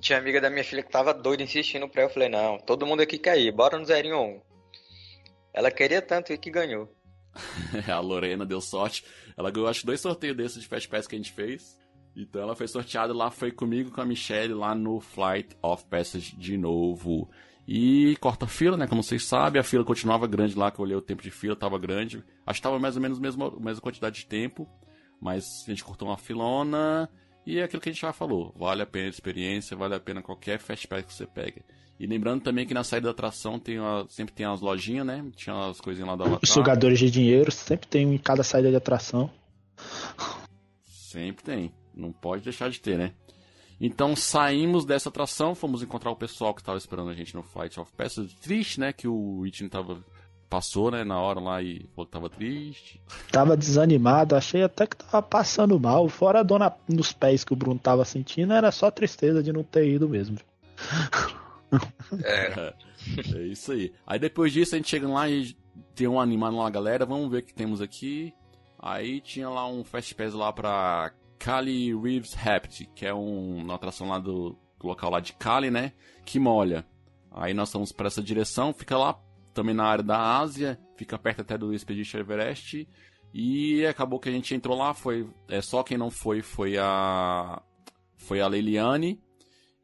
tinha 0.00 0.18
amiga 0.18 0.40
da 0.40 0.50
minha 0.50 0.64
filha 0.64 0.82
que 0.82 0.90
tava 0.90 1.14
doida 1.14 1.42
insistindo 1.42 1.88
pra 1.88 2.02
eu. 2.02 2.08
Eu 2.08 2.12
falei, 2.12 2.28
não, 2.28 2.58
todo 2.58 2.86
mundo 2.86 3.00
aqui 3.00 3.18
quer 3.18 3.38
ir, 3.38 3.52
bora 3.52 3.78
no 3.78 3.84
zerinho 3.84 4.18
um. 4.18 4.40
Ela 5.52 5.70
queria 5.70 6.00
tanto 6.00 6.32
e 6.32 6.38
que 6.38 6.50
ganhou. 6.50 6.92
a 7.88 8.00
Lorena 8.00 8.46
deu 8.46 8.60
sorte. 8.60 9.04
Ela 9.36 9.50
ganhou 9.50 9.68
acho 9.68 9.86
dois 9.86 10.00
sorteios 10.00 10.36
desses 10.36 10.62
de 10.62 10.68
Fast 10.68 10.88
Pass 10.88 11.06
que 11.06 11.14
a 11.14 11.18
gente 11.18 11.32
fez. 11.32 11.78
Então 12.16 12.42
ela 12.42 12.56
foi 12.56 12.66
sorteada 12.66 13.14
lá, 13.14 13.30
foi 13.30 13.52
comigo 13.52 13.90
com 13.90 14.00
a 14.00 14.04
Michelle 14.04 14.52
lá 14.52 14.74
no 14.74 15.00
Flight 15.00 15.56
of 15.62 15.84
Passage 15.86 16.36
de 16.36 16.56
novo. 16.56 17.30
E 17.66 18.16
corta 18.20 18.46
fila, 18.46 18.76
né? 18.76 18.86
Como 18.86 19.02
vocês 19.02 19.24
sabem, 19.24 19.60
a 19.60 19.64
fila 19.64 19.84
continuava 19.84 20.26
grande 20.26 20.58
lá, 20.58 20.70
que 20.70 20.80
eu 20.80 20.84
olhei 20.84 20.96
o 20.96 21.02
tempo 21.02 21.22
de 21.22 21.30
fila, 21.30 21.54
tava 21.54 21.78
grande. 21.78 22.24
Acho 22.44 22.58
que 22.58 22.62
tava 22.62 22.78
mais 22.78 22.96
ou 22.96 23.02
menos 23.02 23.18
a 23.18 23.20
mesma, 23.20 23.50
mesma 23.60 23.80
quantidade 23.80 24.16
de 24.16 24.26
tempo. 24.26 24.68
Mas 25.20 25.62
a 25.66 25.70
gente 25.70 25.84
cortou 25.84 26.08
uma 26.08 26.16
filona. 26.16 27.08
E 27.46 27.58
é 27.58 27.64
aquilo 27.64 27.80
que 27.80 27.88
a 27.88 27.92
gente 27.92 28.02
já 28.02 28.12
falou. 28.12 28.54
Vale 28.56 28.82
a 28.82 28.86
pena 28.86 29.06
a 29.06 29.10
experiência, 29.10 29.76
vale 29.76 29.94
a 29.94 30.00
pena 30.00 30.22
qualquer 30.22 30.58
Fast 30.58 30.86
Pass 30.86 31.04
que 31.04 31.14
você 31.14 31.26
pega. 31.26 31.62
E 31.98 32.06
lembrando 32.06 32.42
também 32.42 32.66
que 32.66 32.72
na 32.72 32.82
saída 32.82 33.06
da 33.06 33.10
atração 33.10 33.58
tem 33.58 33.78
uma, 33.78 34.06
sempre 34.08 34.34
tem 34.34 34.46
as 34.46 34.60
lojinhas, 34.60 35.06
né? 35.06 35.22
Tinha 35.36 35.68
as 35.68 35.80
coisinhas 35.80 36.08
lá 36.08 36.16
da 36.16 36.24
Avatar. 36.24 36.40
Os 36.42 36.50
sugadores 36.50 36.98
de 36.98 37.10
dinheiro 37.10 37.52
sempre 37.52 37.86
tem 37.86 38.14
em 38.14 38.18
cada 38.18 38.42
saída 38.42 38.70
de 38.70 38.76
atração. 38.76 39.30
Sempre 40.84 41.44
tem. 41.44 41.72
Não 41.94 42.10
pode 42.10 42.42
deixar 42.42 42.70
de 42.70 42.80
ter, 42.80 42.96
né? 42.96 43.12
Então 43.80 44.14
saímos 44.14 44.84
dessa 44.84 45.08
atração, 45.08 45.54
fomos 45.54 45.82
encontrar 45.82 46.10
o 46.10 46.16
pessoal 46.16 46.54
que 46.54 46.60
estava 46.60 46.78
esperando 46.78 47.10
a 47.10 47.14
gente 47.14 47.34
no 47.34 47.42
Flight 47.42 47.78
of 47.80 47.90
Passage. 47.92 48.34
Triste, 48.36 48.80
né? 48.80 48.92
Que 48.92 49.08
o 49.08 49.46
Itin 49.46 49.68
tava. 49.68 50.04
Passou, 50.50 50.90
né, 50.90 51.04
na 51.04 51.20
hora 51.20 51.38
lá 51.38 51.62
e 51.62 51.88
falou 51.94 52.06
que 52.06 52.12
tava 52.12 52.28
triste. 52.28 53.00
Tava 53.30 53.56
desanimado, 53.56 54.34
achei 54.34 54.64
até 54.64 54.84
que 54.84 54.96
tava 54.96 55.22
passando 55.22 55.78
mal. 55.78 56.08
Fora 56.08 56.40
a 56.40 56.42
dona 56.42 56.74
nos 56.88 57.12
pés 57.12 57.44
que 57.44 57.52
o 57.52 57.56
Bruno 57.56 57.78
tava 57.78 58.04
sentindo, 58.04 58.52
era 58.52 58.72
só 58.72 58.90
tristeza 58.90 59.44
de 59.44 59.52
não 59.52 59.62
ter 59.62 59.88
ido 59.88 60.08
mesmo. 60.08 60.38
É. 62.24 62.74
é 63.36 63.42
isso 63.42 63.70
aí. 63.70 63.92
Aí 64.04 64.18
depois 64.18 64.52
disso 64.52 64.74
a 64.74 64.78
gente 64.78 64.90
chega 64.90 65.08
lá 65.08 65.30
e 65.30 65.56
tem 65.94 66.08
um 66.08 66.20
animado 66.20 66.56
lá, 66.56 66.68
galera. 66.68 67.06
Vamos 67.06 67.30
ver 67.30 67.38
o 67.38 67.42
que 67.42 67.54
temos 67.54 67.80
aqui. 67.80 68.34
Aí 68.76 69.20
tinha 69.20 69.48
lá 69.48 69.68
um 69.68 69.84
Fast 69.84 70.14
Pass 70.14 70.34
lá 70.34 70.52
pra 70.52 71.12
Cali 71.38 71.94
Reeves 71.94 72.34
Rapids, 72.34 72.88
que 72.94 73.06
é 73.06 73.14
um, 73.14 73.58
uma 73.58 73.74
atração 73.76 74.08
lá 74.08 74.18
do, 74.18 74.56
do, 74.78 74.86
local 74.86 75.10
lá 75.10 75.20
de 75.20 75.32
Cali, 75.34 75.70
né? 75.70 75.92
Que 76.24 76.38
molha. 76.38 76.84
Aí 77.30 77.54
nós 77.54 77.68
estamos 77.68 77.92
para 77.92 78.08
essa 78.08 78.22
direção, 78.22 78.72
fica 78.72 78.98
lá 78.98 79.16
também 79.52 79.74
na 79.74 79.84
área 79.84 80.04
da 80.04 80.38
Ásia, 80.38 80.78
fica 80.96 81.18
perto 81.18 81.40
até 81.40 81.56
do 81.56 81.72
Expedition 81.72 82.18
Everest. 82.18 82.88
E 83.32 83.86
acabou 83.86 84.18
que 84.18 84.28
a 84.28 84.32
gente 84.32 84.54
entrou 84.54 84.76
lá, 84.76 84.92
foi 84.92 85.28
é 85.48 85.60
só 85.60 85.82
quem 85.82 85.96
não 85.96 86.10
foi 86.10 86.42
foi 86.42 86.76
a 86.76 87.62
foi 88.16 88.40
a 88.40 88.48
Leiliane 88.48 89.20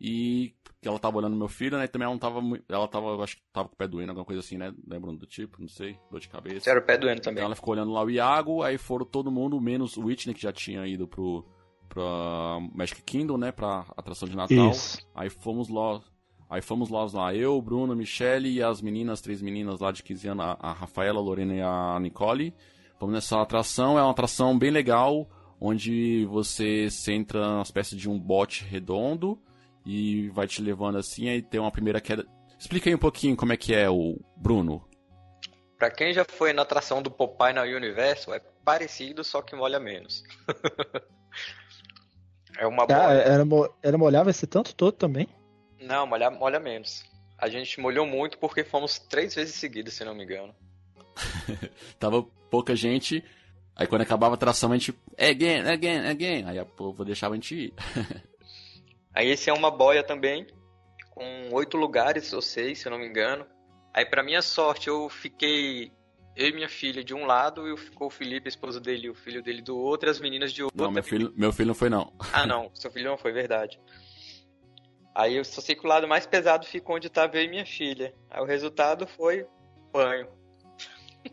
e 0.00 0.52
que 0.80 0.88
ela 0.88 0.98
tava 0.98 1.18
olhando 1.18 1.36
meu 1.36 1.48
filho, 1.48 1.76
né? 1.78 1.84
E 1.84 1.88
também 1.88 2.04
ela 2.04 2.14
não 2.14 2.18
tava 2.18 2.40
Ela 2.68 2.86
tava, 2.86 3.22
acho 3.22 3.36
que 3.36 3.42
tava 3.52 3.68
com 3.68 3.74
o 3.74 3.76
pé 3.76 3.88
doendo, 3.88 4.10
alguma 4.10 4.24
coisa 4.24 4.40
assim, 4.40 4.56
né? 4.56 4.72
Lembrando 4.86 5.18
do 5.18 5.26
tipo, 5.26 5.60
não 5.60 5.68
sei, 5.68 5.98
dor 6.10 6.20
de 6.20 6.28
cabeça. 6.28 6.68
Era 6.70 6.78
o 6.78 6.82
pé 6.82 6.98
doendo 6.98 7.20
também. 7.20 7.38
Então 7.38 7.46
ela 7.46 7.56
ficou 7.56 7.72
olhando 7.74 7.92
lá 7.92 8.04
o 8.04 8.10
Iago, 8.10 8.62
aí 8.62 8.78
foram 8.78 9.04
todo 9.04 9.30
mundo, 9.30 9.60
menos 9.60 9.96
o 9.96 10.04
Whitney, 10.04 10.34
que 10.34 10.42
já 10.42 10.52
tinha 10.52 10.86
ido 10.86 11.08
pro. 11.08 11.44
pra 11.88 12.58
Magic 12.74 13.02
Kingdom, 13.02 13.36
né? 13.36 13.52
Pra 13.52 13.84
atração 13.96 14.28
de 14.28 14.36
Natal. 14.36 14.70
Isso. 14.70 14.98
Aí 15.14 15.30
fomos 15.30 15.68
lá. 15.68 16.00
Aí 16.48 16.62
fomos 16.62 16.88
lá, 16.88 17.04
lá, 17.12 17.34
eu, 17.34 17.60
Bruno, 17.60 17.96
Michele 17.96 18.50
e 18.50 18.62
as 18.62 18.80
meninas, 18.80 19.20
três 19.20 19.42
meninas 19.42 19.80
lá 19.80 19.90
de 19.90 20.02
15 20.02 20.28
anos, 20.28 20.44
a, 20.44 20.56
a 20.60 20.72
Rafaela, 20.72 21.18
a 21.18 21.22
Lorena 21.22 21.54
e 21.54 21.60
a 21.60 21.98
Nicole. 22.00 22.54
Fomos 22.98 23.14
nessa 23.14 23.42
atração, 23.42 23.98
é 23.98 24.02
uma 24.02 24.12
atração 24.12 24.56
bem 24.56 24.70
legal, 24.70 25.28
onde 25.60 26.24
você 26.26 26.88
se 26.88 27.12
entra 27.12 27.46
numa 27.48 27.62
espécie 27.62 27.96
de 27.96 28.08
um 28.08 28.18
bote 28.18 28.64
redondo 28.64 29.38
e 29.84 30.28
vai 30.30 30.46
te 30.46 30.62
levando 30.62 30.98
assim, 30.98 31.28
aí 31.28 31.42
tem 31.42 31.60
uma 31.60 31.70
primeira 31.70 32.00
queda. 32.00 32.24
Explica 32.58 32.88
aí 32.88 32.94
um 32.94 32.98
pouquinho 32.98 33.36
como 33.36 33.52
é 33.52 33.56
que 33.56 33.74
é 33.74 33.90
o 33.90 34.18
Bruno. 34.36 34.88
Pra 35.76 35.90
quem 35.90 36.14
já 36.14 36.24
foi 36.24 36.52
na 36.52 36.62
atração 36.62 37.02
do 37.02 37.10
Popeye 37.10 37.52
na 37.52 37.62
Universo, 37.62 38.32
é 38.32 38.40
parecido, 38.64 39.22
só 39.22 39.42
que 39.42 39.54
molha 39.54 39.78
menos. 39.78 40.22
é 42.56 42.66
uma 42.66 42.84
ah, 42.84 43.12
era, 43.12 43.44
era 43.82 43.98
molhava 43.98 44.30
esse 44.30 44.46
tanto 44.46 44.74
todo 44.74 44.92
também? 44.92 45.28
Não, 45.80 46.06
molha, 46.06 46.30
molha 46.30 46.60
menos. 46.60 47.04
A 47.38 47.48
gente 47.48 47.78
molhou 47.80 48.06
muito 48.06 48.38
porque 48.38 48.64
fomos 48.64 48.98
três 48.98 49.34
vezes 49.34 49.54
seguidas, 49.54 49.94
se 49.94 50.04
não 50.04 50.14
me 50.14 50.24
engano. 50.24 50.54
Tava 51.98 52.22
pouca 52.50 52.74
gente, 52.74 53.22
aí 53.74 53.86
quando 53.86 54.02
acabava 54.02 54.34
a 54.34 54.36
atração 54.36 54.72
a 54.72 54.76
gente. 54.76 54.94
Again, 55.18 55.60
again, 55.68 56.06
again. 56.08 56.44
Aí 56.46 56.58
a 56.58 56.64
povo 56.64 57.04
deixava 57.04 57.34
a 57.34 57.36
gente 57.36 57.54
ir. 57.54 57.74
Aí 59.14 59.30
esse 59.30 59.48
é 59.48 59.52
uma 59.52 59.70
boia 59.70 60.02
também, 60.02 60.46
com 61.08 61.48
oito 61.52 61.78
lugares 61.78 62.34
ou 62.34 62.42
seis, 62.42 62.80
se 62.80 62.86
eu 62.86 62.90
não 62.90 62.98
me 62.98 63.06
engano. 63.08 63.46
Aí 63.94 64.04
para 64.04 64.22
minha 64.22 64.42
sorte 64.42 64.88
eu 64.88 65.08
fiquei 65.08 65.90
eu 66.36 66.48
e 66.48 66.52
minha 66.52 66.68
filha 66.68 67.02
de 67.02 67.14
um 67.14 67.24
lado 67.24 67.66
e 67.66 67.76
ficou 67.78 68.08
o 68.08 68.10
Felipe, 68.10 68.46
a 68.46 68.50
esposa 68.50 68.78
dele, 68.78 69.06
e 69.06 69.10
o 69.10 69.14
filho 69.14 69.42
dele 69.42 69.62
do 69.62 69.76
outro, 69.78 70.08
e 70.08 70.10
as 70.10 70.20
meninas 70.20 70.52
de 70.52 70.62
outro. 70.62 70.76
Não, 70.76 70.90
meu 70.90 71.02
filho, 71.02 71.32
meu 71.34 71.50
filho 71.50 71.68
não 71.68 71.74
foi 71.74 71.88
não. 71.88 72.12
Ah, 72.30 72.44
não, 72.46 72.70
seu 72.74 72.90
filho 72.90 73.08
não 73.08 73.16
foi, 73.16 73.32
verdade. 73.32 73.80
Aí 75.16 75.36
eu 75.36 75.44
só 75.46 75.62
sei 75.62 75.74
que 75.74 75.86
o 75.86 75.88
lado 75.88 76.06
mais 76.06 76.26
pesado 76.26 76.66
ficou 76.66 76.94
onde 76.94 77.06
estava 77.06 77.38
eu 77.38 77.44
e 77.44 77.48
minha 77.48 77.64
filha. 77.64 78.14
Aí 78.30 78.42
o 78.42 78.44
resultado 78.44 79.06
foi 79.06 79.46
banho. 79.90 80.28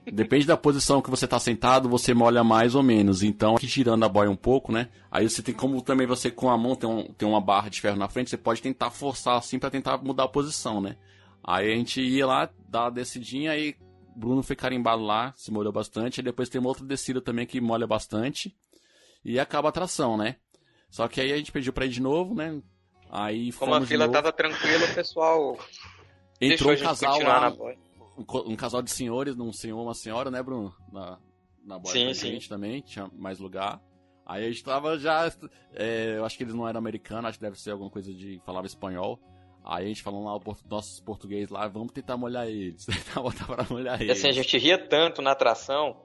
Depende 0.10 0.48
da 0.48 0.56
posição 0.56 1.02
que 1.02 1.10
você 1.10 1.28
tá 1.28 1.38
sentado, 1.38 1.90
você 1.90 2.14
molha 2.14 2.46
mais 2.46 2.76
ou 2.76 2.82
menos. 2.82 3.22
Então, 3.24 3.58
aqui 3.58 3.68
girando 3.68 4.06
a 4.06 4.10
boia 4.10 4.32
um 4.32 4.38
pouco, 4.38 4.72
né? 4.72 4.88
Aí 5.12 5.30
você 5.30 5.44
tem 5.44 5.54
como 5.54 5.82
também 5.82 6.08
você 6.08 6.32
com 6.32 6.50
a 6.50 6.58
mão 6.58 6.78
tem, 6.78 6.90
um, 6.90 7.04
tem 7.12 7.28
uma 7.28 7.42
barra 7.42 7.68
de 7.68 7.82
ferro 7.82 7.98
na 7.98 8.08
frente, 8.08 8.30
você 8.30 8.38
pode 8.38 8.62
tentar 8.62 8.90
forçar 8.90 9.38
assim 9.38 9.60
para 9.60 9.70
tentar 9.70 9.98
mudar 9.98 10.24
a 10.24 10.30
posição, 10.30 10.80
né? 10.80 10.96
Aí 11.44 11.70
a 11.70 11.76
gente 11.76 12.02
ia 12.02 12.26
lá, 12.26 12.50
dar 12.70 12.86
a 12.86 12.90
descidinha, 12.90 13.52
aí 13.52 13.76
Bruno 14.16 14.42
foi 14.42 14.56
carimbado 14.56 15.04
lá, 15.04 15.34
se 15.36 15.52
molhou 15.52 15.74
bastante. 15.74 16.22
Depois 16.22 16.48
tem 16.48 16.62
uma 16.62 16.70
outra 16.70 16.86
descida 16.86 17.20
também 17.20 17.46
que 17.46 17.60
molha 17.60 17.86
bastante. 17.86 18.56
E 19.26 19.38
acaba 19.42 19.68
a 19.68 19.74
tração, 19.74 20.16
né? 20.16 20.38
Só 20.90 21.06
que 21.10 21.20
aí 21.20 21.34
a 21.34 21.38
gente 21.38 21.52
pediu 21.52 21.74
pra 21.74 21.86
ir 21.86 21.90
de 21.90 22.02
novo, 22.02 22.34
né? 22.34 22.62
Aí 23.16 23.54
Como 23.54 23.76
a 23.76 23.86
fila 23.86 24.10
tava 24.10 24.32
tranquila, 24.32 24.86
o 24.86 24.96
pessoal. 24.96 25.60
Entrou 26.42 26.74
um 26.74 26.78
casal 26.78 27.22
lá. 27.22 27.54
Um, 28.18 28.54
um, 28.54 28.56
casal 28.56 28.82
de 28.82 28.90
senhores, 28.90 29.38
um 29.38 29.54
senhor 29.54 29.80
uma 29.80 29.94
senhora, 29.94 30.32
né, 30.32 30.42
Bruno? 30.42 30.74
Na, 30.92 31.20
na 31.64 31.78
boia 31.78 31.94
sim, 31.94 32.14
sim. 32.16 32.32
gente 32.32 32.50
também, 32.50 32.82
tinha 32.82 33.08
mais 33.14 33.38
lugar. 33.38 33.80
Aí 34.26 34.44
a 34.44 34.48
gente 34.48 34.64
tava 34.64 34.98
já. 34.98 35.32
É, 35.76 36.16
eu 36.18 36.26
acho 36.26 36.36
que 36.36 36.44
eles 36.44 36.56
não 36.56 36.68
eram 36.68 36.80
americanos, 36.80 37.26
acho 37.26 37.38
que 37.38 37.44
deve 37.44 37.60
ser 37.60 37.70
alguma 37.70 37.92
coisa 37.92 38.12
de. 38.12 38.42
falava 38.48 38.66
espanhol. 38.66 39.20
Aí 39.64 39.86
a 39.86 39.88
gente 39.88 40.02
falando 40.02 40.26
lá, 40.26 40.40
nossos 40.68 41.00
português 41.00 41.50
lá, 41.50 41.68
vamos 41.68 41.92
tentar 41.92 42.18
molhar 42.18 42.48
eles. 42.48 42.84
Tentar 42.90 43.22
botar 43.22 43.46
pra 43.46 43.66
molhar 43.70 44.02
eles. 44.02 44.08
E 44.08 44.12
assim, 44.12 44.28
a 44.28 44.34
gente 44.34 44.58
ria 44.58 44.78
tanto 44.78 45.22
na 45.22 45.32
atração, 45.32 46.02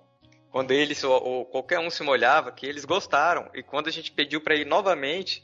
quando 0.50 0.72
eles, 0.72 1.02
ou, 1.02 1.24
ou 1.24 1.44
qualquer 1.46 1.78
um 1.80 1.88
se 1.88 2.02
molhava, 2.02 2.52
que 2.52 2.66
eles 2.66 2.84
gostaram. 2.84 3.48
E 3.54 3.62
quando 3.62 3.88
a 3.88 3.90
gente 3.90 4.12
pediu 4.12 4.42
pra 4.42 4.54
ir 4.54 4.66
novamente, 4.66 5.42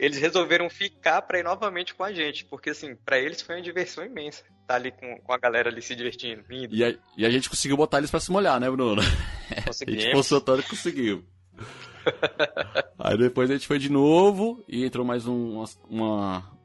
eles 0.00 0.18
resolveram 0.18 0.70
ficar 0.70 1.20
pra 1.22 1.38
ir 1.38 1.44
novamente 1.44 1.94
com 1.94 2.02
a 2.02 2.12
gente. 2.12 2.46
Porque 2.46 2.70
assim, 2.70 2.96
pra 2.96 3.18
eles 3.18 3.42
foi 3.42 3.56
uma 3.56 3.62
diversão 3.62 4.04
imensa. 4.04 4.42
Tá 4.66 4.76
ali 4.76 4.90
com, 4.90 5.20
com 5.20 5.32
a 5.32 5.38
galera 5.38 5.68
ali 5.68 5.82
se 5.82 5.94
divertindo, 5.94 6.42
rindo. 6.48 6.74
E 6.74 6.82
a, 6.82 6.94
e 7.18 7.26
a 7.26 7.30
gente 7.30 7.50
conseguiu 7.50 7.76
botar 7.76 7.98
eles 7.98 8.10
pra 8.10 8.18
se 8.18 8.32
molhar, 8.32 8.58
né, 8.58 8.70
Bruno? 8.70 9.02
Conseguimos. 9.66 10.32
a 10.32 10.56
gente 10.56 10.62
que 10.62 10.70
conseguiu. 10.70 11.24
Aí 12.98 13.18
depois 13.18 13.50
a 13.50 13.52
gente 13.52 13.66
foi 13.66 13.78
de 13.78 13.92
novo 13.92 14.64
e 14.66 14.84
entrou 14.84 15.04
mais 15.04 15.26
um, 15.26 15.58
uma, 15.58 15.64
uma, 15.88 16.58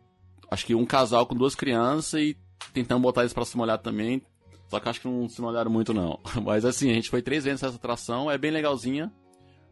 acho 0.50 0.66
que 0.66 0.74
um 0.74 0.86
casal 0.86 1.26
com 1.26 1.36
duas 1.36 1.56
crianças 1.56 2.22
e 2.22 2.38
tentando 2.74 3.02
botar 3.02 3.22
eles 3.22 3.34
pra 3.34 3.44
se 3.44 3.58
molhar 3.58 3.80
também. 3.80 4.26
Só 4.70 4.80
que 4.80 4.88
acho 4.88 5.02
que 5.02 5.08
não 5.08 5.28
se 5.28 5.42
molharam 5.42 5.70
muito, 5.70 5.94
não. 5.94 6.22
Mas 6.42 6.64
assim, 6.64 6.90
a 6.90 6.94
gente 6.94 7.10
foi 7.10 7.22
três 7.22 7.44
vezes 7.44 7.62
nessa 7.62 7.76
atração, 7.76 8.32
é 8.32 8.38
bem 8.38 8.52
legalzinha. 8.52 9.12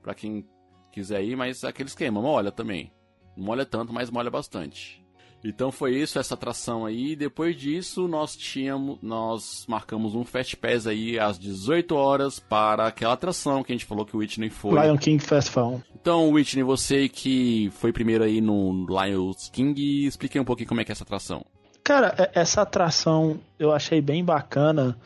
Pra 0.01 0.14
quem 0.14 0.45
quiser 0.91 1.24
ir, 1.24 1.38
mas 1.38 1.64
é 1.64 1.70
aquele 1.70 1.88
esquema, 1.88 2.22
molha 2.22 2.51
também. 2.51 2.91
Não 3.36 3.46
molha 3.46 3.66
tanto, 3.66 3.94
mas 3.94 4.10
molha 4.10 4.30
bastante. 4.30 5.04
Então 5.44 5.72
foi 5.72 5.96
isso, 5.96 6.18
essa 6.18 6.36
atração 6.36 6.86
aí. 6.86 7.16
Depois 7.16 7.56
disso, 7.56 8.08
nós 8.08 8.36
tínhamos, 8.36 8.98
nós 9.02 9.66
marcamos 9.68 10.16
um 10.16 10.24
Fast 10.24 10.56
Pass 10.56 10.88
aí 10.88 11.20
às 11.20 11.38
18 11.38 11.94
horas 11.94 12.40
para 12.40 12.88
aquela 12.88 13.14
atração 13.14 13.62
que 13.62 13.74
a 13.74 13.76
gente 13.76 13.86
falou 13.86 14.06
que 14.06 14.16
o 14.16 14.20
Whitney 14.20 14.50
foi. 14.50 14.82
Lion 14.82 14.98
King 14.98 15.22
Festival. 15.22 15.82
Então, 15.94 16.32
Whitney, 16.32 16.64
você 16.64 17.10
que 17.10 17.70
foi 17.74 17.92
primeiro 17.92 18.24
aí 18.24 18.40
no 18.40 18.86
Lion 18.88 19.34
King, 19.52 20.06
explique 20.06 20.40
um 20.40 20.46
pouquinho 20.46 20.70
como 20.70 20.80
é 20.80 20.86
que 20.86 20.92
é 20.92 20.94
essa 20.94 21.04
atração. 21.04 21.46
Cara, 21.84 22.16
é, 22.18 22.40
essa 22.40 22.62
atração 22.62 23.38
eu 23.60 23.74
achei 23.74 24.00
bem 24.00 24.24
bacana. 24.24 24.98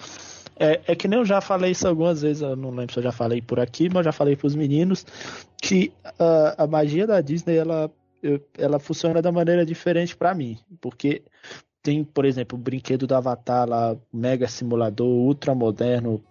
É, 0.60 0.82
é, 0.88 0.96
que 0.96 1.08
nem 1.08 1.20
eu 1.20 1.26
já 1.26 1.42
falei 1.42 1.72
isso 1.72 1.88
algumas 1.88 2.22
vezes, 2.22 2.42
eu 2.42 2.56
não 2.56 2.70
lembro 2.70 2.94
se 2.94 3.00
eu 3.00 3.04
já 3.04 3.12
falei 3.12 3.42
por 3.42 3.60
aqui, 3.60 3.90
mas 3.90 3.98
eu 3.98 4.04
já 4.06 4.12
falei 4.12 4.36
para 4.36 4.48
os 4.48 4.56
meninos 4.56 5.06
que 5.62 5.92
uh, 6.04 6.56
a 6.58 6.68
magia 6.68 7.06
da 7.06 7.22
Disney 7.22 7.58
ela 7.58 7.92
ela 8.58 8.80
funciona 8.80 9.22
da 9.22 9.32
maneira 9.32 9.66
diferente 9.66 10.16
para 10.16 10.34
mim, 10.34 10.58
porque 10.82 11.24
tem, 11.82 12.04
por 12.04 12.26
exemplo, 12.26 12.58
o 12.58 12.62
brinquedo 12.62 13.08
do 13.08 13.16
Avatar 13.16 13.68
lá, 13.68 13.96
mega 14.12 14.48
simulador, 14.48 15.08
ultra 15.08 15.56
moderno, 15.56 16.22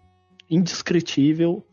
indescritível, 0.50 1.64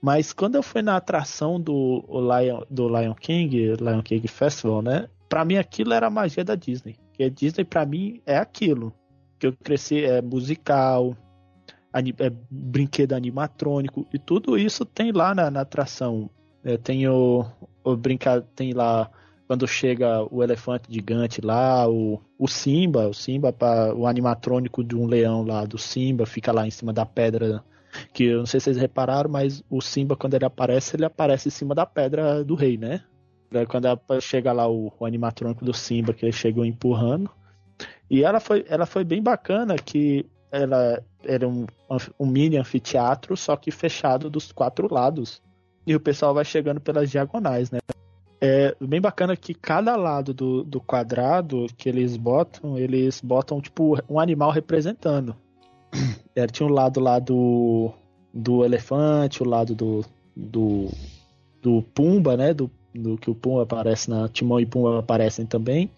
mas 0.00 0.32
quando 0.32 0.54
eu 0.54 0.62
fui 0.62 0.82
na 0.82 0.96
atração 0.96 1.60
do 1.60 2.04
Lion, 2.08 2.62
do 2.70 2.88
Lion 2.88 3.14
King, 3.14 3.76
Lion 3.76 4.02
King 4.02 4.26
Festival, 4.28 4.82
né? 4.82 5.08
Para 5.28 5.44
mim 5.44 5.56
aquilo 5.56 5.92
era 5.92 6.06
a 6.06 6.10
magia 6.10 6.44
da 6.44 6.54
Disney. 6.54 6.96
Que 7.12 7.24
a 7.24 7.28
Disney 7.28 7.64
para 7.64 7.84
mim 7.84 8.20
é 8.24 8.38
aquilo 8.38 8.94
que 9.38 9.46
eu 9.46 9.52
cresci 9.52 10.04
é 10.04 10.20
musical, 10.20 11.16
é 11.92 12.30
brinquedo 12.50 13.12
animatrônico 13.12 14.06
e 14.12 14.18
tudo 14.18 14.58
isso 14.58 14.84
tem 14.84 15.12
lá 15.12 15.34
na, 15.34 15.50
na 15.50 15.60
atração. 15.60 16.30
É, 16.64 16.76
tem 16.76 17.06
o, 17.08 17.44
o 17.84 17.96
brincar, 17.96 18.42
tem 18.42 18.72
lá 18.72 19.10
quando 19.48 19.66
chega 19.66 20.22
o 20.30 20.42
elefante 20.42 20.92
gigante 20.92 21.40
lá, 21.40 21.88
o, 21.88 22.20
o 22.38 22.46
Simba, 22.46 23.08
o 23.08 23.14
Simba, 23.14 23.52
o 23.96 24.06
animatrônico 24.06 24.84
de 24.84 24.94
um 24.94 25.06
leão 25.06 25.42
lá 25.42 25.64
do 25.64 25.78
Simba, 25.78 26.26
fica 26.26 26.52
lá 26.52 26.66
em 26.66 26.70
cima 26.70 26.92
da 26.92 27.06
pedra. 27.06 27.64
Que 28.12 28.24
eu 28.24 28.40
não 28.40 28.46
sei 28.46 28.60
se 28.60 28.64
vocês 28.64 28.76
repararam, 28.76 29.30
mas 29.30 29.64
o 29.70 29.80
Simba, 29.80 30.14
quando 30.14 30.34
ele 30.34 30.44
aparece, 30.44 30.94
ele 30.94 31.06
aparece 31.06 31.48
em 31.48 31.50
cima 31.50 31.74
da 31.74 31.86
pedra 31.86 32.44
do 32.44 32.54
rei, 32.54 32.76
né? 32.76 33.02
Quando 33.70 33.88
chega 34.20 34.52
lá 34.52 34.68
o, 34.68 34.92
o 35.00 35.06
animatrônico 35.06 35.64
do 35.64 35.72
Simba, 35.72 36.12
que 36.12 36.26
ele 36.26 36.32
chegou 36.32 36.62
empurrando. 36.62 37.30
E 38.10 38.22
ela 38.22 38.40
foi, 38.40 38.66
ela 38.68 38.84
foi 38.84 39.02
bem 39.02 39.22
bacana, 39.22 39.76
que 39.76 40.26
ela 40.52 41.02
era 41.24 41.48
um, 41.48 41.64
um 42.20 42.26
mini 42.26 42.58
anfiteatro, 42.58 43.34
só 43.34 43.56
que 43.56 43.70
fechado 43.70 44.28
dos 44.28 44.52
quatro 44.52 44.92
lados. 44.92 45.42
E 45.86 45.96
o 45.96 46.00
pessoal 46.00 46.34
vai 46.34 46.44
chegando 46.44 46.82
pelas 46.82 47.10
diagonais, 47.10 47.70
né? 47.70 47.78
É 48.40 48.74
bem 48.80 49.00
bacana 49.00 49.36
que 49.36 49.52
cada 49.52 49.96
lado 49.96 50.32
do, 50.32 50.62
do 50.62 50.80
quadrado 50.80 51.66
que 51.76 51.88
eles 51.88 52.16
botam, 52.16 52.78
eles 52.78 53.20
botam 53.20 53.60
tipo 53.60 53.98
um 54.08 54.20
animal 54.20 54.50
representando. 54.50 55.36
É, 56.36 56.46
tinha 56.46 56.68
o 56.68 56.70
um 56.70 56.72
lado 56.72 57.00
lá 57.00 57.18
do, 57.18 57.90
do 58.32 58.64
elefante, 58.64 59.42
o 59.42 59.48
lado 59.48 59.74
do, 59.74 60.04
do, 60.36 60.88
do 61.60 61.82
Pumba, 61.82 62.36
né? 62.36 62.54
Do, 62.54 62.70
do 62.94 63.18
que 63.18 63.28
o 63.28 63.34
Pumba 63.34 63.64
aparece 63.64 64.08
na. 64.08 64.28
Timão 64.28 64.60
e 64.60 64.66
Pumba 64.66 65.00
aparecem 65.00 65.44
também. 65.44 65.90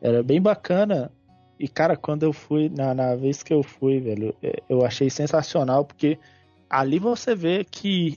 Era 0.00 0.22
bem 0.22 0.40
bacana. 0.40 1.10
E, 1.58 1.66
cara, 1.66 1.96
quando 1.96 2.22
eu 2.22 2.32
fui, 2.32 2.68
na, 2.68 2.94
na 2.94 3.16
vez 3.16 3.42
que 3.42 3.52
eu 3.52 3.64
fui, 3.64 3.98
velho, 3.98 4.32
é, 4.40 4.62
eu 4.68 4.84
achei 4.84 5.10
sensacional, 5.10 5.84
porque 5.84 6.16
ali 6.70 7.00
você 7.00 7.34
vê 7.34 7.64
que 7.64 8.16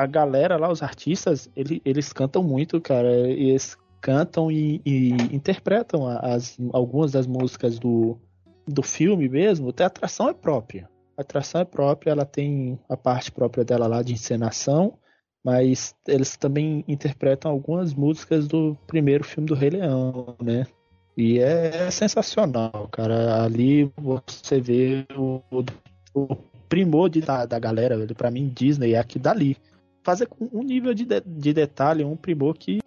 a 0.00 0.06
galera 0.06 0.56
lá, 0.56 0.70
os 0.70 0.82
artistas, 0.82 1.50
ele, 1.54 1.82
eles 1.84 2.12
cantam 2.12 2.42
muito, 2.42 2.80
cara. 2.80 3.10
Eles 3.10 3.76
cantam 4.00 4.50
e, 4.50 4.80
e 4.84 5.10
interpretam 5.34 6.06
as, 6.06 6.56
algumas 6.72 7.12
das 7.12 7.26
músicas 7.26 7.78
do, 7.78 8.18
do 8.66 8.82
filme 8.82 9.28
mesmo. 9.28 9.68
Até 9.68 9.84
a 9.84 9.88
atração 9.88 10.28
é 10.28 10.34
própria. 10.34 10.88
A 11.16 11.20
atração 11.20 11.60
é 11.60 11.64
própria, 11.64 12.12
ela 12.12 12.24
tem 12.24 12.78
a 12.88 12.96
parte 12.96 13.30
própria 13.30 13.62
dela 13.62 13.86
lá 13.86 14.02
de 14.02 14.14
encenação, 14.14 14.94
mas 15.44 15.94
eles 16.08 16.34
também 16.36 16.82
interpretam 16.88 17.50
algumas 17.50 17.92
músicas 17.92 18.48
do 18.48 18.76
primeiro 18.86 19.22
filme 19.22 19.46
do 19.46 19.54
Rei 19.54 19.70
Leão, 19.70 20.34
né? 20.42 20.66
E 21.14 21.38
é, 21.38 21.86
é 21.86 21.90
sensacional, 21.90 22.88
cara. 22.90 23.42
Ali 23.42 23.92
você 23.98 24.60
vê 24.60 25.04
o, 25.14 25.42
o 26.14 26.36
primor 26.70 27.10
de, 27.10 27.20
da, 27.20 27.44
da 27.44 27.58
galera, 27.58 27.98
para 28.14 28.30
mim 28.30 28.48
Disney 28.48 28.94
é 28.94 28.98
aqui 28.98 29.18
dali 29.18 29.58
fazer 30.02 30.26
com 30.26 30.48
um 30.52 30.62
nível 30.62 30.94
de, 30.94 31.04
de, 31.04 31.20
de 31.20 31.52
detalhe, 31.52 32.04
um 32.04 32.16
primor 32.16 32.56
que 32.56 32.80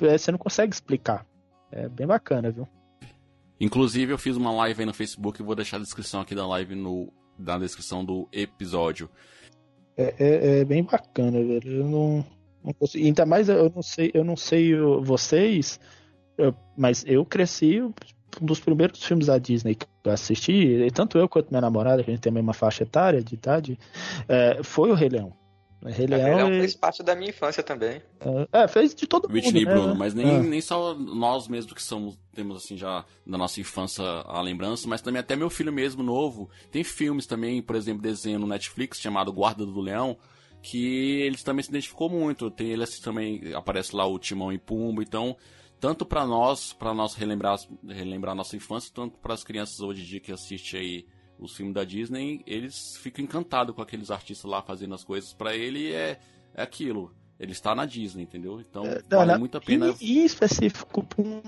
é, 0.00 0.18
você 0.18 0.30
não 0.30 0.38
consegue 0.38 0.74
explicar. 0.74 1.26
É 1.70 1.88
bem 1.88 2.06
bacana, 2.06 2.50
viu? 2.50 2.66
Inclusive, 3.58 4.12
eu 4.12 4.18
fiz 4.18 4.36
uma 4.36 4.52
live 4.52 4.80
aí 4.80 4.86
no 4.86 4.94
Facebook 4.94 5.40
e 5.40 5.44
vou 5.44 5.54
deixar 5.54 5.78
a 5.78 5.80
descrição 5.80 6.20
aqui 6.20 6.34
da 6.34 6.46
live 6.46 6.74
no, 6.74 7.12
na 7.38 7.58
descrição 7.58 8.04
do 8.04 8.28
episódio. 8.32 9.08
É, 9.96 10.14
é, 10.18 10.60
é 10.60 10.64
bem 10.64 10.84
bacana, 10.84 11.42
velho. 11.42 11.70
Eu 11.70 11.84
não, 11.84 12.24
não 12.62 12.72
consigo, 12.74 13.04
ainda 13.04 13.24
mais 13.24 13.48
eu 13.48 13.72
não 13.74 13.82
sei, 13.82 14.10
eu 14.12 14.24
não 14.24 14.36
sei 14.36 14.74
vocês, 15.02 15.80
eu, 16.36 16.54
mas 16.76 17.02
eu 17.06 17.24
cresci 17.24 17.80
um 17.80 17.94
dos 18.42 18.60
primeiros 18.60 19.02
filmes 19.02 19.26
da 19.26 19.38
Disney 19.38 19.74
que 19.74 19.86
eu 20.04 20.12
assisti, 20.12 20.86
tanto 20.92 21.16
eu 21.16 21.26
quanto 21.26 21.50
minha 21.50 21.62
namorada, 21.62 22.04
que 22.04 22.10
a 22.10 22.14
gente 22.14 22.22
tem 22.22 22.30
a 22.30 22.34
mesma 22.34 22.52
faixa 22.52 22.82
etária 22.82 23.22
de 23.22 23.34
idade, 23.34 23.78
é, 24.28 24.62
foi 24.62 24.90
o 24.90 24.94
Rei 24.94 25.08
Leão. 25.08 25.32
Rei 25.84 26.06
Leão, 26.06 26.48
fez 26.48 26.74
parte 26.74 27.02
da 27.02 27.14
minha 27.14 27.30
infância 27.30 27.62
também. 27.62 28.02
É, 28.52 28.66
fez 28.66 28.94
de 28.94 29.06
todo 29.06 29.28
mundo. 29.28 29.34
Whitney 29.34 29.64
né? 29.64 29.72
Bruno, 29.72 29.94
mas 29.94 30.14
nem, 30.14 30.36
é. 30.36 30.42
nem 30.42 30.60
só 30.60 30.94
nós 30.94 31.46
mesmos 31.48 31.72
que 31.72 31.82
somos, 31.82 32.18
temos 32.34 32.56
assim 32.56 32.76
já 32.76 33.04
da 33.26 33.38
nossa 33.38 33.60
infância 33.60 34.02
a 34.04 34.40
lembrança, 34.40 34.88
mas 34.88 35.00
também 35.00 35.20
até 35.20 35.36
meu 35.36 35.50
filho 35.50 35.72
mesmo 35.72 36.02
novo. 36.02 36.50
Tem 36.70 36.82
filmes 36.82 37.26
também, 37.26 37.62
por 37.62 37.76
exemplo, 37.76 38.02
desenho 38.02 38.38
no 38.38 38.46
Netflix 38.46 39.00
chamado 39.00 39.32
Guarda 39.32 39.64
do 39.64 39.80
Leão, 39.80 40.16
que 40.62 41.20
ele 41.20 41.36
também 41.38 41.62
se 41.62 41.70
identificou 41.70 42.08
muito. 42.08 42.50
Tem 42.50 42.68
ele 42.70 42.82
assim, 42.82 43.02
também 43.02 43.52
aparece 43.54 43.94
lá 43.94 44.06
o 44.06 44.18
Timão 44.18 44.52
e 44.52 44.58
Pumbo, 44.58 45.02
então 45.02 45.36
tanto 45.78 46.06
para 46.06 46.26
nós, 46.26 46.72
para 46.72 46.94
nós 46.94 47.14
relembrar 47.14 47.58
relembrar 47.86 48.34
nossa 48.34 48.56
infância, 48.56 48.90
tanto 48.94 49.18
para 49.18 49.34
as 49.34 49.44
crianças 49.44 49.80
hoje 49.80 50.02
em 50.02 50.06
dia 50.06 50.20
que 50.20 50.32
assistem 50.32 50.80
aí 50.80 51.06
os 51.38 51.56
filmes 51.56 51.74
da 51.74 51.84
Disney, 51.84 52.42
eles 52.46 52.96
ficam 52.96 53.24
encantados 53.24 53.74
com 53.74 53.82
aqueles 53.82 54.10
artistas 54.10 54.50
lá 54.50 54.62
fazendo 54.62 54.94
as 54.94 55.04
coisas. 55.04 55.32
para 55.32 55.54
ele 55.54 55.92
é, 55.92 56.18
é 56.54 56.62
aquilo. 56.62 57.12
ele 57.38 57.52
está 57.52 57.74
na 57.74 57.84
Disney, 57.84 58.22
entendeu? 58.22 58.60
Então 58.60 58.84
é, 58.86 59.02
vale 59.08 59.32
não, 59.32 59.38
muito 59.40 59.58
a 59.58 59.60
pena. 59.60 59.94
E, 60.00 60.20
em 60.20 60.24
específico 60.24 61.02
para 61.02 61.22
um, 61.22 61.42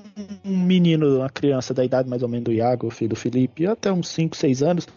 menino, 0.45 1.19
uma 1.19 1.31
criança 1.31 1.73
da 1.73 1.85
idade 1.85 2.09
mais 2.09 2.23
ou 2.23 2.29
menos 2.29 2.45
do 2.45 2.53
Iago, 2.53 2.91
filho 2.91 3.11
do 3.11 3.17
Felipe, 3.17 3.67
até 3.67 3.91
uns 3.91 4.09
5, 4.09 4.37
6 4.37 4.63
anos, 4.63 4.89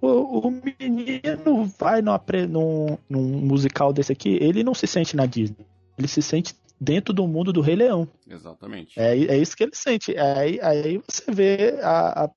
o, 0.00 0.48
o 0.48 0.50
menino 0.50 1.64
vai 1.78 2.02
num, 2.02 2.18
num, 2.48 2.98
num 3.08 3.22
musical 3.40 3.92
desse 3.92 4.12
aqui, 4.12 4.38
ele 4.40 4.64
não 4.64 4.74
se 4.74 4.86
sente 4.86 5.14
na 5.14 5.26
Disney. 5.26 5.66
Ele 5.96 6.08
se 6.08 6.22
sente 6.22 6.54
dentro 6.80 7.12
do 7.12 7.26
mundo 7.28 7.52
do 7.52 7.60
Rei 7.60 7.76
Leão. 7.76 8.08
Exatamente. 8.26 8.98
É, 8.98 9.12
é 9.16 9.36
isso 9.36 9.54
que 9.54 9.62
ele 9.62 9.74
sente. 9.74 10.16
Aí, 10.16 10.58
aí 10.62 11.00
você 11.06 11.30
vê 11.30 11.78
a, 11.82 12.24
a, 12.24 12.30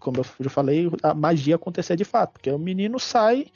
como 0.00 0.18
eu 0.18 0.24
já 0.40 0.50
falei, 0.50 0.90
a 1.02 1.14
magia 1.14 1.56
acontecer 1.56 1.96
de 1.96 2.04
fato. 2.04 2.32
Porque 2.32 2.50
o 2.50 2.58
menino 2.58 2.98
sai 2.98 3.46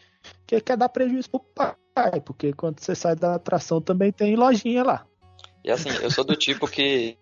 que 0.47 0.61
quer 0.61 0.77
dar 0.77 0.89
prejuízo 0.89 1.31
pro 1.31 1.41
pai, 1.41 2.21
porque 2.21 2.53
quando 2.53 2.81
você 2.81 2.95
sai 2.95 3.17
da 3.17 3.35
atração 3.35 3.81
também 3.81 4.13
tem 4.13 4.37
lojinha 4.37 4.83
lá. 4.83 5.07
E 5.65 5.71
assim, 5.71 5.91
eu 6.03 6.11
sou 6.11 6.25
do 6.25 6.37
tipo 6.37 6.67
que, 6.67 7.19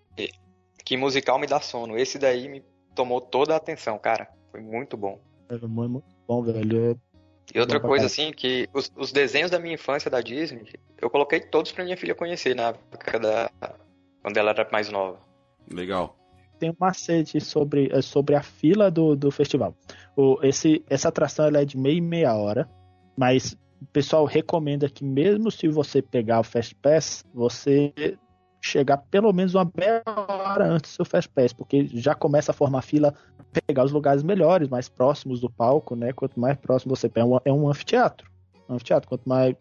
que 0.84 0.96
musical 0.96 1.38
me 1.38 1.46
dá 1.46 1.61
sono. 1.61 1.98
Esse 1.98 2.18
daí 2.18 2.48
me 2.48 2.64
tomou 2.94 3.20
toda 3.20 3.54
a 3.54 3.56
atenção, 3.56 3.98
cara. 3.98 4.28
Foi 4.50 4.61
muito 4.61 4.96
bom. 4.96 5.20
É 5.48 5.56
muito 5.66 6.04
bom, 6.26 6.42
velho. 6.42 6.92
É 6.92 7.09
e 7.54 7.59
outra 7.59 7.80
coisa, 7.80 8.06
assim, 8.06 8.30
que 8.30 8.68
os, 8.74 8.92
os, 8.94 9.11
desenhos 9.11 9.50
da 9.50 9.59
minha 9.59 9.74
infância 9.74 10.11
da 10.11 10.20
Disney, 10.20 10.70
eu 11.00 11.09
coloquei 11.09 11.40
todos 11.40 11.72
pra 11.72 11.82
minha 11.82 11.96
filha 11.96 12.14
conhecer 12.14 12.54
na 12.54 12.68
época 12.68 13.18
da. 13.18 13.50
quando 14.20 14.36
ela 14.36 14.50
era 14.50 14.68
mais 14.70 14.90
nova. 14.90 15.18
Legal. 15.72 16.14
Tem 16.59 16.70
um 16.70 16.76
macete 16.78 17.40
sobre, 17.40 17.88
é, 17.92 18.02
sobre 18.02 18.34
a 18.34 18.42
fila 18.42 18.90
do, 18.90 19.14
do 19.16 19.30
festival. 19.30 19.74
O, 20.16 20.38
esse, 20.42 20.84
essa 20.88 21.09
atração 21.09 21.46
ela 21.46 21.61
é 21.61 21.64
de 21.64 21.76
meia 21.76 21.96
e 21.96 22.00
meia 22.00 22.34
hora, 22.34 22.68
mas 23.16 23.56
o 23.80 23.86
pessoal 23.86 24.24
recomenda 24.24 24.88
que 24.88 25.04
mesmo 25.04 25.50
se 25.50 25.68
você 25.68 26.02
pegar 26.02 26.40
o 26.40 26.44
Fast 26.44 26.74
Pass, 26.76 27.24
você 27.32 27.92
chegar 28.61 28.98
pelo 29.11 29.32
menos 29.32 29.54
uma 29.54 29.70
meia 29.76 30.02
hora 30.06 30.66
antes 30.66 30.90
do 30.92 30.94
seu 30.96 31.04
Fast 31.04 31.30
Pass, 31.30 31.52
porque 31.52 31.86
já 31.94 32.14
começa 32.14 32.50
a 32.50 32.54
formar 32.54 32.82
fila 32.82 33.14
pegar 33.66 33.84
os 33.84 33.92
lugares 33.92 34.22
melhores, 34.22 34.68
mais 34.68 34.88
próximos 34.88 35.40
do 35.40 35.50
palco, 35.50 35.96
né? 35.96 36.12
Quanto 36.12 36.38
mais 36.38 36.56
próximo 36.59 36.94
você 36.94 37.09
pega, 37.09 37.26
é 37.44 37.52
um 37.52 37.68
anfiteatro. 37.68 38.30
Um 38.68 38.74
anfiteatro. 38.74 39.09
Quanto 39.09 39.26
mais 39.28 39.54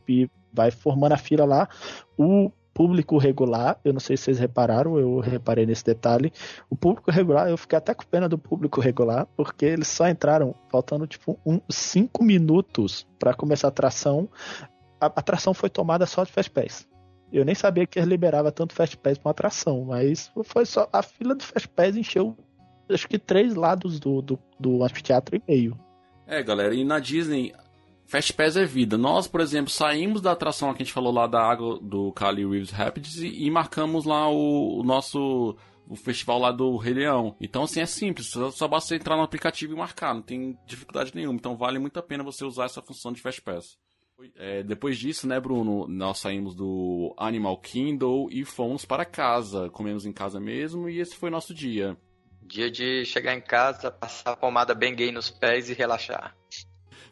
vai 0.53 0.71
formando 0.71 1.13
a 1.13 1.17
fila 1.17 1.45
lá, 1.45 1.69
o 2.17 2.51
público 2.77 3.17
regular, 3.17 3.79
eu 3.83 3.91
não 3.91 3.99
sei 3.99 4.15
se 4.15 4.25
vocês 4.25 4.37
repararam, 4.37 4.99
eu 4.99 5.19
reparei 5.19 5.65
nesse 5.65 5.83
detalhe. 5.83 6.31
O 6.69 6.75
público 6.75 7.09
regular, 7.09 7.49
eu 7.49 7.57
fiquei 7.57 7.75
até 7.75 7.91
com 7.91 8.03
pena 8.05 8.29
do 8.29 8.37
público 8.37 8.79
regular, 8.79 9.25
porque 9.35 9.65
eles 9.65 9.87
só 9.87 10.07
entraram 10.07 10.53
faltando 10.69 11.07
tipo 11.07 11.39
um, 11.43 11.59
cinco 11.67 12.23
minutos 12.23 13.07
para 13.17 13.33
começar 13.33 13.67
a 13.67 13.69
atração. 13.69 14.29
A 15.01 15.07
atração 15.07 15.55
foi 15.55 15.71
tomada 15.71 16.05
só 16.05 16.23
de 16.23 16.31
Fast 16.31 16.51
Pass. 16.51 16.87
Eu 17.33 17.43
nem 17.43 17.55
sabia 17.55 17.87
que 17.87 17.97
eles 17.97 18.07
liberava 18.07 18.51
tanto 18.51 18.75
Fast 18.75 18.95
Pass 18.97 19.17
para 19.17 19.27
uma 19.27 19.31
atração, 19.31 19.85
mas 19.85 20.31
foi 20.43 20.67
só 20.67 20.87
a 20.93 21.01
fila 21.01 21.33
do 21.33 21.43
Fast 21.43 21.67
Pass 21.69 21.97
encheu 21.97 22.37
acho 22.93 23.07
que 23.09 23.17
três 23.17 23.55
lados 23.55 23.99
do, 23.99 24.21
do, 24.21 24.39
do 24.59 24.83
anfiteatro 24.83 25.35
e 25.35 25.41
meio. 25.47 25.77
É, 26.27 26.43
galera, 26.43 26.75
e 26.75 26.85
na 26.85 26.99
Disney, 26.99 27.53
Fast 28.07 28.33
Pass 28.33 28.55
é 28.55 28.63
vida. 28.63 28.97
Nós, 28.97 29.27
por 29.27 29.41
exemplo, 29.41 29.69
saímos 29.69 30.21
da 30.21 30.31
atração 30.31 30.73
que 30.73 30.81
a 30.81 30.85
gente 30.85 30.93
falou 30.93 31.11
lá 31.11 31.27
da 31.27 31.41
água 31.41 31.77
do 31.81 32.11
Cali 32.13 32.47
Reeves 32.47 32.71
Rapids 32.71 33.17
e, 33.17 33.51
marcamos 33.51 34.05
lá 34.05 34.29
o, 34.29 34.79
o, 34.79 34.83
nosso 34.83 35.57
o 35.85 35.95
festival 35.95 36.39
lá 36.39 36.51
do 36.53 36.77
Rei 36.77 36.93
Leão. 36.93 37.35
Então, 37.41 37.63
assim, 37.63 37.81
é 37.81 37.85
simples. 37.85 38.27
Só, 38.27 38.49
só 38.49 38.65
basta 38.65 38.95
entrar 38.95 39.17
no 39.17 39.23
aplicativo 39.23 39.73
e 39.73 39.77
marcar. 39.77 40.13
Não 40.13 40.21
tem 40.21 40.57
dificuldade 40.65 41.11
nenhuma. 41.13 41.35
Então, 41.35 41.57
vale 41.57 41.79
muito 41.79 41.99
a 41.99 42.01
pena 42.01 42.23
você 42.23 42.45
usar 42.45 42.65
essa 42.65 42.81
função 42.81 43.11
de 43.11 43.19
Fast 43.19 43.41
Pass. 43.41 43.77
É, 44.35 44.63
depois 44.63 44.97
disso, 44.97 45.27
né, 45.27 45.37
Bruno, 45.39 45.85
nós 45.87 46.19
saímos 46.19 46.55
do 46.55 47.13
Animal 47.17 47.57
Kingdom 47.57 48.29
e 48.31 48.45
fomos 48.45 48.85
para 48.85 49.03
casa. 49.03 49.69
Comemos 49.69 50.05
em 50.05 50.13
casa 50.13 50.39
mesmo 50.39 50.87
e 50.87 50.99
esse 50.99 51.13
foi 51.13 51.29
nosso 51.29 51.53
dia. 51.53 51.97
Dia 52.41 52.71
de 52.71 53.03
chegar 53.03 53.35
em 53.35 53.41
casa, 53.41 53.91
passar 53.91 54.31
a 54.31 54.37
pomada 54.37 54.73
bem 54.73 54.95
gay 54.95 55.11
nos 55.11 55.29
pés 55.29 55.69
e 55.69 55.73
relaxar. 55.73 56.33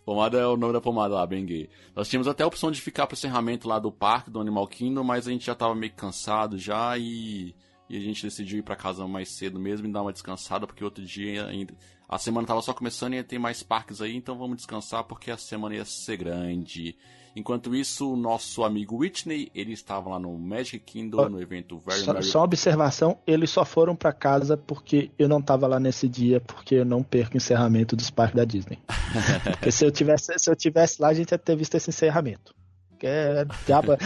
Pomada 0.05 0.37
é 0.37 0.45
o 0.45 0.55
nome 0.55 0.71
da 0.71 0.79
pomada 0.79 1.15
lá, 1.15 1.25
bem 1.25 1.43
gay. 1.43 1.67
Nós 1.95 2.07
tínhamos 2.07 2.27
até 2.27 2.43
a 2.43 2.47
opção 2.47 2.69
de 2.69 2.79
ficar 2.79 3.07
pro 3.07 3.15
encerramento 3.15 3.67
lá 3.67 3.79
do 3.79 3.91
parque 3.91 4.29
do 4.29 4.39
Animal 4.39 4.67
Kingdom, 4.67 5.03
mas 5.03 5.27
a 5.27 5.31
gente 5.31 5.47
já 5.47 5.55
tava 5.55 5.73
meio 5.73 5.93
cansado 5.93 6.59
já 6.59 6.95
e, 6.95 7.55
e 7.89 7.97
a 7.97 7.99
gente 7.99 8.21
decidiu 8.21 8.59
ir 8.59 8.61
para 8.61 8.75
casa 8.75 9.07
mais 9.07 9.29
cedo 9.29 9.59
mesmo 9.59 9.87
e 9.87 9.91
dar 9.91 10.03
uma 10.03 10.13
descansada, 10.13 10.67
porque 10.67 10.83
outro 10.83 11.03
dia 11.03 11.47
ainda. 11.47 11.73
A 12.07 12.19
semana 12.19 12.45
tava 12.45 12.61
só 12.61 12.71
começando 12.71 13.13
e 13.13 13.15
ia 13.15 13.23
ter 13.23 13.39
mais 13.39 13.63
parques 13.63 13.99
aí, 13.99 14.15
então 14.15 14.37
vamos 14.37 14.57
descansar 14.57 15.03
porque 15.05 15.31
a 15.31 15.37
semana 15.37 15.73
ia 15.73 15.85
ser 15.85 16.17
grande. 16.17 16.95
Enquanto 17.35 17.75
isso, 17.75 18.13
o 18.13 18.15
nosso 18.15 18.63
amigo 18.63 18.97
Whitney, 18.97 19.51
ele 19.53 19.73
estava 19.73 20.09
lá 20.11 20.17
no 20.17 20.37
Magic 20.37 20.79
Kingdom, 20.79 21.27
no 21.27 21.41
evento 21.41 21.77
Very 21.85 21.99
só, 21.99 22.21
Só 22.21 22.43
observação, 22.43 23.19
eles 23.27 23.49
só 23.49 23.65
foram 23.65 23.93
para 23.93 24.13
casa 24.13 24.55
porque 24.55 25.11
eu 25.19 25.27
não 25.27 25.39
estava 25.39 25.67
lá 25.67 25.77
nesse 25.77 26.07
dia, 26.07 26.39
porque 26.39 26.75
eu 26.75 26.85
não 26.85 27.03
perco 27.03 27.33
o 27.33 27.37
encerramento 27.37 27.93
dos 27.93 28.09
parques 28.09 28.37
da 28.37 28.45
Disney. 28.45 28.79
porque 29.51 29.69
se 29.69 29.85
eu, 29.85 29.91
tivesse, 29.91 30.31
se 30.37 30.49
eu 30.49 30.55
tivesse 30.55 31.01
lá, 31.01 31.09
a 31.09 31.13
gente 31.13 31.31
ia 31.31 31.37
ter 31.37 31.57
visto 31.57 31.75
esse 31.75 31.89
encerramento. 31.89 32.55
Que 32.97 33.07
é, 33.07 33.45
diabo, 33.65 33.97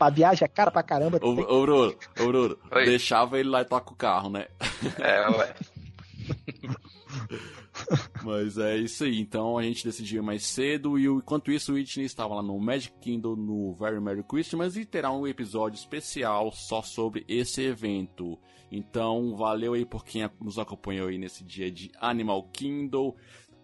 a 0.00 0.10
viagem 0.10 0.46
é 0.46 0.48
cara 0.48 0.70
pra 0.70 0.82
caramba. 0.82 1.18
Ô, 1.20 1.28
ô 1.28 1.34
Bruno, 1.34 1.94
ô, 2.18 2.24
Bruno 2.24 2.56
deixava 2.86 3.38
ele 3.38 3.50
lá 3.50 3.60
e 3.60 3.66
toca 3.66 3.92
o 3.92 3.96
carro, 3.96 4.30
né? 4.30 4.46
É, 4.98 5.28
ué. 5.28 5.54
Mas 8.22 8.58
é 8.58 8.76
isso 8.76 9.04
aí. 9.04 9.18
Então 9.18 9.56
a 9.56 9.62
gente 9.62 9.84
decidiu 9.84 10.22
mais 10.22 10.44
cedo. 10.44 10.98
E 10.98 11.06
enquanto 11.06 11.50
isso, 11.50 11.72
Whitney 11.72 12.06
estava 12.06 12.34
lá 12.34 12.42
no 12.42 12.58
Magic 12.58 12.94
Kingdom 13.00 13.36
no 13.36 13.74
Very 13.74 14.00
Merry 14.00 14.22
Christmas 14.22 14.76
e 14.76 14.84
terá 14.84 15.10
um 15.10 15.26
episódio 15.26 15.76
especial 15.76 16.52
só 16.52 16.82
sobre 16.82 17.24
esse 17.28 17.62
evento. 17.62 18.38
Então 18.70 19.34
valeu 19.36 19.72
aí 19.72 19.84
por 19.84 20.04
quem 20.04 20.28
nos 20.40 20.58
acompanhou 20.58 21.08
aí 21.08 21.18
nesse 21.18 21.42
dia 21.44 21.70
de 21.70 21.90
Animal 22.00 22.42
Kingdom. 22.52 23.14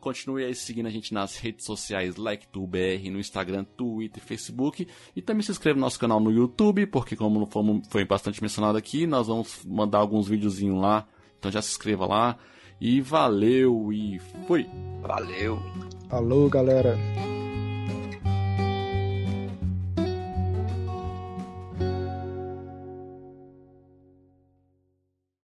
Continue 0.00 0.44
aí 0.44 0.54
seguindo 0.54 0.86
a 0.86 0.90
gente 0.90 1.14
nas 1.14 1.38
redes 1.38 1.64
sociais 1.64 2.16
LikeTubeBR, 2.16 3.10
no 3.10 3.18
Instagram, 3.18 3.64
Twitter, 3.64 4.22
Facebook. 4.22 4.86
E 5.16 5.22
também 5.22 5.42
se 5.42 5.50
inscreva 5.50 5.76
no 5.76 5.80
nosso 5.80 5.98
canal 5.98 6.20
no 6.20 6.30
YouTube, 6.30 6.86
porque 6.86 7.16
como 7.16 7.48
foi 7.88 8.04
bastante 8.04 8.42
mencionado 8.42 8.76
aqui, 8.76 9.06
nós 9.06 9.28
vamos 9.28 9.64
mandar 9.64 9.98
alguns 9.98 10.28
videozinhos 10.28 10.78
lá. 10.78 11.08
Então 11.38 11.50
já 11.50 11.62
se 11.62 11.70
inscreva 11.70 12.06
lá. 12.06 12.38
E 12.80 13.00
valeu 13.00 13.92
e 13.92 14.18
fui. 14.46 14.66
Valeu. 15.00 15.58
Falou, 16.08 16.48
galera. 16.48 16.96